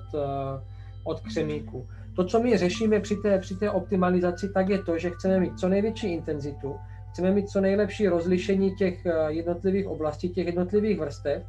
od 1.03 1.19
křemíku. 1.19 1.87
To, 2.15 2.25
co 2.25 2.39
my 2.39 2.57
řešíme 2.57 2.99
při 2.99 3.15
té, 3.15 3.39
při 3.39 3.55
té 3.55 3.71
optimalizaci, 3.71 4.49
tak 4.53 4.69
je 4.69 4.83
to, 4.83 4.97
že 4.97 5.09
chceme 5.09 5.39
mít 5.39 5.59
co 5.59 5.69
největší 5.69 6.13
intenzitu, 6.13 6.75
chceme 7.11 7.31
mít 7.31 7.49
co 7.49 7.61
nejlepší 7.61 8.07
rozlišení 8.07 8.75
těch 8.75 9.05
jednotlivých 9.27 9.87
oblastí, 9.87 10.29
těch 10.29 10.45
jednotlivých 10.45 10.99
vrstev, 10.99 11.43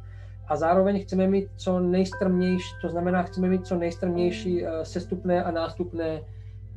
a 0.47 0.55
zároveň 0.55 1.01
chceme 1.03 1.27
mít 1.27 1.47
co 1.55 1.79
nejstrmnější, 1.79 2.75
to 2.81 2.89
znamená, 2.89 3.23
chceme 3.23 3.47
mít 3.47 3.67
co 3.67 3.75
nejstrmnější 3.75 4.65
eh, 4.65 4.85
sestupné 4.85 5.43
a 5.43 5.51
nástupné, 5.51 6.21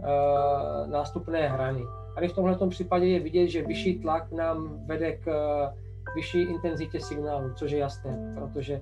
eh, 0.01 0.87
nástupné 0.87 1.49
hrany. 1.49 1.83
Tady 2.15 2.29
v 2.29 2.33
tomto 2.33 2.69
případě 2.69 3.07
je 3.07 3.21
vidět, 3.21 3.49
že 3.49 3.63
vyšší 3.63 3.99
tlak 3.99 4.33
nám 4.33 4.87
vede 4.87 5.13
k 5.13 5.29
eh, 5.29 5.75
vyšší 6.15 6.43
intenzitě 6.43 7.01
signálu, 7.01 7.53
což 7.55 7.71
je 7.71 7.79
jasné, 7.79 8.35
protože 8.35 8.81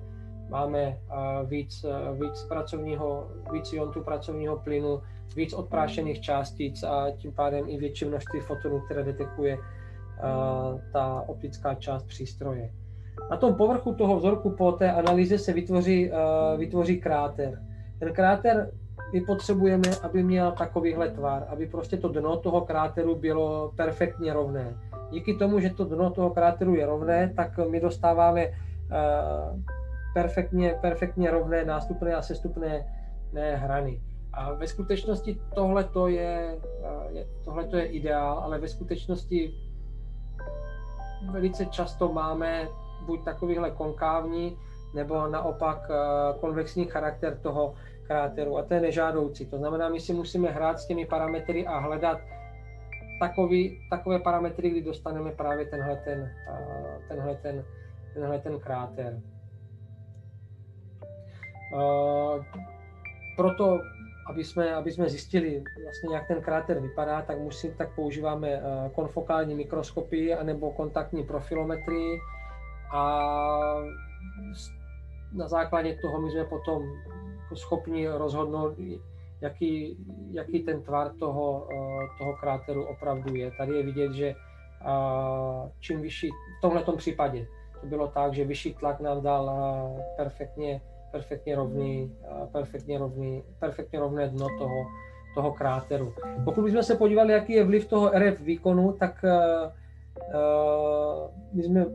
máme 0.49 0.97
víc, 1.45 1.85
víc 2.21 2.43
pracovního, 2.43 3.27
víc 3.51 3.73
iontu 3.73 4.03
pracovního 4.03 4.57
plynu, 4.57 5.01
víc 5.35 5.53
odprášených 5.53 6.21
částic 6.21 6.83
a 6.83 7.11
tím 7.17 7.31
pádem 7.31 7.65
i 7.67 7.77
větší 7.77 8.05
množství 8.05 8.39
fotonů, 8.39 8.79
které 8.79 9.03
detekuje 9.03 9.57
ta 10.93 11.23
optická 11.27 11.73
část 11.73 12.03
přístroje. 12.03 12.69
Na 13.31 13.37
tom 13.37 13.55
povrchu 13.55 13.93
toho 13.93 14.17
vzorku 14.17 14.49
po 14.49 14.71
té 14.71 14.91
analýze 14.91 15.37
se 15.37 15.53
vytvoří, 15.53 16.11
uh, 16.11 16.59
vytvoří 16.59 16.99
kráter. 16.99 17.61
Ten 17.99 18.13
kráter 18.13 18.71
my 19.13 19.21
potřebujeme, 19.21 19.87
aby 20.03 20.23
měl 20.23 20.51
takovýhle 20.51 21.09
tvar, 21.09 21.45
aby 21.49 21.67
prostě 21.67 21.97
to 21.97 22.09
dno 22.09 22.37
toho 22.37 22.61
kráteru 22.61 23.15
bylo 23.15 23.71
perfektně 23.75 24.33
rovné. 24.33 24.77
Díky 25.11 25.33
tomu, 25.33 25.59
že 25.59 25.69
to 25.69 25.85
dno 25.85 26.09
toho 26.09 26.29
kráteru 26.29 26.75
je 26.75 26.85
rovné, 26.85 27.33
tak 27.35 27.57
my 27.69 27.79
dostáváme 27.79 28.47
uh, 28.47 28.53
perfektně, 30.13 30.75
perfektně 30.81 31.31
rovné 31.31 31.65
nástupné 31.65 32.15
a 32.15 32.21
sestupné 32.21 32.85
ne, 33.33 33.55
hrany. 33.55 34.01
A 34.33 34.53
ve 34.53 34.67
skutečnosti 34.67 35.37
tohle 35.55 35.83
to 35.83 36.07
je, 36.07 36.57
je, 37.09 37.25
je 37.75 37.85
ideál, 37.85 38.39
ale 38.39 38.59
ve 38.59 38.67
skutečnosti 38.67 39.53
velice 41.31 41.65
často 41.65 42.13
máme 42.13 42.67
buď 43.05 43.23
takovýhle 43.23 43.71
konkávní, 43.71 44.57
nebo 44.93 45.27
naopak 45.27 45.91
konvexní 46.39 46.85
charakter 46.85 47.37
toho 47.37 47.75
kráteru 48.07 48.57
a 48.57 48.63
to 48.63 48.73
je 48.73 48.79
nežádoucí. 48.81 49.45
To 49.45 49.57
znamená, 49.57 49.89
my 49.89 49.99
si 49.99 50.13
musíme 50.13 50.49
hrát 50.49 50.79
s 50.79 50.87
těmi 50.87 51.05
parametry 51.05 51.67
a 51.67 51.79
hledat 51.79 52.19
takový, 53.19 53.79
takové 53.89 54.19
parametry, 54.19 54.69
kdy 54.69 54.81
dostaneme 54.81 55.31
právě 55.31 55.65
tenhle 55.65 55.95
ten, 55.95 56.31
tenhle 57.07 57.35
ten, 57.35 57.65
tenhle 58.13 58.39
ten 58.39 58.59
kráter. 58.59 59.21
Proto, 63.37 63.79
aby 64.29 64.43
jsme, 64.43 64.75
aby 64.75 64.91
jsme 64.91 65.09
zjistili 65.09 65.63
vlastně, 65.83 66.15
jak 66.15 66.27
ten 66.27 66.41
kráter 66.41 66.79
vypadá, 66.79 67.21
tak 67.21 67.39
musím, 67.39 67.73
tak 67.73 67.95
používáme 67.95 68.61
konfokální 68.95 69.55
mikroskopii 69.55 70.33
anebo 70.33 70.71
kontaktní 70.71 71.23
profilometrii 71.23 72.19
a 72.93 73.01
na 75.33 75.47
základě 75.47 75.97
toho 76.01 76.21
my 76.21 76.31
jsme 76.31 76.43
potom 76.43 76.83
schopni 77.53 78.07
rozhodnout, 78.07 78.75
jaký, 79.41 79.97
jaký 80.31 80.63
ten 80.63 80.83
tvar 80.83 81.11
toho, 81.19 81.67
eh, 81.71 82.07
toho 82.17 82.33
kráteru 82.33 82.85
opravdu 82.85 83.35
je. 83.35 83.51
Tady 83.57 83.73
je 83.73 83.83
vidět, 83.83 84.13
že 84.13 84.27
eh, 84.27 85.71
čím 85.79 86.01
vyšší, 86.01 86.29
v 86.57 86.61
tomto 86.61 86.97
případě 86.97 87.47
to 87.81 87.87
bylo 87.87 88.07
tak, 88.07 88.33
že 88.33 88.45
vyšší 88.45 88.73
tlak 88.73 88.99
nám 88.99 89.21
dal 89.21 89.49
eh, 89.49 90.03
perfektně, 90.17 90.81
perfektně, 91.11 91.55
rovný, 91.55 92.15
perfektně, 92.51 92.97
rovný, 92.97 93.43
perfektně 93.59 93.99
rovné 93.99 94.27
dno 94.27 94.47
toho, 94.57 94.85
toho 95.35 95.51
kráteru. 95.53 96.13
Pokud 96.45 96.63
bychom 96.63 96.83
se 96.83 96.95
podívali, 96.95 97.33
jaký 97.33 97.53
je 97.53 97.63
vliv 97.63 97.87
toho 97.87 98.11
RF 98.19 98.39
výkonu, 98.39 98.93
tak 98.93 99.25
my 101.53 101.63
jsme 101.63 101.85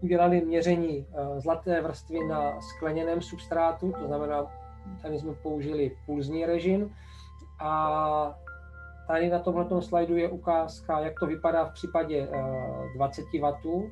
udělali 0.00 0.40
měření 0.40 1.06
zlaté 1.38 1.80
vrstvy 1.80 2.18
na 2.28 2.60
skleněném 2.60 3.22
substrátu, 3.22 3.92
to 4.00 4.06
znamená 4.06 4.46
tady 5.02 5.18
jsme 5.18 5.34
použili 5.34 5.96
pulzní 6.06 6.46
režim 6.46 6.94
a 7.58 8.38
tady 9.06 9.30
na 9.30 9.38
tomhle 9.38 9.82
slajdu 9.82 10.16
je 10.16 10.28
ukázka, 10.28 11.00
jak 11.00 11.20
to 11.20 11.26
vypadá 11.26 11.64
v 11.64 11.72
případě 11.72 12.28
20 12.96 13.24
eh, 13.34 13.38
W, 13.40 13.90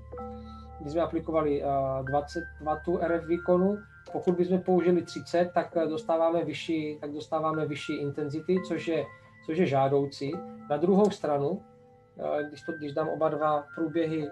kdy 0.81 0.91
jsme 0.91 1.01
aplikovali 1.01 1.62
20 2.03 2.39
eh, 2.39 2.64
W 2.64 2.99
RF 3.03 3.26
výkonu. 3.26 3.78
Pokud 4.12 4.35
bychom 4.35 4.61
použili 4.61 5.03
30, 5.03 5.51
tak 5.55 5.74
dostáváme 5.89 6.45
vyšší, 6.45 6.99
tak 7.01 7.12
dostáváme 7.12 7.66
vyšší 7.66 7.97
intenzity, 7.97 8.57
což 8.68 8.89
je, 8.89 9.05
což 9.47 9.59
je 9.59 9.66
žádoucí. 9.66 10.33
Na 10.70 10.76
druhou 10.76 11.11
stranu, 11.11 11.62
eh, 11.62 11.70
když, 12.49 12.63
to, 12.63 12.73
když 12.73 12.93
dám 12.93 13.09
oba 13.09 13.29
dva 13.29 13.65
průběhy 13.75 14.31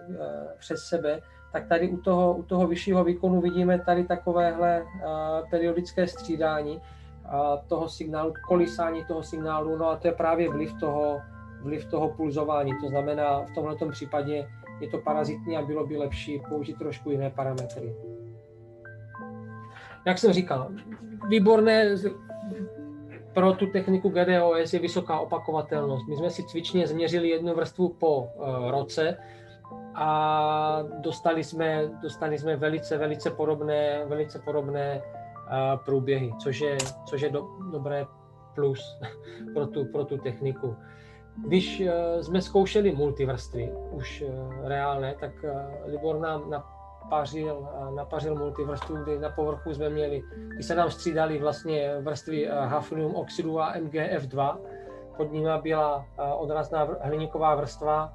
přes 0.58 0.80
sebe, 0.80 1.20
tak 1.52 1.68
tady 1.68 1.88
u 1.88 1.96
toho, 1.96 2.34
u 2.34 2.42
toho 2.42 2.66
vyššího 2.66 3.04
výkonu 3.04 3.40
vidíme 3.40 3.78
tady 3.78 4.04
takovéhle 4.04 4.82
uh, 4.82 5.50
periodické 5.50 6.06
střídání 6.06 6.76
uh, 6.76 6.82
toho 7.68 7.88
signálu, 7.88 8.32
kolísání 8.48 9.04
toho 9.04 9.22
signálu, 9.22 9.76
no 9.76 9.88
a 9.88 9.96
to 9.96 10.08
je 10.08 10.12
právě 10.12 10.50
vliv 10.50 10.74
toho, 10.80 11.20
vliv 11.60 11.84
toho 11.84 12.08
pulzování. 12.08 12.72
To 12.80 12.88
znamená, 12.88 13.40
v 13.40 13.54
tomto 13.54 13.88
případě 13.88 14.48
je 14.80 14.88
to 14.88 14.98
parazitní 14.98 15.56
a 15.56 15.62
bylo 15.62 15.86
by 15.86 15.96
lepší 15.96 16.42
použít 16.48 16.78
trošku 16.78 17.10
jiné 17.10 17.30
parametry. 17.30 17.94
Jak 20.06 20.18
jsem 20.18 20.32
říkal, 20.32 20.70
výborné 21.28 21.96
pro 23.38 23.52
tu 23.52 23.66
techniku 23.66 24.08
GDOS 24.08 24.72
je 24.72 24.80
vysoká 24.80 25.18
opakovatelnost. 25.18 26.08
My 26.08 26.16
jsme 26.16 26.30
si 26.30 26.42
cvičně 26.42 26.86
změřili 26.86 27.28
jednu 27.28 27.54
vrstvu 27.54 27.88
po 27.88 28.18
uh, 28.20 28.70
roce, 28.70 29.16
a 29.94 30.82
dostali 31.00 31.44
jsme, 31.44 31.90
dostali 32.02 32.38
jsme 32.38 32.56
velice, 32.56 32.98
velice 32.98 33.30
podobné, 33.30 34.04
velice 34.06 34.38
podobné 34.38 35.02
uh, 35.02 35.84
průběhy, 35.84 36.32
což 36.42 36.60
je, 36.60 36.76
což 37.06 37.20
je 37.20 37.30
do, 37.30 37.46
dobré 37.72 38.06
plus 38.54 38.98
pro 39.54 39.66
tu, 39.66 39.84
pro 39.84 40.04
tu 40.04 40.18
techniku. 40.18 40.76
Když 41.46 41.80
uh, 41.80 42.20
jsme 42.20 42.42
zkoušeli 42.42 42.92
multivrstvy, 42.92 43.72
už 43.90 44.24
reálné, 44.64 45.14
tak 45.20 45.32
Libor 45.86 46.20
nám 46.20 46.50
napařil, 47.08 47.68
napařil 47.96 48.34
multivrstvu, 48.34 48.96
kdy 48.96 49.18
na 49.18 49.30
povrchu 49.30 49.74
jsme 49.74 49.88
měli, 49.88 50.22
kdy 50.48 50.62
se 50.62 50.74
nám 50.74 50.90
střídali 50.90 51.38
vlastně 51.38 51.94
vrstvy 52.00 52.46
hafnium 52.46 53.14
oxidu 53.14 53.60
a 53.60 53.76
MgF2, 53.76 54.58
pod 55.16 55.32
nimi 55.32 55.48
byla 55.62 55.96
uh, 55.96 56.42
odrazná 56.42 56.88
hliníková 57.00 57.54
vrstva 57.54 58.12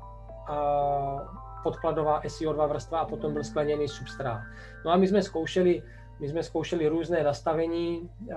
podkladová 1.63 2.21
SiO2 2.21 2.67
vrstva 2.67 2.99
a 2.99 3.05
potom 3.05 3.33
byl 3.33 3.43
skleněný 3.43 3.87
substrát. 3.87 4.41
No 4.85 4.91
a 4.91 4.97
my 4.97 5.07
jsme 5.07 5.23
zkoušeli, 5.23 5.83
my 6.19 6.29
jsme 6.29 6.43
zkoušeli 6.43 6.87
různé 6.87 7.23
nastavení, 7.23 8.09
eh, 8.29 8.35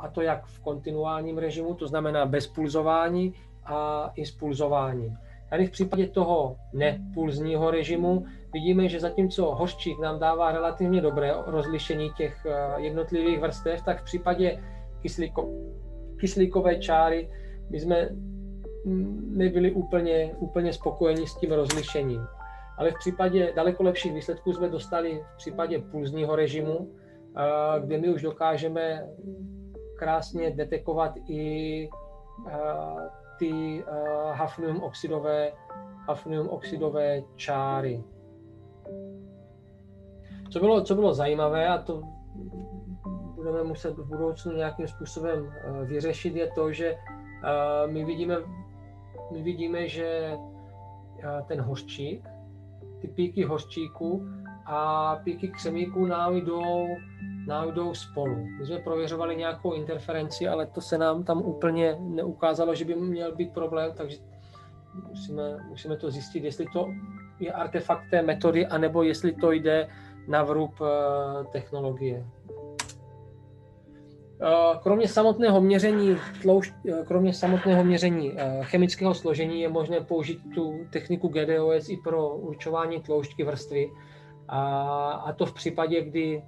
a 0.00 0.08
to 0.12 0.22
jak 0.22 0.46
v 0.46 0.60
kontinuálním 0.60 1.38
režimu, 1.38 1.74
to 1.74 1.86
znamená 1.88 2.26
bez 2.26 2.46
pulzování 2.46 3.34
a 3.64 4.10
i 4.14 4.26
s 4.26 4.30
pulzováním. 4.30 5.18
Tady 5.50 5.66
v 5.66 5.70
případě 5.70 6.06
toho 6.06 6.56
nepulzního 6.72 7.70
režimu 7.70 8.26
vidíme, 8.52 8.88
že 8.88 9.00
zatímco 9.00 9.54
hořčík 9.54 9.98
nám 9.98 10.18
dává 10.18 10.52
relativně 10.52 11.00
dobré 11.00 11.34
rozlišení 11.46 12.10
těch 12.16 12.46
eh, 12.46 12.80
jednotlivých 12.80 13.40
vrstev, 13.40 13.82
tak 13.84 14.00
v 14.00 14.04
případě 14.04 14.62
kyslíko, 15.02 15.48
kyslíkové 16.16 16.76
čáry 16.76 17.30
my 17.70 17.80
jsme 17.80 18.08
mm, 18.84 19.32
nebyli 19.36 19.72
úplně, 19.72 20.34
úplně 20.38 20.72
spokojeni 20.72 21.26
s 21.26 21.34
tím 21.34 21.52
rozlišením 21.52 22.26
ale 22.78 22.90
v 22.90 22.98
případě 22.98 23.52
daleko 23.56 23.82
lepších 23.82 24.12
výsledků 24.12 24.52
jsme 24.52 24.68
dostali 24.68 25.24
v 25.34 25.36
případě 25.36 25.78
pulzního 25.78 26.36
režimu, 26.36 26.94
kde 27.80 27.98
my 27.98 28.08
už 28.08 28.22
dokážeme 28.22 29.08
krásně 29.96 30.50
detekovat 30.50 31.14
i 31.28 31.88
ty 33.38 33.84
hafnium 34.32 34.82
oxidové, 34.82 35.52
hafnium 36.08 36.48
oxidové 36.48 37.22
čáry. 37.36 38.02
Co 40.52 40.60
bylo, 40.60 40.82
co 40.82 40.94
bylo 40.94 41.14
zajímavé, 41.14 41.68
a 41.68 41.78
to 41.78 42.02
budeme 43.34 43.62
muset 43.62 43.98
v 43.98 44.08
budoucnu 44.08 44.52
nějakým 44.52 44.88
způsobem 44.88 45.52
vyřešit, 45.84 46.36
je 46.36 46.50
to, 46.54 46.72
že 46.72 46.96
my 47.86 48.04
vidíme, 48.04 48.36
my 49.32 49.42
vidíme 49.42 49.88
že 49.88 50.36
ten 51.46 51.60
hořčík 51.60 52.28
ty 53.02 53.08
píky 53.08 53.44
hořčíku 53.44 54.26
a 54.66 55.16
píky 55.24 55.48
křemíku 55.48 56.06
nám 56.06 56.36
jdou, 56.36 56.86
nám 57.46 57.72
jdou 57.72 57.94
spolu. 57.94 58.36
My 58.58 58.66
jsme 58.66 58.78
prověřovali 58.78 59.36
nějakou 59.36 59.72
interferenci, 59.72 60.48
ale 60.48 60.66
to 60.66 60.80
se 60.80 60.98
nám 60.98 61.24
tam 61.24 61.42
úplně 61.42 61.96
neukázalo, 62.00 62.74
že 62.74 62.84
by 62.84 62.94
měl 62.94 63.34
být 63.34 63.52
problém, 63.52 63.92
takže 63.96 64.16
musíme, 65.08 65.58
musíme 65.68 65.96
to 65.96 66.10
zjistit, 66.10 66.44
jestli 66.44 66.66
to 66.72 66.88
je 67.40 67.52
artefakt 67.52 68.10
té 68.10 68.22
metody, 68.22 68.66
anebo 68.66 69.02
jestli 69.02 69.32
to 69.32 69.52
jde 69.52 69.88
na 70.28 70.42
vrub 70.42 70.74
eh, 70.80 71.44
technologie. 71.52 72.26
Eh, 74.42 74.78
kromě 74.82 75.08
samotného 75.08 75.60
měření 75.60 76.16
tloušť, 76.42 76.72
eh, 76.88 77.04
kromě 77.04 77.34
samotného 77.34 77.84
měření 77.84 78.32
chemického 78.62 79.14
složení 79.14 79.60
je 79.60 79.68
možné 79.68 80.00
použít 80.00 80.40
tu 80.54 80.86
techniku 80.92 81.28
GDOS 81.28 81.88
i 81.88 81.96
pro 81.96 82.28
určování 82.28 83.00
tloušťky 83.00 83.44
vrstvy. 83.44 83.90
A, 84.48 84.62
a 85.10 85.32
to 85.32 85.46
v 85.46 85.54
případě, 85.54 86.02
kdy 86.02 86.42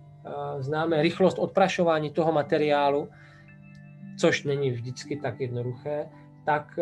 známe 0.58 1.02
rychlost 1.02 1.38
odprašování 1.38 2.10
toho 2.10 2.32
materiálu, 2.32 3.08
což 4.20 4.44
není 4.44 4.70
vždycky 4.70 5.16
tak 5.16 5.40
jednoduché, 5.40 6.08
tak 6.44 6.78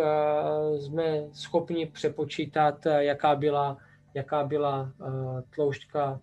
jsme 0.78 1.24
schopni 1.32 1.86
přepočítat, 1.86 2.86
jaká 2.86 3.36
byla, 3.36 3.76
jaká 4.14 4.44
byla 4.44 4.92
tloušťka, 5.54 6.20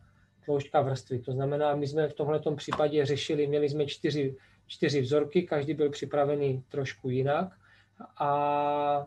tloušťka 0.50 0.82
vrstvy. 0.82 1.20
To 1.20 1.32
znamená, 1.32 1.76
my 1.76 1.88
jsme 1.88 2.10
v 2.10 2.14
tomto 2.14 2.56
případě 2.56 3.06
řešili, 3.06 3.48
měli 3.48 3.70
jsme 3.70 3.86
čtyři 3.86 4.36
čtyři 4.70 5.02
vzorky, 5.02 5.44
každý 5.44 5.74
byl 5.74 5.90
připravený 5.90 6.64
trošku 6.70 7.10
jinak 7.10 7.54
a 8.18 8.32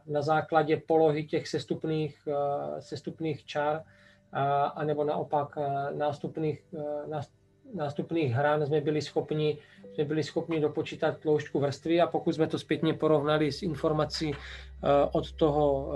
na 0.07 0.23
základě 0.23 0.77
polohy 0.87 1.25
těch 1.25 1.49
sestupných, 1.49 2.29
eh, 2.29 2.83
sestupných 2.83 3.47
čar 3.47 3.83
a 4.75 4.85
nebo 4.85 5.05
naopak 5.05 5.59
eh, 5.59 5.95
nástupných, 5.95 6.63
eh, 6.75 7.21
nástupných 7.75 8.33
hran 8.33 8.67
jsme 8.67 8.81
byli 8.81 9.03
schopni 9.03 9.59
jsme 9.95 10.05
byli 10.05 10.23
schopni 10.23 10.61
dopočítat 10.61 11.19
tloušťku 11.19 11.61
vrstvy 11.61 12.01
a 12.01 12.07
pokud 12.07 12.33
jsme 12.35 12.47
to 12.47 12.59
zpětně 12.59 12.95
porovnali 12.95 13.53
s 13.53 13.63
informací 13.63 14.35
od 15.13 15.33
toho, 15.33 15.93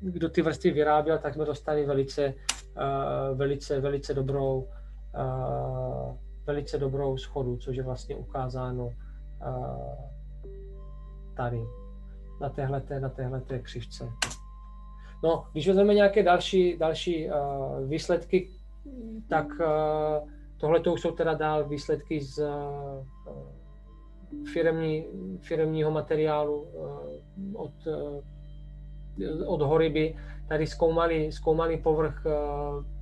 kdo 0.00 0.28
ty 0.28 0.42
vrstvy 0.42 0.70
vyráběl, 0.70 1.18
tak 1.18 1.34
jsme 1.34 1.44
dostali 1.44 1.86
velice, 1.86 2.34
velice, 3.34 3.80
velice 3.80 4.14
dobrou 4.14 4.68
velice 6.46 6.78
dobrou 6.78 7.16
schodu, 7.16 7.56
což 7.56 7.76
je 7.76 7.82
vlastně 7.82 8.16
ukázáno, 8.16 8.92
tady, 11.36 11.60
na 12.40 12.48
téhleté, 12.48 13.00
na 13.00 13.08
téhleté 13.08 13.58
křivce. 13.58 14.08
No, 15.24 15.44
když 15.52 15.68
vezmeme 15.68 15.94
nějaké 15.94 16.22
další, 16.22 16.78
další 16.78 17.30
výsledky, 17.86 18.50
tak 19.28 19.46
tohle 20.56 20.80
to 20.80 20.92
už 20.92 21.00
jsou 21.00 21.10
teda 21.10 21.34
dál 21.34 21.68
výsledky 21.68 22.20
z 22.20 22.42
firemní, 24.52 25.04
firemního 25.40 25.90
materiálu 25.90 26.66
od, 27.54 27.72
od 29.46 29.62
Horiby. 29.62 30.16
Tady 30.48 30.66
zkoumali, 30.66 31.32
zkoumali 31.32 31.76
povrch 31.76 32.26
uh, 32.26 32.32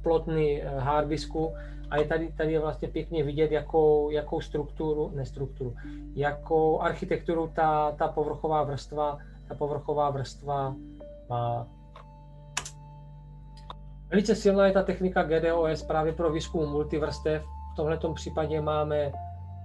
plotný 0.02 0.62
uh, 0.62 0.78
harddisku 0.78 1.54
a 1.90 1.96
je 1.96 2.04
tady, 2.04 2.32
tady 2.32 2.52
je 2.52 2.60
vlastně 2.60 2.88
pěkně 2.88 3.24
vidět, 3.24 3.52
jakou, 3.52 4.10
jakou 4.10 4.40
strukturu, 4.40 5.12
ne 5.14 5.26
strukturu, 5.26 5.74
jakou 6.14 6.80
architekturu 6.80 7.50
ta, 7.54 7.92
ta 7.92 8.08
povrchová 8.08 8.62
vrstva, 8.62 9.18
ta 9.48 9.54
povrchová 9.54 10.10
vrstva 10.10 10.74
má. 11.28 11.66
Velice 14.10 14.34
silná 14.34 14.66
je 14.66 14.72
ta 14.72 14.82
technika 14.82 15.22
GDOS 15.22 15.82
právě 15.82 16.12
pro 16.12 16.32
výzkum 16.32 16.70
multivrstev. 16.70 17.42
V 17.72 17.76
tomto 17.76 18.12
případě 18.12 18.60
máme 18.60 19.12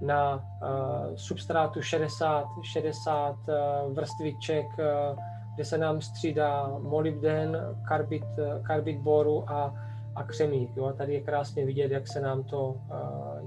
na 0.02 0.36
uh, 0.36 1.16
substrátu 1.16 1.82
60, 1.82 2.46
60 2.64 3.36
uh, 3.36 3.94
vrstviček, 3.94 4.66
uh, 4.80 5.18
kde 5.56 5.66
se 5.66 5.78
nám 5.78 6.02
střídá 6.02 6.78
molybden, 6.80 7.58
karbid, 7.88 8.26
karbid 8.64 8.98
boru 8.98 9.52
a 9.52 9.76
a 10.16 10.24
křemík. 10.24 10.70
Jo? 10.76 10.94
Tady 10.98 11.14
je 11.14 11.22
krásně 11.22 11.66
vidět, 11.66 11.92
jak 11.92 12.08
se 12.08 12.22
nám, 12.22 12.44
to, 12.44 12.76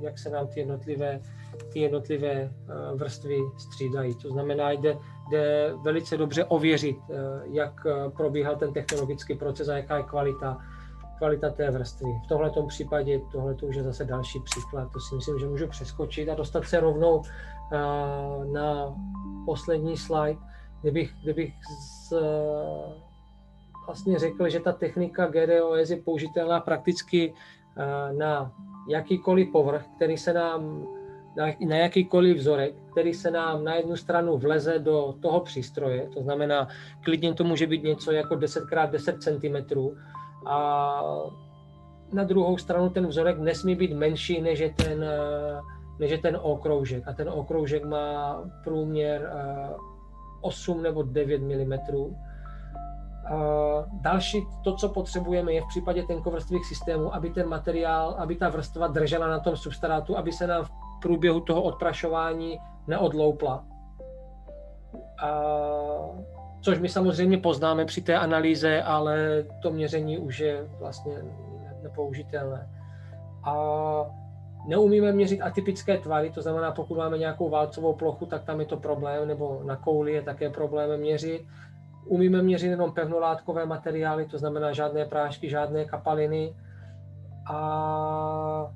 jak 0.01 0.19
se 0.19 0.31
nám 0.31 0.47
ty 0.47 0.61
jednotlivé, 0.61 1.21
ty 1.73 1.81
jednotlivé 1.81 2.51
vrstvy 2.95 3.39
střídají. 3.59 4.15
To 4.15 4.29
znamená, 4.29 4.71
jde, 4.71 4.99
jde 5.31 5.73
velice 5.85 6.17
dobře 6.17 6.45
ověřit, 6.45 6.97
jak 7.53 7.87
probíhal 8.17 8.57
ten 8.57 8.73
technologický 8.73 9.35
proces 9.35 9.69
a 9.69 9.77
jaká 9.77 9.97
je 9.97 10.03
kvalita, 10.03 10.59
kvalita 11.19 11.51
té 11.51 11.71
vrstvy. 11.71 12.11
V 12.25 12.29
tomto 12.29 12.63
případě 12.63 13.21
tohle 13.33 13.55
už 13.55 13.77
je 13.77 13.83
zase 13.83 14.05
další 14.05 14.41
příklad. 14.41 14.93
To 14.93 15.01
si 15.01 15.15
myslím, 15.15 15.39
že 15.39 15.47
můžu 15.47 15.67
přeskočit 15.67 16.29
a 16.29 16.35
dostat 16.35 16.65
se 16.65 16.81
rovnou 16.81 17.23
na 18.53 18.95
poslední 19.47 19.97
slide, 19.97 20.41
kdybych, 20.87 21.13
kdybych 21.23 21.53
z, 21.81 22.13
vlastně 23.87 24.19
řekl, 24.19 24.49
že 24.49 24.61
ta 24.61 24.73
technika 24.73 25.27
GDOS 25.27 25.91
je 25.91 25.97
použitelná 25.97 26.61
prakticky 26.61 27.35
eh, 27.35 28.13
na 28.13 28.53
jakýkoliv 28.89 29.49
povrch, 29.53 29.85
který 29.97 30.17
se 30.17 30.33
nám, 30.33 30.87
na 31.67 31.77
jakýkoliv 31.77 32.37
vzorek, 32.37 32.75
který 32.91 33.15
se 33.15 33.31
nám 33.31 33.65
na 33.65 33.75
jednu 33.75 33.97
stranu 33.97 34.39
vleze 34.39 34.79
do 34.79 35.15
toho 35.21 35.41
přístroje, 35.41 36.09
to 36.15 36.23
znamená, 36.23 36.69
klidně 37.05 37.35
to 37.35 37.45
může 37.45 37.67
být 37.67 37.83
něco 37.83 38.13
jako 38.13 38.35
10x10 38.35 39.19
cm 39.19 39.79
a 40.47 41.03
na 42.13 42.25
druhou 42.25 42.59
stranu 42.59 42.91
ten 42.91 43.07
vzorek 43.07 43.39
nesmí 43.39 43.75
být 43.75 43.93
menší 43.93 44.41
než 44.41 44.59
je 44.59 44.71
ten, 44.71 45.05
eh, 45.05 45.61
než 45.99 46.11
je 46.11 46.19
ten 46.19 46.39
okroužek. 46.43 47.09
A 47.09 47.13
ten 47.13 47.29
okroužek 47.29 47.85
má 47.85 48.43
průměr 48.65 49.31
8 50.47 50.79
eh, 50.79 50.83
nebo 50.83 51.03
9 51.03 51.43
mm 51.43 51.73
další, 54.01 54.47
to, 54.65 54.75
co 54.75 54.89
potřebujeme, 54.89 55.53
je 55.53 55.61
v 55.61 55.67
případě 55.69 56.03
tenkovrstvých 56.03 56.67
systémů, 56.67 57.15
aby 57.15 57.31
ten 57.31 57.49
materiál, 57.49 58.15
aby 58.19 58.37
ta 58.37 58.49
vrstva 58.49 58.87
držela 58.87 59.29
na 59.29 59.39
tom 59.41 59.57
substrátu, 59.57 60.19
aby 60.19 60.33
se 60.33 60.47
nám 60.47 60.65
v 60.65 60.71
průběhu 61.03 61.41
toho 61.41 61.63
odprašování 61.63 62.59
neodloupla. 62.87 63.65
A, 65.23 65.31
což 66.61 66.79
my 66.79 66.89
samozřejmě 66.89 67.39
poznáme 67.39 67.85
při 67.85 68.03
té 68.03 68.19
analýze, 68.19 68.83
ale 68.83 69.45
to 69.63 69.71
měření 69.71 70.19
už 70.19 70.39
je 70.39 70.69
vlastně 70.79 71.15
nepoužitelné. 71.83 72.69
A 73.45 73.55
neumíme 74.67 75.13
měřit 75.13 75.41
atypické 75.41 75.99
tvary, 75.99 76.31
to 76.31 76.43
znamená, 76.43 76.73
pokud 76.73 76.99
máme 76.99 77.19
nějakou 77.19 77.51
válcovou 77.51 77.95
plochu, 77.95 78.27
tak 78.27 78.45
tam 78.45 78.61
je 78.61 78.67
to 78.67 78.77
problém, 78.77 79.29
nebo 79.29 79.63
na 79.65 79.77
kouli 79.77 80.13
je 80.13 80.23
také 80.23 80.51
problém 80.51 81.01
měřit 81.01 81.43
Umíme 82.07 82.43
měřit 82.43 82.67
jenom 82.67 82.93
pevnolátkové 82.93 83.67
materiály, 83.67 84.27
to 84.27 84.39
znamená 84.39 84.73
žádné 84.73 85.05
prášky, 85.05 85.51
žádné 85.51 85.85
kapaliny. 85.85 86.55
A 87.51 88.73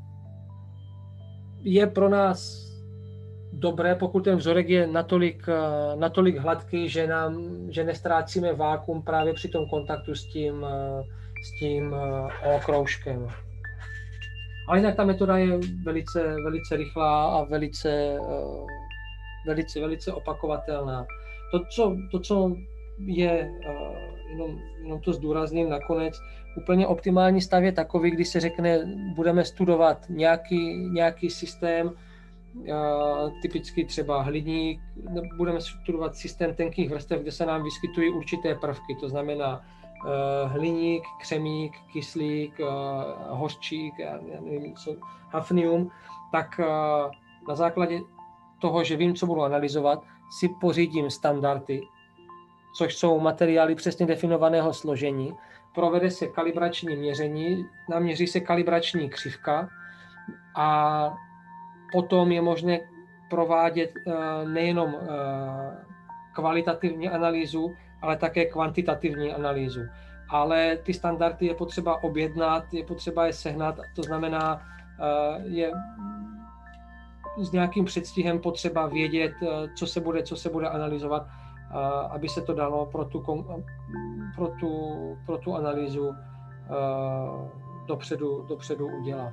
je 1.62 1.86
pro 1.86 2.08
nás 2.08 2.66
dobré, 3.52 3.94
pokud 3.94 4.24
ten 4.24 4.36
vzorek 4.36 4.68
je 4.68 4.86
natolik, 4.86 5.46
natolik 5.94 6.36
hladký, 6.36 6.88
že, 6.88 7.06
nám, 7.06 7.50
že 7.68 7.84
nestrácíme 7.84 8.52
vákum 8.52 9.02
právě 9.02 9.34
při 9.34 9.48
tom 9.48 9.68
kontaktu 9.68 10.14
s 10.14 10.24
tím, 10.24 10.66
s 11.44 11.58
tím 11.60 11.94
okroužkem. 12.56 13.28
Ale 14.68 14.78
jinak 14.78 14.96
ta 14.96 15.04
metoda 15.04 15.38
je 15.38 15.58
velice, 15.84 16.36
velice 16.44 16.76
rychlá 16.76 17.38
a 17.38 17.44
velice, 17.44 18.18
velice, 19.46 19.80
velice 19.80 20.12
opakovatelná. 20.12 21.06
To, 21.52 21.64
co, 21.64 21.96
to, 22.10 22.20
co 22.20 22.56
je, 23.06 23.52
jenom, 24.30 24.58
jenom 24.82 25.00
to 25.00 25.12
zdůrazním 25.12 25.68
nakonec, 25.70 26.14
úplně 26.56 26.86
optimální 26.86 27.40
stav 27.40 27.62
je 27.62 27.72
takový, 27.72 28.10
kdy 28.10 28.24
se 28.24 28.40
řekne, 28.40 28.78
budeme 29.16 29.44
studovat 29.44 30.06
nějaký, 30.08 30.74
nějaký 30.92 31.30
systém, 31.30 31.92
typicky 33.42 33.84
třeba 33.84 34.22
hliník, 34.22 34.80
budeme 35.36 35.60
studovat 35.60 36.16
systém 36.16 36.54
tenkých 36.54 36.90
vrstev, 36.90 37.20
kde 37.20 37.32
se 37.32 37.46
nám 37.46 37.64
vyskytují 37.64 38.10
určité 38.10 38.54
prvky, 38.54 38.94
to 39.00 39.08
znamená 39.08 39.64
hliník, 40.46 41.04
křemík, 41.20 41.76
kyslík, 41.92 42.60
hořčík, 43.28 43.98
já 43.98 44.18
nevím, 44.40 44.74
co, 44.76 44.96
hafnium, 45.28 45.90
tak 46.32 46.60
na 47.48 47.54
základě 47.54 48.00
toho, 48.58 48.84
že 48.84 48.96
vím, 48.96 49.14
co 49.14 49.26
budu 49.26 49.42
analyzovat, 49.42 50.02
si 50.30 50.48
pořídím 50.48 51.10
standardy, 51.10 51.80
což 52.76 52.96
jsou 52.96 53.20
materiály 53.20 53.74
přesně 53.74 54.06
definovaného 54.06 54.74
složení. 54.74 55.32
Provede 55.74 56.10
se 56.10 56.26
kalibrační 56.26 56.96
měření, 56.96 57.66
naměří 57.88 58.26
se 58.26 58.40
kalibrační 58.40 59.10
křivka 59.10 59.68
a 60.56 61.14
potom 61.92 62.32
je 62.32 62.42
možné 62.42 62.80
provádět 63.30 63.90
eh, 63.96 64.12
nejenom 64.48 64.94
eh, 64.94 65.06
kvalitativní 66.32 67.08
analýzu, 67.08 67.76
ale 68.02 68.16
také 68.16 68.44
kvantitativní 68.44 69.32
analýzu. 69.32 69.80
Ale 70.28 70.76
ty 70.76 70.94
standardy 70.94 71.46
je 71.46 71.54
potřeba 71.54 72.02
objednat, 72.02 72.64
je 72.72 72.84
potřeba 72.84 73.26
je 73.26 73.32
sehnat, 73.32 73.78
to 73.96 74.02
znamená, 74.02 74.62
eh, 75.00 75.42
je 75.44 75.72
s 77.38 77.52
nějakým 77.52 77.84
předstihem 77.84 78.38
potřeba 78.38 78.86
vědět, 78.86 79.32
co 79.76 79.86
se 79.86 80.00
bude, 80.00 80.22
co 80.22 80.36
se 80.36 80.50
bude 80.50 80.68
analyzovat 80.68 81.26
aby 82.10 82.28
se 82.28 82.42
to 82.42 82.54
dalo 82.54 82.86
pro 82.86 83.04
tu, 83.04 83.22
pro 84.34 84.48
tu, 84.60 84.92
pro 85.26 85.38
tu 85.38 85.54
analýzu 85.54 86.14
dopředu, 87.86 88.46
dopředu 88.48 88.88
udělat. 89.00 89.32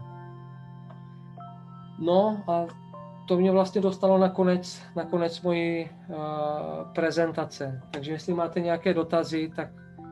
No 2.00 2.44
a 2.48 2.66
to 3.28 3.38
mě 3.38 3.52
vlastně 3.52 3.82
dostalo 3.82 4.18
na 4.18 4.30
konec, 4.30 4.82
na 4.96 5.06
konec 5.06 5.42
mojí 5.42 5.90
uh, 6.08 6.16
prezentace. 6.96 7.82
Takže 7.92 8.12
jestli 8.12 8.34
máte 8.34 8.60
nějaké 8.60 8.94
dotazy, 8.94 9.52
tak 9.56 9.70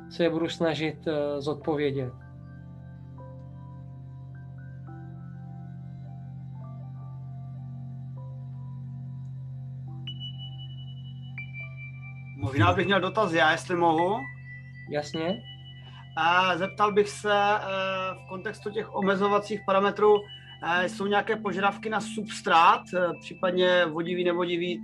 se 0.09 0.23
je 0.23 0.29
budu 0.29 0.49
snažit 0.49 1.07
uh, 1.07 1.13
zodpovědět. 1.39 2.13
Možná 12.37 12.73
bych 12.73 12.85
měl 12.85 13.01
dotaz 13.01 13.33
já, 13.33 13.51
jestli 13.51 13.75
mohu. 13.75 14.19
Jasně. 14.89 15.41
A 16.17 16.57
zeptal 16.57 16.93
bych 16.93 17.09
se 17.09 17.33
eh, 17.33 17.61
v 18.13 18.29
kontextu 18.29 18.71
těch 18.71 18.95
omezovacích 18.95 19.61
parametrů, 19.65 20.15
jsou 20.85 21.05
nějaké 21.05 21.35
požadavky 21.35 21.89
na 21.89 22.01
substrát, 22.01 22.81
eh, 22.93 23.07
případně 23.19 23.85
vodivý, 23.85 24.23
nevodivý. 24.23 24.81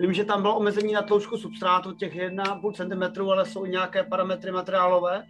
Vím, 0.00 0.12
že 0.12 0.24
tam 0.24 0.42
bylo 0.42 0.56
omezení 0.56 0.92
na 0.92 1.02
tloušku 1.02 1.36
substrátu 1.36 1.92
těch 1.92 2.16
1,5 2.16 2.72
cm, 2.72 3.22
ale 3.30 3.46
jsou 3.46 3.66
nějaké 3.66 4.02
parametry 4.02 4.52
materiálové? 4.52 5.22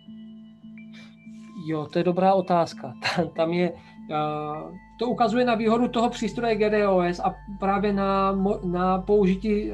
Jo, 1.66 1.87
to 1.93 1.99
je 1.99 2.05
dobrá 2.05 2.35
otázka. 2.35 2.93
Tam 3.37 3.53
je, 3.53 3.73
to 4.99 5.07
ukazuje 5.07 5.45
na 5.45 5.55
výhodu 5.55 5.89
toho 5.89 6.11
přístroje 6.11 6.57
GDOS 6.57 7.21
a 7.21 7.35
právě 7.59 7.93
na, 7.93 8.39
na 8.64 8.99
použití 8.99 9.73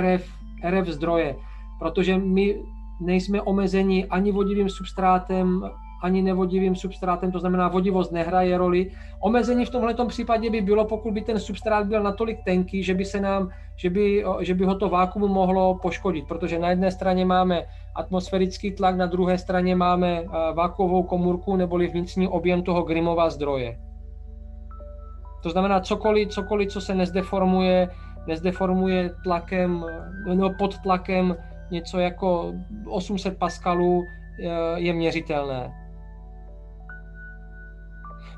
RF 0.00 0.42
RF 0.62 0.88
zdroje, 0.88 1.36
protože 1.78 2.18
my 2.18 2.62
nejsme 3.00 3.42
omezeni 3.42 4.06
ani 4.06 4.32
vodivým 4.32 4.68
substrátem, 4.68 5.70
ani 6.02 6.22
nevodivým 6.22 6.76
substrátem, 6.76 7.32
to 7.32 7.38
znamená 7.38 7.68
vodivost 7.68 8.12
nehraje 8.12 8.58
roli. 8.58 8.90
Omezení 9.20 9.64
v 9.64 9.70
tomto 9.70 10.06
případě 10.06 10.50
by 10.50 10.60
bylo, 10.60 10.84
pokud 10.84 11.14
by 11.14 11.20
ten 11.20 11.40
substrát 11.40 11.86
byl 11.86 12.02
natolik 12.02 12.38
tenký, 12.44 12.82
že 12.82 12.94
by 12.94 13.04
se 13.04 13.20
nám, 13.20 13.48
že 13.76 13.90
by, 13.90 14.24
že 14.40 14.54
by 14.54 14.64
ho 14.64 14.74
to 14.74 14.88
vákuum 14.88 15.30
mohlo 15.30 15.78
poškodit, 15.82 16.28
protože 16.28 16.58
na 16.58 16.70
jedné 16.70 16.90
straně 16.90 17.24
máme 17.24 17.62
atmosférický 17.94 18.70
tlak, 18.70 18.96
na 18.96 19.06
druhé 19.06 19.38
straně 19.38 19.76
máme 19.76 20.20
eh, 20.20 20.26
vákuovou 20.54 21.02
komůrku 21.02 21.56
neboli 21.56 21.88
vnitřní 21.88 22.28
objem 22.28 22.62
toho 22.62 22.82
Grimova 22.82 23.30
zdroje. 23.30 23.78
To 25.42 25.50
znamená, 25.50 25.80
cokoliv, 25.80 26.28
cokoliv, 26.28 26.68
co 26.68 26.80
se 26.80 26.94
nezdeformuje, 26.94 27.88
nezdeformuje 28.26 29.10
tlakem, 29.24 29.84
nebo 30.26 30.50
pod 30.58 30.78
tlakem 30.78 31.36
něco 31.70 31.98
jako 31.98 32.52
800 32.86 33.38
paskalů 33.38 34.04
je 34.76 34.92
měřitelné. 34.92 35.81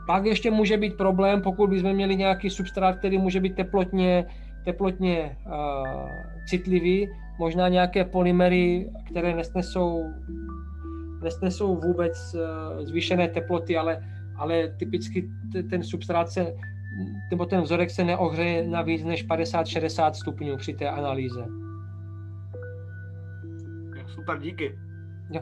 Pak 0.06 0.24
ještě 0.24 0.50
může 0.50 0.76
být 0.76 0.96
problém, 0.96 1.42
pokud 1.42 1.70
bychom 1.70 1.92
měli 1.92 2.16
nějaký 2.16 2.50
substrát, 2.50 2.98
který 2.98 3.18
může 3.18 3.40
být 3.40 3.54
teplotně, 3.54 4.26
teplotně 4.64 5.36
uh, 5.46 6.08
citlivý, 6.46 7.08
možná 7.38 7.68
nějaké 7.68 8.04
polymery, 8.04 8.90
které 9.06 9.34
nesnesou, 9.34 10.04
nesnesou 11.22 11.76
vůbec 11.76 12.34
uh, 12.34 12.84
zvýšené 12.84 13.28
teploty, 13.28 13.76
ale, 13.76 14.04
ale 14.36 14.68
typicky 14.68 15.30
ten 15.70 15.82
substrát 15.82 16.28
se, 16.28 16.54
nebo 17.30 17.46
ten 17.46 17.60
vzorek 17.60 17.90
se 17.90 18.04
neohřeje 18.04 18.68
na 18.68 18.82
víc 18.82 19.04
než 19.04 19.28
50-60 19.28 20.12
stupňů 20.12 20.56
při 20.56 20.74
té 20.74 20.88
analýze. 20.88 21.44
Super, 24.06 24.38
díky. 24.38 24.78
Jo. 25.30 25.40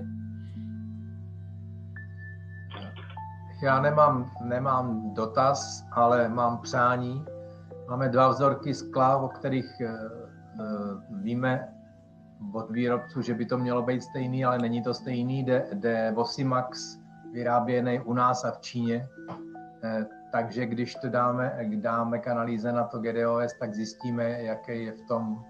Já 3.62 3.80
nemám, 3.80 4.30
nemám 4.44 5.14
dotaz, 5.14 5.84
ale 5.92 6.28
mám 6.28 6.58
přání. 6.58 7.24
Máme 7.88 8.08
dva 8.08 8.28
vzorky 8.28 8.74
skla, 8.74 9.16
o 9.16 9.28
kterých 9.28 9.82
uh, 9.82 11.20
víme 11.22 11.68
od 12.52 12.70
výrobců, 12.70 13.22
že 13.22 13.34
by 13.34 13.46
to 13.46 13.58
mělo 13.58 13.82
být 13.82 14.02
stejný, 14.02 14.44
ale 14.44 14.58
není 14.58 14.82
to 14.82 14.94
stejný. 14.94 15.44
Jde, 15.44 15.66
jde 15.72 16.12
Vosimax, 16.16 16.98
vyráběný 17.32 18.00
u 18.00 18.12
nás 18.12 18.44
a 18.44 18.50
v 18.50 18.60
Číně. 18.60 19.08
Uh, 19.28 20.04
takže 20.32 20.66
když 20.66 20.94
to 20.94 21.08
dáme, 21.08 21.58
dáme 21.74 22.18
k 22.18 22.28
analýze 22.28 22.72
na 22.72 22.84
to 22.84 22.98
GDOS, 22.98 23.52
tak 23.60 23.74
zjistíme, 23.74 24.42
jaký 24.42 24.84
je 24.84 24.92
v 24.92 25.08
tom 25.08 25.44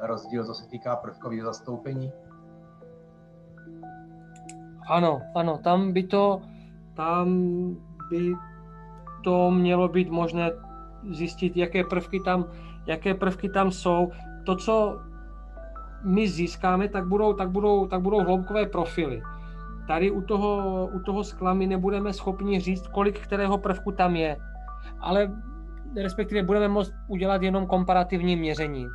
rozdíl, 0.00 0.44
co 0.44 0.54
se 0.54 0.68
týká 0.68 0.96
prvkového 0.96 1.46
zastoupení. 1.46 2.12
Ano, 4.88 5.20
ano, 5.34 5.58
tam 5.58 5.92
by 5.92 6.02
to, 6.02 6.42
tam 6.94 7.28
by 8.10 8.34
to 9.24 9.50
mělo 9.50 9.88
být 9.88 10.10
možné 10.10 10.50
zjistit, 11.10 11.56
jaké 11.56 11.84
prvky 11.84 12.20
tam, 12.20 12.44
jaké 12.86 13.14
prvky 13.14 13.48
tam 13.48 13.70
jsou. 13.70 14.10
To, 14.46 14.56
co 14.56 15.00
my 16.04 16.28
získáme, 16.28 16.88
tak 16.88 17.06
budou, 17.06 17.32
tak 17.32 17.50
budou, 17.50 17.86
tak 17.86 18.00
budou 18.00 18.20
hloubkové 18.20 18.66
profily. 18.66 19.22
Tady 19.86 20.10
u 20.10 20.22
toho, 20.22 20.86
u 20.92 20.98
toho 21.00 21.24
skla 21.24 21.54
my 21.54 21.66
nebudeme 21.66 22.12
schopni 22.12 22.60
říct, 22.60 22.88
kolik 22.88 23.20
kterého 23.20 23.58
prvku 23.58 23.92
tam 23.92 24.16
je, 24.16 24.36
ale 25.00 25.32
respektive 25.96 26.42
budeme 26.42 26.68
moct 26.68 26.92
udělat 27.08 27.42
jenom 27.42 27.66
komparativní 27.66 28.36
měření. 28.36 28.86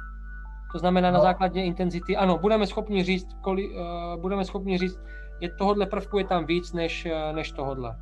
To 0.71 0.79
znamená 0.79 1.11
na 1.11 1.17
no. 1.17 1.23
základě 1.23 1.61
intenzity, 1.61 2.17
ano, 2.17 2.37
budeme 2.37 2.67
schopni 2.67 3.03
říct, 3.03 3.27
kolik, 3.41 3.71
uh, 3.71 4.21
budeme 4.21 4.45
schopni 4.45 4.77
říct, 4.77 4.99
je 5.41 5.49
tohohle 5.49 5.85
prvku 5.85 6.17
je 6.17 6.25
tam 6.25 6.45
víc 6.45 6.73
než, 6.73 7.05
eh, 7.05 7.33
než 7.33 7.51
tohohle. 7.51 7.95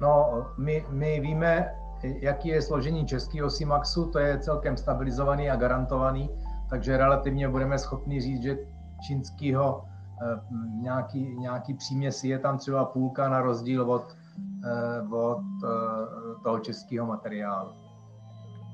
No, 0.00 0.46
my, 0.58 0.86
my 0.90 1.20
víme, 1.20 1.74
jaký 2.02 2.48
je 2.48 2.62
složení 2.62 3.06
českého 3.06 3.50
Simaxu, 3.50 4.10
to 4.10 4.18
je 4.18 4.38
celkem 4.38 4.76
stabilizovaný 4.76 5.50
a 5.50 5.56
garantovaný, 5.56 6.30
takže 6.70 6.96
relativně 6.96 7.48
budeme 7.48 7.78
schopni 7.78 8.20
říct, 8.20 8.42
že 8.42 8.58
čínského 9.06 9.84
eh, 10.22 10.40
nějaký, 10.80 11.36
nějaký 11.38 11.74
příměsi 11.74 12.28
je 12.28 12.38
tam 12.38 12.58
třeba 12.58 12.84
půlka 12.84 13.28
na 13.28 13.42
rozdíl 13.42 13.90
od, 13.90 14.16
eh, 14.64 15.14
od 15.14 15.42
toho 16.44 16.58
českého 16.58 17.06
materiálu. 17.06 17.72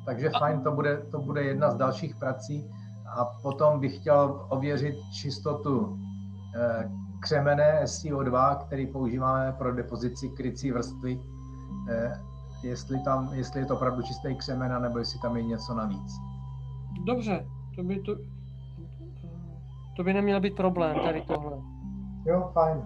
Takže 0.07 0.31
fajn, 0.39 0.61
to 0.61 0.73
bude, 0.73 0.97
to 1.11 1.19
bude 1.19 1.43
jedna 1.43 1.71
z 1.71 1.77
dalších 1.77 2.17
prací. 2.17 2.71
A 3.09 3.25
potom 3.43 3.81
bych 3.81 3.97
chtěl 3.97 4.47
ověřit 4.49 4.97
čistotu 5.13 5.99
křemene 7.21 7.85
SiO2, 7.85 8.57
který 8.67 8.87
používáme 8.87 9.53
pro 9.53 9.75
depozici 9.75 10.29
krycí 10.29 10.73
vrstvy, 10.73 11.21
eh, 11.91 12.21
jestli, 12.63 12.99
tam, 13.05 13.29
jestli 13.33 13.61
je 13.61 13.67
to 13.67 13.75
opravdu 13.75 14.03
čistý 14.03 14.37
křemen, 14.37 14.83
nebo 14.83 14.99
jestli 14.99 15.21
tam 15.21 15.37
je 15.37 15.43
něco 15.43 15.75
navíc. 15.75 16.13
Dobře, 17.05 17.47
to 17.77 17.83
by, 17.83 18.01
to, 18.01 18.17
to 19.97 20.05
by 20.05 20.15
neměl 20.15 20.41
být 20.41 20.57
problém 20.57 20.97
tady 21.05 21.23
tohle. 21.23 21.59
Jo, 22.27 22.51
fajn. 22.53 22.83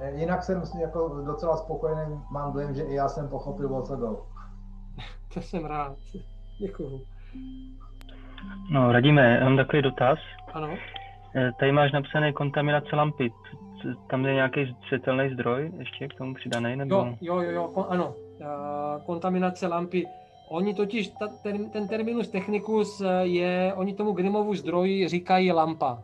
Eh, 0.00 0.20
jinak 0.20 0.44
jsem 0.44 0.62
jako 0.80 1.22
docela 1.26 1.56
spokojený, 1.56 2.20
mám 2.30 2.52
dojem, 2.52 2.74
že 2.74 2.82
i 2.82 2.94
já 2.94 3.08
jsem 3.08 3.28
pochopil, 3.28 3.74
o 3.74 3.82
co 3.82 3.96
jdou. 3.96 4.22
to 5.34 5.40
jsem 5.40 5.64
rád. 5.64 5.96
Děkuju. 6.60 7.00
No, 8.70 8.92
radíme, 8.92 9.40
mám 9.44 9.56
takový 9.56 9.82
dotaz. 9.82 10.18
Ano. 10.52 10.68
Eh, 11.36 11.50
tady 11.60 11.72
máš 11.72 11.92
napsané 11.92 12.32
kontaminace 12.32 12.96
lampy. 12.96 13.32
Tam 14.10 14.24
je 14.26 14.34
nějaký 14.34 14.76
světelný 14.88 15.34
zdroj 15.34 15.72
ještě 15.78 16.08
k 16.08 16.14
tomu 16.14 16.34
přidaný? 16.34 16.76
Nebo... 16.76 16.94
Jo, 16.94 17.16
jo, 17.20 17.40
jo, 17.42 17.52
jo 17.52 17.86
ano. 17.88 18.14
Uh, 18.40 19.02
kontaminace 19.06 19.66
lampy. 19.66 20.06
Oni 20.50 20.74
totiž, 20.74 21.08
ta, 21.08 21.28
ten, 21.42 21.70
ten 21.70 21.88
terminus 21.88 22.28
technicus 22.28 23.00
eh, 23.00 23.26
je, 23.26 23.72
oni 23.76 23.94
tomu 23.94 24.12
Grimovu 24.12 24.54
zdroji 24.54 25.08
říkají 25.08 25.52
lampa. 25.52 26.02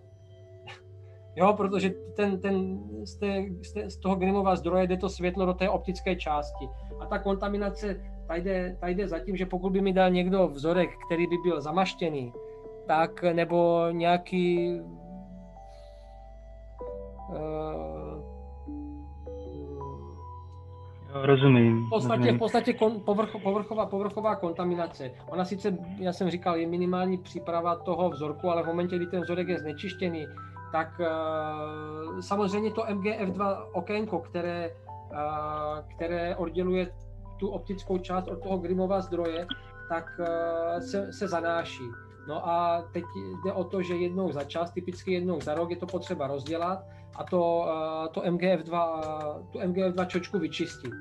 jo, 1.36 1.54
protože 1.56 1.90
ten, 2.16 2.40
ten, 2.40 2.78
z, 3.04 3.18
té, 3.18 3.44
z, 3.62 3.72
té, 3.72 3.90
z 3.90 3.96
toho 3.96 4.16
Grimova 4.16 4.56
zdroje 4.56 4.86
jde 4.86 4.96
to 4.96 5.08
světlo 5.08 5.46
do 5.46 5.54
té 5.54 5.68
optické 5.68 6.16
části. 6.16 6.68
A 7.00 7.06
ta 7.06 7.18
kontaminace, 7.18 8.00
ta 8.28 8.36
jde, 8.36 8.76
ta 8.80 8.88
jde 8.88 9.08
za 9.08 9.18
tím, 9.18 9.36
že 9.36 9.46
pokud 9.46 9.70
by 9.72 9.80
mi 9.80 9.92
dal 9.92 10.10
někdo 10.10 10.48
vzorek, 10.48 10.90
který 11.06 11.26
by 11.26 11.36
byl 11.44 11.60
zamaštěný, 11.60 12.32
tak 12.86 13.22
nebo 13.22 13.86
nějaký 13.90 14.80
rozumím. 21.22 21.86
V 21.86 21.90
podstatě, 21.90 22.32
v 22.32 22.38
podstatě 22.38 22.72
kon, 22.72 23.00
povrch, 23.00 23.36
povrchová, 23.42 23.86
povrchová 23.86 24.36
kontaminace. 24.36 25.10
Ona 25.30 25.44
sice, 25.44 25.78
já 25.98 26.12
jsem 26.12 26.30
říkal, 26.30 26.56
je 26.56 26.66
minimální 26.66 27.18
příprava 27.18 27.76
toho 27.76 28.10
vzorku, 28.10 28.50
ale 28.50 28.62
v 28.62 28.66
momentě, 28.66 28.96
kdy 28.96 29.06
ten 29.06 29.22
vzorek 29.22 29.48
je 29.48 29.58
znečištěný, 29.58 30.26
tak 30.72 31.00
uh, 31.00 32.20
samozřejmě 32.20 32.70
to 32.70 32.82
MGF2 32.82 33.66
okénko, 33.72 34.18
které, 34.18 34.70
uh, 35.10 35.18
které 35.96 36.36
odděluje 36.36 36.92
tu 37.36 37.48
optickou 37.48 37.98
část 37.98 38.28
od 38.28 38.42
toho 38.42 38.58
Grimova 38.58 39.00
zdroje, 39.00 39.46
tak 39.88 40.04
uh, 40.18 40.26
se, 40.80 41.12
se 41.12 41.28
zanáší. 41.28 41.84
No 42.28 42.48
a 42.48 42.82
teď 42.92 43.04
jde 43.44 43.52
o 43.52 43.64
to, 43.64 43.82
že 43.82 43.94
jednou 43.94 44.32
za 44.32 44.44
čas, 44.44 44.70
typicky 44.70 45.12
jednou 45.12 45.40
za 45.40 45.54
rok 45.54 45.70
je 45.70 45.76
to 45.76 45.86
potřeba 45.86 46.26
rozdělat 46.26 46.78
a 47.18 47.24
to, 47.24 47.68
eh, 47.68 48.08
to 48.08 48.20
MGF2, 48.20 49.00
tu 49.52 49.58
MGF2 49.58 50.04
čočku 50.04 50.38
vyčistit. 50.38 50.92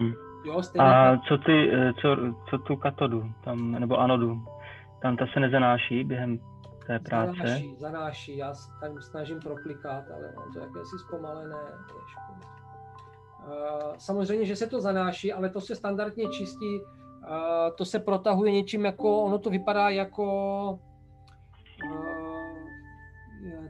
Hmm. 0.00 0.12
Jo, 0.44 0.62
a 0.78 1.16
co, 1.28 1.38
ty, 1.38 1.70
eh, 1.72 1.92
co, 2.00 2.16
co 2.50 2.58
tu 2.58 2.76
katodu, 2.76 3.32
tam, 3.44 3.72
nebo 3.72 3.96
anodu, 3.96 4.44
tam 5.02 5.16
ta 5.16 5.26
se 5.32 5.40
nezanáší 5.40 6.04
během 6.04 6.38
té 6.86 6.98
práce? 6.98 7.32
Zanáší, 7.36 7.74
zanáší, 7.78 8.36
já 8.36 8.54
se 8.54 8.70
tam 8.80 9.02
snažím 9.02 9.40
proklikat, 9.40 10.04
ale 10.14 10.32
mám 10.36 10.52
to 10.52 10.58
jakési 10.58 10.98
zpomalené. 10.98 11.56
Uh, 13.46 13.96
samozřejmě, 13.98 14.46
že 14.46 14.56
se 14.56 14.66
to 14.66 14.80
zanáší, 14.80 15.32
ale 15.32 15.50
to 15.50 15.60
se 15.60 15.74
standardně 15.74 16.28
čistí, 16.28 16.80
to 17.76 17.84
se 17.84 17.98
protahuje 17.98 18.52
něčím 18.52 18.84
jako, 18.84 19.22
ono 19.22 19.38
to 19.38 19.50
vypadá 19.50 19.88
jako 19.88 20.78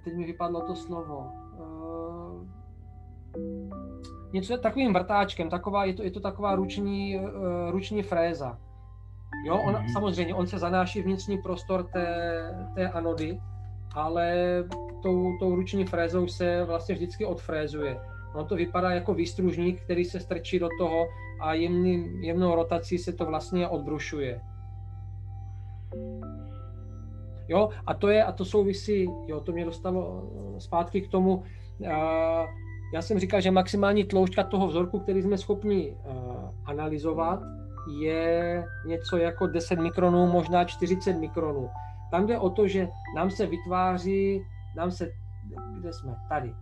teď 0.04 0.14
mi 0.16 0.24
vypadlo 0.24 0.60
to 0.60 0.74
slovo. 0.74 1.26
Uh, 1.58 2.46
něco 4.32 4.58
takovým 4.58 4.92
vrtáčkem, 4.92 5.50
taková, 5.50 5.84
je, 5.84 5.94
to, 5.94 6.02
je 6.02 6.10
to 6.10 6.20
taková 6.20 6.54
ruční, 6.54 7.18
uh, 7.18 7.70
ruční 7.70 8.02
fréza. 8.02 8.58
Jo, 9.46 9.58
on, 9.66 9.74
mm-hmm. 9.74 9.92
samozřejmě, 9.92 10.34
on 10.34 10.46
se 10.46 10.58
zanáší 10.58 11.02
vnitřní 11.02 11.38
prostor 11.38 11.82
té, 11.92 12.06
té 12.74 12.88
anody, 12.90 13.40
ale 13.94 14.34
tou, 15.02 15.38
tou 15.38 15.54
ruční 15.54 15.84
frézou 15.84 16.26
se 16.26 16.64
vlastně 16.64 16.94
vždycky 16.94 17.26
odfrézuje. 17.26 18.00
Ono 18.34 18.44
to 18.44 18.56
vypadá 18.56 18.90
jako 18.90 19.14
výstružník, 19.14 19.82
který 19.82 20.04
se 20.04 20.20
strčí 20.20 20.58
do 20.58 20.68
toho 20.78 21.06
a 21.40 21.54
jemný, 21.54 22.26
jemnou 22.26 22.54
rotací 22.54 22.98
se 22.98 23.12
to 23.12 23.26
vlastně 23.26 23.68
odbrušuje. 23.68 24.40
Jo, 27.48 27.68
a 27.86 27.94
to 27.94 28.08
je, 28.08 28.24
a 28.24 28.32
to 28.32 28.44
souvisí, 28.44 29.08
jo, 29.26 29.40
to 29.40 29.52
mě 29.52 29.64
dostalo 29.64 30.22
eh, 30.56 30.60
zpátky 30.60 31.00
k 31.00 31.08
tomu, 31.08 31.36
uh, 31.36 31.86
já 32.94 33.02
jsem 33.02 33.18
říkal, 33.18 33.40
že 33.40 33.50
maximální 33.50 34.04
tloušťka 34.04 34.44
toho 34.44 34.66
vzorku, 34.66 35.00
který 35.00 35.22
jsme 35.22 35.38
schopni 35.38 35.90
uh, 35.90 36.14
analyzovat, 36.64 37.40
je 37.98 38.64
něco 38.86 39.16
jako 39.16 39.46
10 39.46 39.78
mikronů, 39.78 40.26
možná 40.26 40.64
40 40.64 41.12
mikronů. 41.12 41.70
Tam 42.10 42.26
jde 42.26 42.38
o 42.38 42.50
to, 42.50 42.68
že 42.68 42.88
nám 43.16 43.30
se 43.30 43.46
vytváří, 43.46 44.42
nám 44.76 44.90
se, 44.90 45.08
kde 45.80 45.92
jsme? 45.92 46.16
Tady. 46.28 46.54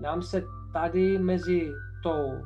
Nám 0.00 0.22
se 0.22 0.42
tady 0.72 1.18
mezi 1.18 1.72
tou, 2.02 2.42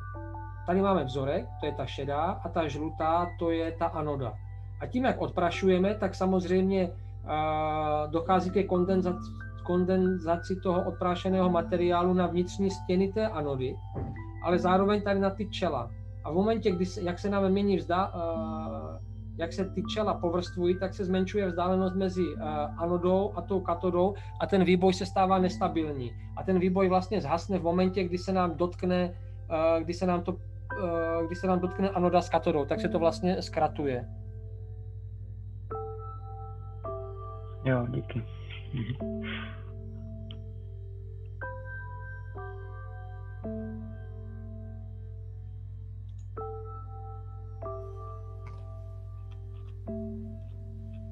tady 0.67 0.81
máme 0.81 1.03
vzorek, 1.03 1.45
to 1.59 1.65
je 1.65 1.71
ta 1.71 1.85
šedá, 1.85 2.21
a 2.21 2.49
ta 2.49 2.67
žlutá, 2.67 3.27
to 3.39 3.51
je 3.51 3.71
ta 3.71 3.85
anoda. 3.85 4.33
A 4.85 4.87
tím, 4.87 5.03
jak 5.03 5.21
odprašujeme, 5.21 5.95
tak 5.95 6.15
samozřejmě 6.15 6.91
dochází 8.09 8.49
ke 8.49 8.63
kondenzaci, 8.63 9.31
kondenzaci 9.63 10.55
toho 10.55 10.83
odprášeného 10.87 11.49
materiálu 11.49 12.13
na 12.13 12.27
vnitřní 12.27 12.71
stěny 12.71 13.13
té 13.13 13.27
anody, 13.27 13.75
ale 14.43 14.59
zároveň 14.59 15.01
tady 15.01 15.19
na 15.19 15.29
ty 15.29 15.49
čela. 15.49 15.89
A 16.23 16.31
v 16.31 16.33
momentě, 16.33 16.71
kdy 16.71 16.85
se, 16.85 17.01
jak 17.01 17.19
se 17.19 17.29
nám 17.29 17.49
mění 17.49 17.77
vzda, 17.77 18.13
jak 19.37 19.53
se 19.53 19.65
ty 19.65 19.83
čela 19.83 20.13
povrstvují, 20.13 20.79
tak 20.79 20.93
se 20.93 21.05
zmenšuje 21.05 21.47
vzdálenost 21.47 21.95
mezi 21.95 22.25
anodou 22.77 23.31
a 23.35 23.41
tou 23.41 23.59
katodou 23.59 24.13
a 24.41 24.47
ten 24.47 24.63
výboj 24.63 24.93
se 24.93 25.05
stává 25.05 25.39
nestabilní. 25.39 26.11
A 26.37 26.43
ten 26.43 26.59
výboj 26.59 26.89
vlastně 26.89 27.21
zhasne 27.21 27.59
v 27.59 27.63
momentě, 27.63 28.03
kdy 28.03 28.17
se 28.17 28.33
nám 28.33 28.55
dotkne, 28.55 29.13
kdy 29.79 29.93
se 29.93 30.05
nám 30.05 30.21
to 30.21 30.37
kdy 31.25 31.35
se 31.35 31.47
nám 31.47 31.59
dotkne 31.59 31.89
anoda 31.89 32.21
s 32.21 32.29
katodou, 32.29 32.65
tak 32.65 32.81
se 32.81 32.89
to 32.89 32.99
vlastně 32.99 33.41
zkratuje. 33.41 34.05
Jo, 37.65 37.87
díky. 37.89 38.23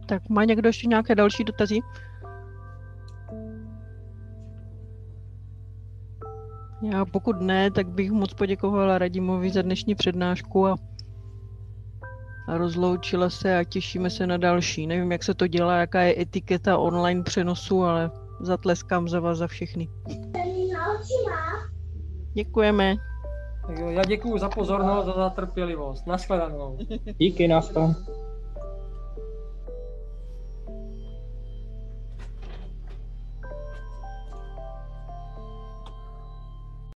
Tak 0.05 0.29
má 0.29 0.43
někdo 0.43 0.69
ještě 0.69 0.87
nějaké 0.87 1.15
další 1.15 1.43
dotazy? 1.43 1.79
Já 6.91 7.05
pokud 7.05 7.41
ne, 7.41 7.71
tak 7.71 7.89
bych 7.89 8.11
moc 8.11 8.33
poděkovala 8.33 8.97
Radimovi 8.97 9.49
za 9.49 9.61
dnešní 9.61 9.95
přednášku 9.95 10.67
a 10.67 10.75
rozloučila 12.47 13.29
se 13.29 13.57
a 13.57 13.63
těšíme 13.63 14.09
se 14.09 14.27
na 14.27 14.37
další. 14.37 14.87
Nevím, 14.87 15.11
jak 15.11 15.23
se 15.23 15.33
to 15.33 15.47
dělá, 15.47 15.77
jaká 15.77 16.01
je 16.01 16.21
etiketa 16.21 16.77
online 16.77 17.23
přenosu, 17.23 17.83
ale 17.83 18.11
zatleskám 18.39 19.09
za 19.09 19.19
vás 19.19 19.37
za 19.37 19.47
všechny. 19.47 19.89
Děkujeme. 22.33 22.95
Tak 23.67 23.79
jo, 23.79 23.89
já 23.89 24.03
děkuji 24.03 24.37
za 24.37 24.49
pozornost 24.49 25.07
a 25.07 25.15
za 25.15 25.29
trpělivost. 25.29 26.07
Naschledanou. 26.07 26.77
Díky, 27.17 27.47
naschledanou. 27.47 27.95